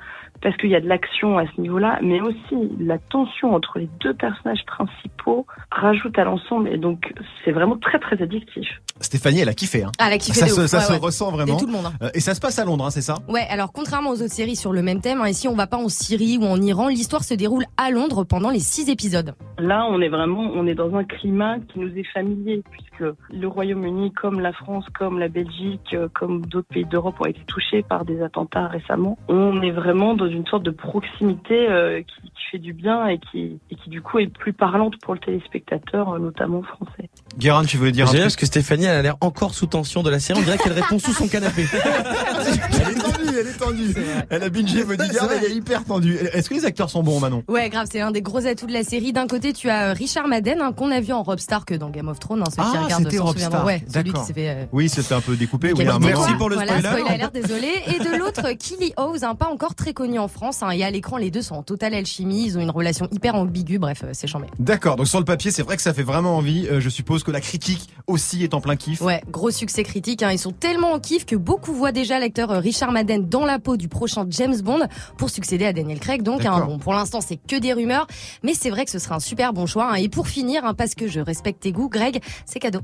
parce 0.42 0.56
qu'il 0.56 0.70
y 0.70 0.74
a 0.76 0.80
de 0.80 0.88
l'action 0.88 1.38
à 1.38 1.44
ce 1.46 1.60
niveau-là, 1.60 1.98
mais 2.02 2.20
aussi 2.20 2.56
la 2.80 2.98
tension 2.98 3.54
entre 3.54 3.78
les 3.78 3.88
deux 4.00 4.14
personnages 4.14 4.64
principaux 4.66 5.46
rajoute 5.70 6.18
à 6.18 6.24
l'ensemble 6.24 6.68
et 6.68 6.78
donc 6.78 7.12
c'est 7.44 7.52
vraiment 7.52 7.76
très 7.76 7.98
très 7.98 8.20
addictif. 8.22 8.66
Stéphanie, 9.00 9.40
elle 9.40 9.48
a 9.48 9.54
kiffé. 9.54 9.84
Hein. 9.84 9.92
Ah, 9.98 10.06
elle 10.08 10.14
a 10.14 10.18
kiffé 10.18 10.40
Ça, 10.40 10.48
se, 10.48 10.60
ouf. 10.60 10.66
ça 10.66 10.78
Ouais, 10.78 10.84
se 10.84 10.92
ouais. 10.92 10.98
ressent 10.98 11.30
vraiment. 11.30 11.56
tout 11.56 11.66
le 11.66 11.72
monde, 11.72 11.86
hein. 11.86 11.92
Euh, 12.02 12.10
Et 12.14 12.20
ça 12.20 12.34
se 12.34 12.40
passe 12.40 12.58
à 12.58 12.64
Londres, 12.64 12.84
hein, 12.86 12.90
c'est 12.90 13.00
ça? 13.02 13.16
Ouais, 13.28 13.46
alors 13.50 13.72
contrairement 13.72 14.10
aux 14.10 14.22
autres 14.22 14.32
séries 14.32 14.56
sur 14.56 14.72
le 14.72 14.82
même 14.82 15.00
thème, 15.00 15.20
hein, 15.20 15.28
ici 15.28 15.48
on 15.48 15.54
va 15.54 15.66
pas 15.66 15.76
en 15.78 15.88
Syrie 15.88 16.38
ou 16.40 16.44
en 16.44 16.60
Iran, 16.60 16.88
l'histoire 16.88 17.24
se 17.24 17.34
déroule 17.34 17.64
à 17.76 17.90
Londres 17.90 18.24
pendant 18.24 18.50
les 18.50 18.58
six 18.60 18.88
épisodes. 18.90 19.34
Là, 19.58 19.86
on 19.90 20.00
est 20.00 20.08
vraiment, 20.08 20.50
on 20.54 20.66
est 20.66 20.74
dans 20.74 20.94
un 20.96 21.04
climat 21.04 21.56
qui 21.72 21.78
nous 21.78 21.96
est 21.96 22.06
familier, 22.12 22.62
puisque 22.70 23.14
le 23.30 23.46
Royaume-Uni, 23.46 24.12
comme 24.12 24.40
la 24.40 24.52
France, 24.52 24.84
comme 24.98 25.18
la 25.18 25.28
Belgique, 25.28 25.94
euh, 25.94 26.08
comme 26.14 26.44
d'autres 26.46 26.68
pays 26.68 26.84
d'Europe, 26.84 27.16
ont 27.20 27.26
été 27.26 27.40
touchés 27.46 27.82
par 27.82 28.04
des 28.04 28.22
attentats 28.22 28.66
récemment. 28.68 29.18
On 29.28 29.62
est 29.62 29.70
vraiment 29.70 30.14
dans 30.14 30.26
une 30.32 30.46
sorte 30.46 30.62
de 30.62 30.70
proximité 30.70 31.68
euh, 31.68 32.00
qui, 32.00 32.22
qui 32.22 32.42
fait 32.50 32.58
du 32.58 32.72
bien 32.72 33.06
et 33.06 33.18
qui, 33.18 33.58
et 33.70 33.74
qui 33.76 33.90
du 33.90 34.02
coup 34.02 34.18
est 34.18 34.26
plus 34.26 34.52
parlante 34.52 34.94
pour 35.00 35.14
le 35.14 35.20
téléspectateur, 35.20 36.10
euh, 36.10 36.18
notamment 36.18 36.62
français. 36.62 37.08
Guérin, 37.38 37.64
tu 37.64 37.76
veux 37.76 37.92
dire 37.92 38.06
un 38.06 38.12
Génial 38.12 38.28
truc 38.28 38.32
parce 38.32 38.36
que 38.36 38.46
Stéphanie 38.46 38.84
elle 38.84 38.96
a 38.96 39.02
l'air 39.02 39.16
encore 39.20 39.54
sous 39.54 39.66
tension 39.66 40.02
de 40.02 40.10
la 40.10 40.20
série. 40.20 40.40
On 40.40 40.42
dirait 40.42 40.58
qu'elle 40.58 40.72
répond 40.72 40.98
sous 40.98 41.12
son 41.12 41.28
canapé. 41.28 41.64
Elle 43.42 43.48
est 43.48 43.58
tendue, 43.58 43.82
elle 43.84 43.90
est 43.90 43.94
tendue. 43.94 44.26
Elle 44.30 44.42
a 44.42 44.48
bingé 44.48 44.84
Bodyguard, 44.84 45.28
elle 45.32 45.44
est 45.50 45.54
hyper 45.54 45.84
tendue. 45.84 46.16
Est-ce 46.32 46.48
que 46.48 46.54
les 46.54 46.64
acteurs 46.64 46.90
sont 46.90 47.02
bons, 47.02 47.20
Manon? 47.20 47.42
Ouais, 47.48 47.68
grave, 47.68 47.86
c'est 47.90 47.98
l'un 47.98 48.10
des 48.10 48.22
gros 48.22 48.46
atouts 48.46 48.66
de 48.66 48.72
la 48.72 48.84
série. 48.84 49.12
D'un 49.12 49.26
côté, 49.26 49.52
tu 49.52 49.68
as 49.68 49.90
euh, 49.90 49.92
Richard 49.92 50.28
Madden, 50.28 50.60
hein, 50.60 50.72
qu'on 50.72 50.90
a 50.90 51.00
vu 51.00 51.12
en 51.12 51.22
Rob 51.22 51.38
Stark 51.38 51.72
dans 51.74 51.90
Game 51.90 52.08
of 52.08 52.18
Thrones, 52.20 52.42
hein, 52.42 52.50
ceux 52.50 52.62
qui 52.62 52.68
Ah, 52.76 52.82
regardent 52.84 53.04
c'était 53.04 53.16
s'en 53.18 53.24
Rob. 53.24 53.38
Stark. 53.38 53.66
Ouais, 53.66 53.82
celui 53.92 54.12
qui 54.12 54.32
fait 54.32 54.48
euh, 54.48 54.64
Oui, 54.72 54.88
c'était 54.88 55.14
un 55.14 55.20
peu 55.20 55.36
découpé. 55.36 55.72
Oui, 55.72 55.86
un 55.86 55.98
Quel 55.98 56.14
moment. 56.14 56.28
moment. 56.38 56.48
voilà, 56.54 56.72
alert, 57.08 57.34
désolé. 57.34 57.68
Et 57.88 57.98
de 57.98 58.16
l'autre, 58.16 58.52
Killy 58.52 58.92
Howes, 58.96 59.24
hein, 59.24 59.34
pas 59.34 59.46
encore 59.48 59.74
très 59.74 59.92
connu 59.92 60.18
en 60.18 60.28
France. 60.28 60.62
Hein, 60.62 60.70
et 60.70 60.84
à 60.84 60.90
l'écran, 60.90 61.16
les 61.16 61.30
deux 61.30 61.42
sont 61.42 61.54
en 61.56 61.62
totale 61.62 61.94
alchimie. 61.94 62.44
Ils 62.46 62.58
ont 62.58 62.60
une 62.60 62.70
relation 62.70 63.08
hyper 63.12 63.34
ambiguë. 63.34 63.78
Bref, 63.78 64.02
euh, 64.04 64.10
c'est 64.12 64.26
chambé. 64.26 64.46
D'accord, 64.58 64.96
donc 64.96 65.08
sur 65.08 65.18
le 65.18 65.24
papier, 65.24 65.50
c'est 65.50 65.62
vrai 65.62 65.76
que 65.76 65.82
ça 65.82 65.94
fait 65.94 66.02
vraiment 66.02 66.36
envie. 66.36 66.66
Euh, 66.68 66.80
je 66.80 66.88
suppose 66.88 67.22
que 67.24 67.30
la 67.30 67.40
critique 67.40 67.88
aussi 68.06 68.42
est 68.44 68.54
en 68.54 68.60
plein 68.60 68.76
kiff. 68.76 69.00
Ouais, 69.00 69.22
gros 69.30 69.50
succès 69.50 69.82
critique. 69.82 70.22
Hein. 70.22 70.30
Ils 70.32 70.38
sont 70.38 70.52
tellement 70.52 70.92
en 70.92 71.00
kiff 71.00 71.26
que 71.26 71.36
beaucoup 71.36 71.72
voient 71.72 71.92
déjà 71.92 72.18
l'acteur 72.18 72.50
Richard 72.50 72.92
Madden 72.92 73.28
dans 73.32 73.44
la 73.44 73.58
peau 73.58 73.76
du 73.76 73.88
prochain 73.88 74.24
James 74.28 74.54
Bond 74.62 74.86
pour 75.18 75.30
succéder 75.30 75.64
à 75.66 75.72
Daniel 75.72 75.98
Craig. 75.98 76.22
Donc, 76.22 76.44
hein, 76.44 76.60
bon, 76.66 76.78
pour 76.78 76.92
l'instant, 76.94 77.20
c'est 77.20 77.36
que 77.38 77.56
des 77.56 77.72
rumeurs, 77.72 78.06
mais 78.44 78.52
c'est 78.54 78.70
vrai 78.70 78.84
que 78.84 78.90
ce 78.92 79.00
serait 79.00 79.14
un 79.16 79.20
super 79.20 79.52
bon 79.52 79.66
choix. 79.66 79.90
hein. 79.92 79.94
Et 79.94 80.08
pour 80.08 80.28
finir, 80.28 80.64
hein, 80.64 80.74
parce 80.74 80.94
que 80.94 81.08
je 81.08 81.18
respecte 81.18 81.60
tes 81.62 81.72
goûts, 81.72 81.88
Greg, 81.88 82.20
c'est 82.46 82.60
cadeau. 82.60 82.80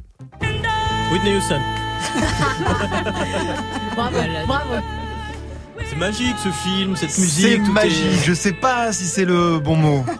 Whitney 1.12 1.36
Houston. 1.36 1.60
Bravo, 3.94 4.16
bravo. 4.46 4.74
C'est 5.88 5.96
magique 5.96 6.36
ce 6.42 6.48
film, 6.50 6.96
cette 6.96 7.10
C'est 7.10 7.20
musique. 7.22 7.64
tout 7.64 7.72
magique. 7.72 8.04
est- 8.06 8.24
Je 8.24 8.32
sais 8.34 8.52
pas 8.52 8.92
si 8.92 9.04
c'est 9.04 9.24
le 9.24 9.58
bon 9.58 9.76
mot. 9.76 10.04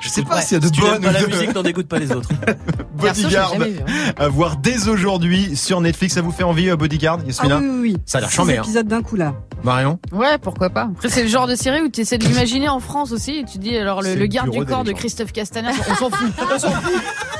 Je 0.00 0.08
sais 0.08 0.22
pas 0.22 0.36
Ouais. 0.36 0.42
s'il 0.42 0.52
y 0.52 0.56
a 0.56 0.60
de 0.60 0.66
Si 0.66 0.72
tu 0.72 0.80
n'aimes 0.82 0.92
bonnes 0.92 1.02
pas 1.02 1.12
la 1.12 1.26
musique, 1.26 1.54
n'en 1.54 1.62
dégoûte 1.62 1.88
pas 1.88 1.98
les 1.98 2.10
autres. 2.12 2.28
Bodyguard 2.94 3.54
hein. 3.60 4.12
à 4.18 4.28
voir 4.28 4.56
dès 4.56 4.88
aujourd'hui 4.88 5.56
sur 5.56 5.80
Netflix. 5.80 6.14
Ça 6.14 6.22
vous 6.22 6.32
fait 6.32 6.42
envie, 6.42 6.68
euh, 6.68 6.76
Bodyguard, 6.76 7.18
Ah 7.20 7.26
Yasmina 7.26 7.58
oui, 7.58 7.66
oui, 7.70 7.78
oui. 7.82 7.96
Ça 8.06 8.18
a 8.18 8.20
l'air 8.22 8.30
chambé, 8.30 8.58
hein. 8.58 8.62
épisodes 8.62 8.86
d'un 8.86 9.02
coup 9.02 9.16
là. 9.16 9.34
Marion 9.62 9.98
Ouais, 10.12 10.38
pourquoi 10.38 10.70
pas. 10.70 10.88
Après, 10.92 11.08
c'est 11.10 11.22
le 11.22 11.28
genre 11.28 11.46
de 11.46 11.54
série 11.54 11.82
où 11.82 11.88
tu 11.88 12.00
essaies 12.00 12.18
de 12.18 12.24
l'imaginer 12.24 12.68
en 12.68 12.80
France 12.80 13.12
aussi. 13.12 13.38
Et 13.38 13.44
tu 13.44 13.58
dis, 13.58 13.76
alors, 13.76 14.00
le, 14.02 14.14
garde 14.26 14.50
du 14.50 14.64
corps 14.64 14.84
de. 14.84 14.92
Christophe 14.92 15.32
Castaner, 15.32 15.70
on 15.90 15.94
s'en 15.94 16.10
fout. 16.10 16.28
On 16.54 16.58
s'en 16.58 16.70
fout. 16.70 16.92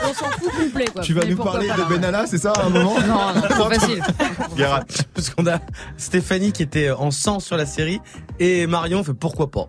On 0.02 0.14
s'en 0.14 0.30
fout 0.30 0.50
complet, 0.58 0.86
quoi. 0.92 1.02
Tu 1.02 1.12
vas 1.14 1.22
Mais 1.24 1.30
nous 1.30 1.36
parler 1.36 1.68
pas, 1.68 1.74
de 1.74 1.80
là. 1.80 1.86
Benalla, 1.88 2.26
c'est 2.26 2.38
ça, 2.38 2.52
à 2.52 2.64
un 2.66 2.68
moment 2.70 2.94
Non, 3.00 3.34
non, 3.34 3.42
trop 3.50 3.70
facile. 3.70 4.02
Parce 5.14 5.30
qu'on 5.30 5.46
a 5.46 5.58
Stéphanie 5.96 6.52
qui 6.52 6.62
était 6.62 6.90
en 6.90 7.10
sang 7.10 7.40
sur 7.40 7.56
la 7.56 7.66
série 7.66 8.00
et 8.38 8.66
Marion 8.66 9.02
fait 9.04 9.14
pourquoi 9.14 9.50
pas. 9.50 9.68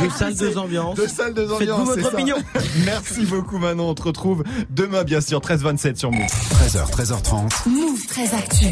Deux 0.00 0.10
salles, 0.10 0.36
deux 0.36 0.58
ambiances. 0.58 0.96
Deux 0.96 1.08
salles, 1.08 1.34
deux 1.34 1.50
ambiances. 1.52 1.91
Faites-vous 1.94 1.94
c'est 1.94 2.00
votre 2.02 2.10
ça. 2.10 2.16
opinion. 2.16 2.36
Merci 2.84 3.24
beaucoup, 3.26 3.58
Manon. 3.58 3.88
On 3.90 3.94
te 3.94 4.02
retrouve 4.02 4.44
demain, 4.70 5.04
bien 5.04 5.20
sûr, 5.20 5.40
13h27 5.40 5.96
sur 5.96 6.10
Move. 6.12 6.26
13h, 6.26 6.90
13h30. 6.90 7.68
Move 7.68 8.06
très 8.08 8.34
actu. 8.34 8.66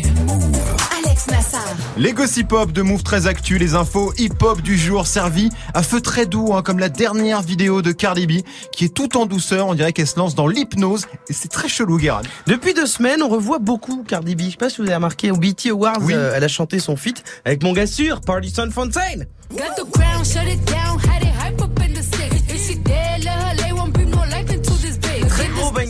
Alex 1.04 1.26
Nassar. 1.28 1.60
Les 1.96 2.12
gossip 2.12 2.52
hop 2.52 2.72
de 2.72 2.82
Move 2.82 3.02
très 3.02 3.26
actu, 3.26 3.58
les 3.58 3.74
infos 3.74 4.12
hip-hop 4.18 4.60
du 4.62 4.76
jour 4.78 5.06
servis 5.06 5.50
à 5.74 5.82
feu 5.82 6.00
très 6.00 6.26
doux, 6.26 6.54
hein, 6.54 6.62
comme 6.62 6.78
la 6.78 6.88
dernière 6.88 7.42
vidéo 7.42 7.82
de 7.82 7.92
Cardi 7.92 8.26
B, 8.26 8.32
qui 8.72 8.84
est 8.84 8.94
tout 8.94 9.16
en 9.16 9.26
douceur. 9.26 9.66
On 9.68 9.74
dirait 9.74 9.92
qu'elle 9.92 10.06
se 10.06 10.18
lance 10.18 10.34
dans 10.34 10.46
l'hypnose. 10.46 11.06
Et 11.28 11.32
c'est 11.32 11.48
très 11.48 11.68
chelou, 11.68 11.98
Guérin. 11.98 12.22
Depuis 12.46 12.74
deux 12.74 12.86
semaines, 12.86 13.22
on 13.22 13.28
revoit 13.28 13.58
beaucoup 13.58 14.04
Cardi 14.06 14.34
B. 14.34 14.42
Je 14.42 14.50
sais 14.50 14.56
pas 14.56 14.70
si 14.70 14.76
vous 14.78 14.84
avez 14.84 14.94
remarqué, 14.94 15.30
au 15.30 15.36
BT 15.36 15.70
Awards, 15.70 15.98
Oui. 16.02 16.14
euh, 16.14 16.32
elle 16.34 16.44
a 16.44 16.48
chanté 16.48 16.78
son 16.80 16.96
feat 16.96 17.22
avec 17.44 17.62
mon 17.62 17.72
gars 17.72 17.86
sûr, 17.86 18.20
Party 18.20 18.50
Son 18.50 18.70
Fontaine. 18.70 19.26
Got 19.50 19.74
the 19.76 19.90
crown, 19.90 20.24
shut 20.24 20.46
it 20.46 20.64
down, 20.66 20.98
had 21.00 21.22
it 21.22 21.34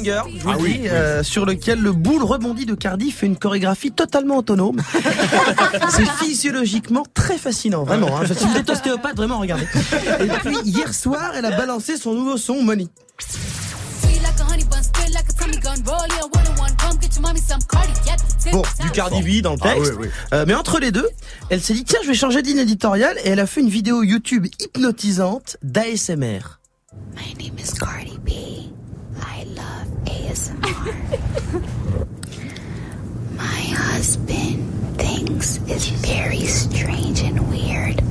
banger, 0.01 0.23
je 0.37 0.43
vous 0.43 0.51
Ah 0.51 0.55
le 0.57 0.63
oui, 0.63 0.79
dis, 0.81 0.89
euh, 0.89 1.23
sur 1.23 1.47
lequel 1.47 1.81
le 1.81 1.93
boule 1.93 2.23
rebondi 2.23 2.67
de 2.67 2.75
Cardi 2.75 3.11
fait 3.11 3.27
une 3.27 3.37
chorégraphie 3.37 3.93
totalement 3.93 4.39
autonome. 4.39 4.81
c'est 5.91 6.09
physiologiquement 6.25 7.05
très 7.15 7.39
fascinant, 7.39 7.85
vraiment. 7.85 8.19
Hein. 8.19 8.25
Si 8.27 8.45
vous 8.47 8.57
êtes 8.57 8.69
ostéopathe, 8.71 9.17
vraiment, 9.17 9.39
regardez. 9.39 9.67
Et 10.21 10.29
puis, 10.45 10.57
hier 10.65 10.95
soir, 10.95 11.33
elle 11.37 11.45
a 11.45 11.57
balancé 11.57 11.97
son 11.97 12.15
nouveau 12.15 12.37
son, 12.37 12.63
Money. 12.63 12.89
Bon, 18.53 18.63
du 18.81 18.91
Cardi 18.91 19.23
B 19.23 19.43
dans 19.43 19.53
le 19.53 19.59
Ah 19.63 19.75
texte. 19.75 19.93
oui, 19.99 20.07
oui. 20.07 20.09
Euh, 20.33 20.45
mais 20.47 20.55
entre 20.55 20.81
les 20.81 20.91
deux, 20.91 21.09
elle 21.51 21.61
s'est 21.61 21.75
dit, 21.75 21.85
tiens, 21.85 22.01
je 22.03 22.09
vais 22.09 22.15
changer 22.15 22.43
de 22.43 22.47
ligne 22.49 22.59
éditoriale 22.59 23.17
et 23.25 23.29
elle 23.31 23.41
a 23.41 23.47
fait 23.47 23.61
une 23.61 23.69
vidéo 23.69 24.03
YouTube 24.03 24.47
hypnotisante 24.61 25.57
d'ASMR. 25.63 26.59
My 27.15 27.35
name 27.39 27.59
is 27.59 27.73
Cardi 27.79 28.19
B. 28.25 28.31
I 29.23 29.45
love 29.57 29.89
ASMR. 30.07 30.93
My 33.37 33.61
husband 33.75 34.99
thinks 34.99 35.61
it's 35.67 35.89
very 35.89 36.45
strange 36.47 37.23
and 37.23 37.41
weird 37.49 38.03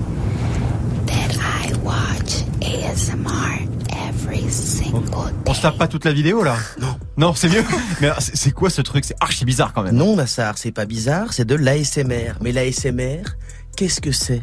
that 1.06 1.36
I 1.39 1.74
watch 1.84 2.43
ASMR 2.62 3.67
every 4.08 4.50
single 4.50 5.32
On 5.48 5.54
se 5.54 5.62
tape 5.62 5.78
pas 5.78 5.88
toute 5.88 6.06
la 6.06 6.13
vidéo, 6.13 6.43
là? 6.43 6.56
Non. 6.80 6.98
Non, 7.17 7.34
c'est 7.36 7.50
mieux. 7.50 7.63
Mais 8.02 8.12
c'est 8.19 8.52
quoi 8.52 8.69
ce 8.69 8.82
truc? 8.82 9.04
C'est 9.06 9.15
archi 9.19 9.45
bizarre 9.45 9.74
quand 9.74 9.84
même. 9.84 9.95
Non, 9.95 10.15
Massar, 10.15 10.58
c'est 10.58 10.72
pas 10.72 10.86
bizarre, 10.86 11.34
c'est 11.34 11.45
de 11.45 11.56
l'ASMR. 11.56 12.34
Mais 12.41 12.52
l'ASMR, 12.52 13.24
qu'est-ce 13.76 14.00
que 14.00 14.12
c'est? 14.12 14.41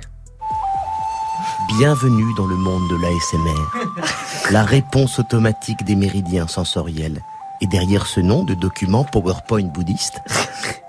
Bienvenue 1.79 2.33
dans 2.37 2.47
le 2.47 2.57
monde 2.57 2.89
de 2.91 2.97
l'ASMR. 2.97 4.07
La 4.51 4.65
réponse 4.65 5.19
automatique 5.19 5.85
des 5.85 5.97
méridiens 5.97 6.47
sensoriels. 6.47 7.21
Et 7.61 7.67
derrière 7.67 8.07
ce 8.07 8.21
nom 8.21 8.45
de 8.45 8.55
document 8.55 9.05
PowerPoint 9.05 9.65
bouddhiste 9.65 10.21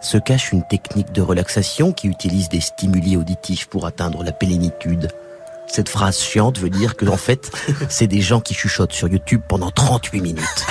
se 0.01 0.17
cache 0.17 0.51
une 0.51 0.67
technique 0.67 1.11
de 1.11 1.21
relaxation 1.21 1.91
qui 1.93 2.07
utilise 2.07 2.49
des 2.49 2.61
stimuli 2.61 3.17
auditifs 3.17 3.67
pour 3.67 3.85
atteindre 3.85 4.23
la 4.23 4.31
plénitude. 4.31 5.09
Cette 5.67 5.89
phrase 5.89 6.19
chiante 6.19 6.59
veut 6.59 6.69
dire 6.69 6.95
que, 6.95 7.05
en 7.05 7.17
fait, 7.17 7.51
c'est 7.89 8.07
des 8.07 8.21
gens 8.21 8.41
qui 8.41 8.53
chuchotent 8.53 8.93
sur 8.93 9.07
YouTube 9.07 9.41
pendant 9.47 9.71
38 9.71 10.21
minutes. 10.21 10.65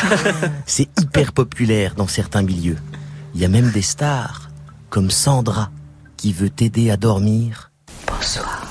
C'est 0.66 0.88
hyper 1.00 1.32
populaire 1.32 1.94
dans 1.94 2.08
certains 2.08 2.42
milieux. 2.42 2.78
Il 3.34 3.40
y 3.40 3.44
a 3.44 3.48
même 3.48 3.70
des 3.70 3.82
stars, 3.82 4.50
comme 4.88 5.10
Sandra, 5.10 5.70
qui 6.16 6.32
veut 6.32 6.50
t'aider 6.50 6.90
à 6.90 6.96
dormir. 6.96 7.70
Bonsoir. 8.06 8.66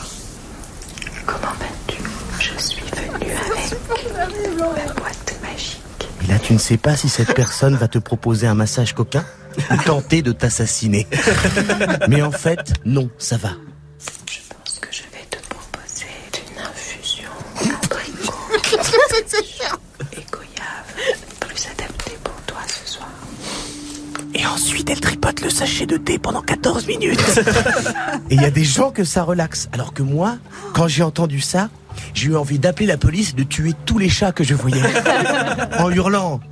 Comment 1.26 1.54
vas-tu 1.60 2.02
Je 2.40 2.60
suis 2.60 2.82
venue 2.82 3.32
avec 3.32 4.58
ma 4.58 4.94
boîte 4.94 5.40
magique. 5.44 6.10
Et 6.26 6.32
là, 6.32 6.40
tu 6.40 6.54
ne 6.54 6.58
sais 6.58 6.78
pas 6.78 6.96
si 6.96 7.08
cette 7.08 7.36
personne 7.36 7.76
va 7.76 7.88
te 7.88 8.00
proposer 8.00 8.48
un 8.48 8.56
massage 8.56 8.94
coquin 8.94 9.24
ou 9.70 9.78
tenter 9.86 10.24
de 10.24 10.32
t'assassiner. 10.32 11.06
Mais 12.08 12.24
en 12.24 12.32
fait, 12.32 12.74
non, 12.84 13.12
ça 13.20 13.38
va. 13.38 13.52
Je 14.28 14.40
pense 14.50 14.80
que 14.80 14.88
je 14.92 15.04
vais 15.04 15.24
te 15.30 15.38
proposer 15.48 16.08
une 16.52 16.64
infusion 16.64 17.30
et 20.14 20.26
goyave 20.32 21.20
plus 21.42 21.68
adaptée 21.68 22.18
pour 22.24 22.34
toi 22.48 22.58
ce 22.68 22.94
soir. 22.94 23.10
Et 24.34 24.48
ensuite, 24.48 24.90
elle 24.90 25.02
tripote 25.02 25.42
le 25.42 25.52
sachet 25.52 25.86
de 25.86 25.98
thé 25.98 26.18
pendant 26.18 26.42
14 26.42 26.88
minutes. 26.88 27.40
Et 28.32 28.36
il 28.36 28.42
y 28.42 28.46
a 28.46 28.52
des 28.52 28.64
gens 28.64 28.90
que 28.90 29.04
ça 29.04 29.22
relaxe. 29.22 29.70
Alors 29.74 29.94
que 29.94 30.02
moi, 30.02 30.38
quand 30.74 30.88
j'ai 30.88 31.04
entendu 31.04 31.40
ça, 31.40 31.70
j'ai 32.16 32.30
eu 32.30 32.36
envie 32.36 32.58
d'appeler 32.60 32.88
la 32.88 32.98
police 32.98 33.32
et 33.32 33.34
de 33.34 33.44
tuer 33.44 33.74
tous 33.86 33.98
les 34.00 34.10
chats 34.10 34.32
que 34.32 34.44
je 34.44 34.56
voyais. 34.56 34.82
en 35.80 35.90
hurlant. 35.92 36.40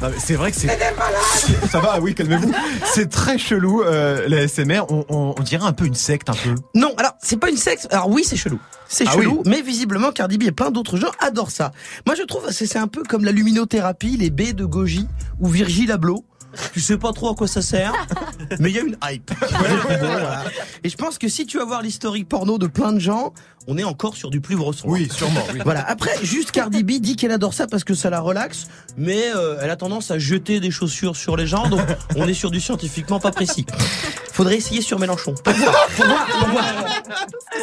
Non, 0.00 0.08
mais 0.10 0.18
C'est 0.18 0.34
vrai 0.34 0.52
que 0.52 0.56
c'est. 0.56 0.68
Ça 1.70 1.80
va, 1.80 2.00
oui, 2.00 2.14
calmez-vous. 2.14 2.52
C'est 2.92 3.08
très 3.10 3.36
chelou, 3.38 3.82
euh, 3.82 4.26
la 4.28 4.46
SMR. 4.46 4.82
On, 4.90 5.04
on- 5.08 5.34
on 5.36 5.42
dirait 5.42 5.66
un 5.66 5.72
peu 5.72 5.86
une 5.86 5.94
secte, 5.94 6.28
un 6.30 6.34
peu. 6.34 6.54
Non, 6.74 6.94
alors 6.96 7.12
c'est 7.20 7.36
pas 7.38 7.50
une 7.50 7.56
secte. 7.56 7.88
Alors 7.90 8.08
oui, 8.08 8.22
c'est 8.24 8.36
chelou. 8.36 8.60
C'est 8.88 9.04
Ah 9.08 9.12
chelou, 9.12 9.42
oui. 9.44 9.50
mais 9.50 9.62
visiblement 9.62 10.12
Cardi 10.12 10.38
B 10.38 10.44
et 10.44 10.52
plein 10.52 10.70
d'autres 10.70 10.96
gens 10.96 11.10
adorent 11.20 11.50
ça. 11.50 11.72
Moi, 12.06 12.14
je 12.14 12.22
trouve 12.22 12.42
c'est 12.50 12.66
c'est 12.66 12.78
un 12.78 12.86
peu 12.88 13.02
comme 13.02 13.24
la 13.24 13.32
luminothérapie, 13.32 14.16
les 14.16 14.30
baies 14.30 14.52
de 14.52 14.64
Goji 14.64 15.08
ou 15.40 15.48
Virgile 15.48 15.90
Abloh. 15.92 16.24
Tu 16.72 16.80
sais 16.80 16.96
pas 16.96 17.12
trop 17.12 17.30
à 17.30 17.34
quoi 17.34 17.46
ça 17.46 17.62
sert, 17.62 17.92
mais 18.58 18.70
il 18.70 18.76
y 18.76 18.78
a 18.78 18.82
une 18.82 18.96
hype. 19.04 19.30
Et 20.84 20.88
je 20.88 20.96
pense 20.96 21.18
que 21.18 21.28
si 21.28 21.46
tu 21.46 21.58
vas 21.58 21.64
voir 21.64 21.82
l'historique 21.82 22.28
porno 22.28 22.58
de 22.58 22.66
plein 22.66 22.92
de 22.92 22.98
gens, 22.98 23.32
on 23.66 23.76
est 23.76 23.84
encore 23.84 24.16
sur 24.16 24.30
du 24.30 24.40
plus 24.40 24.56
gros 24.56 24.72
son. 24.72 24.88
Oui, 24.88 25.08
sûrement. 25.12 25.42
oui. 25.52 25.60
Voilà. 25.62 25.86
Après, 25.86 26.12
juste 26.22 26.50
Cardi 26.52 26.82
B 26.82 26.92
dit 27.00 27.16
qu'elle 27.16 27.32
adore 27.32 27.52
ça 27.52 27.66
parce 27.66 27.84
que 27.84 27.94
ça 27.94 28.08
la 28.08 28.20
relaxe, 28.20 28.66
mais 28.96 29.30
euh, 29.34 29.58
elle 29.60 29.70
a 29.70 29.76
tendance 29.76 30.10
à 30.10 30.18
jeter 30.18 30.58
des 30.60 30.70
chaussures 30.70 31.16
sur 31.16 31.36
les 31.36 31.46
gens, 31.46 31.68
donc 31.68 31.82
on 32.16 32.26
est 32.26 32.34
sur 32.34 32.50
du 32.50 32.60
scientifiquement 32.60 33.20
pas 33.20 33.30
précis. 33.30 33.66
Faudrait 34.32 34.56
essayer 34.56 34.80
sur 34.80 34.98
Mélenchon. 34.98 35.34
Pour 35.44 35.52
voir, 35.52 35.86
pour 35.96 36.06
voir, 36.06 36.26
pour 36.26 36.48
voir. 36.48 36.64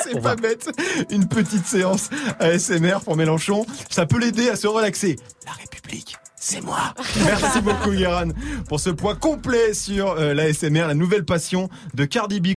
C'est 0.04 0.21
pas 0.21 0.36
bête. 0.36 0.69
Une 1.10 1.28
petite 1.28 1.65
séance 1.65 2.10
ASMR 2.39 3.00
pour 3.04 3.15
Mélenchon. 3.15 3.65
Ça 3.89 4.06
peut 4.06 4.19
l'aider 4.19 4.50
à 4.50 4.56
se 4.56 4.67
relaxer. 4.67 5.15
La 5.45 5.54
République. 5.54 6.17
C'est 6.47 6.62
moi. 6.62 6.93
Merci 7.25 7.60
beaucoup, 7.60 7.89
Guéran, 7.89 8.27
pour 8.69 8.79
ce 8.79 8.91
point 8.91 9.15
complet 9.15 9.73
sur 9.73 10.12
euh, 10.12 10.36
l'ASMR, 10.36 10.86
la 10.86 10.93
nouvelle 10.93 11.25
passion 11.25 11.69
de 11.95 12.05
Cardi 12.05 12.39
B. 12.39 12.49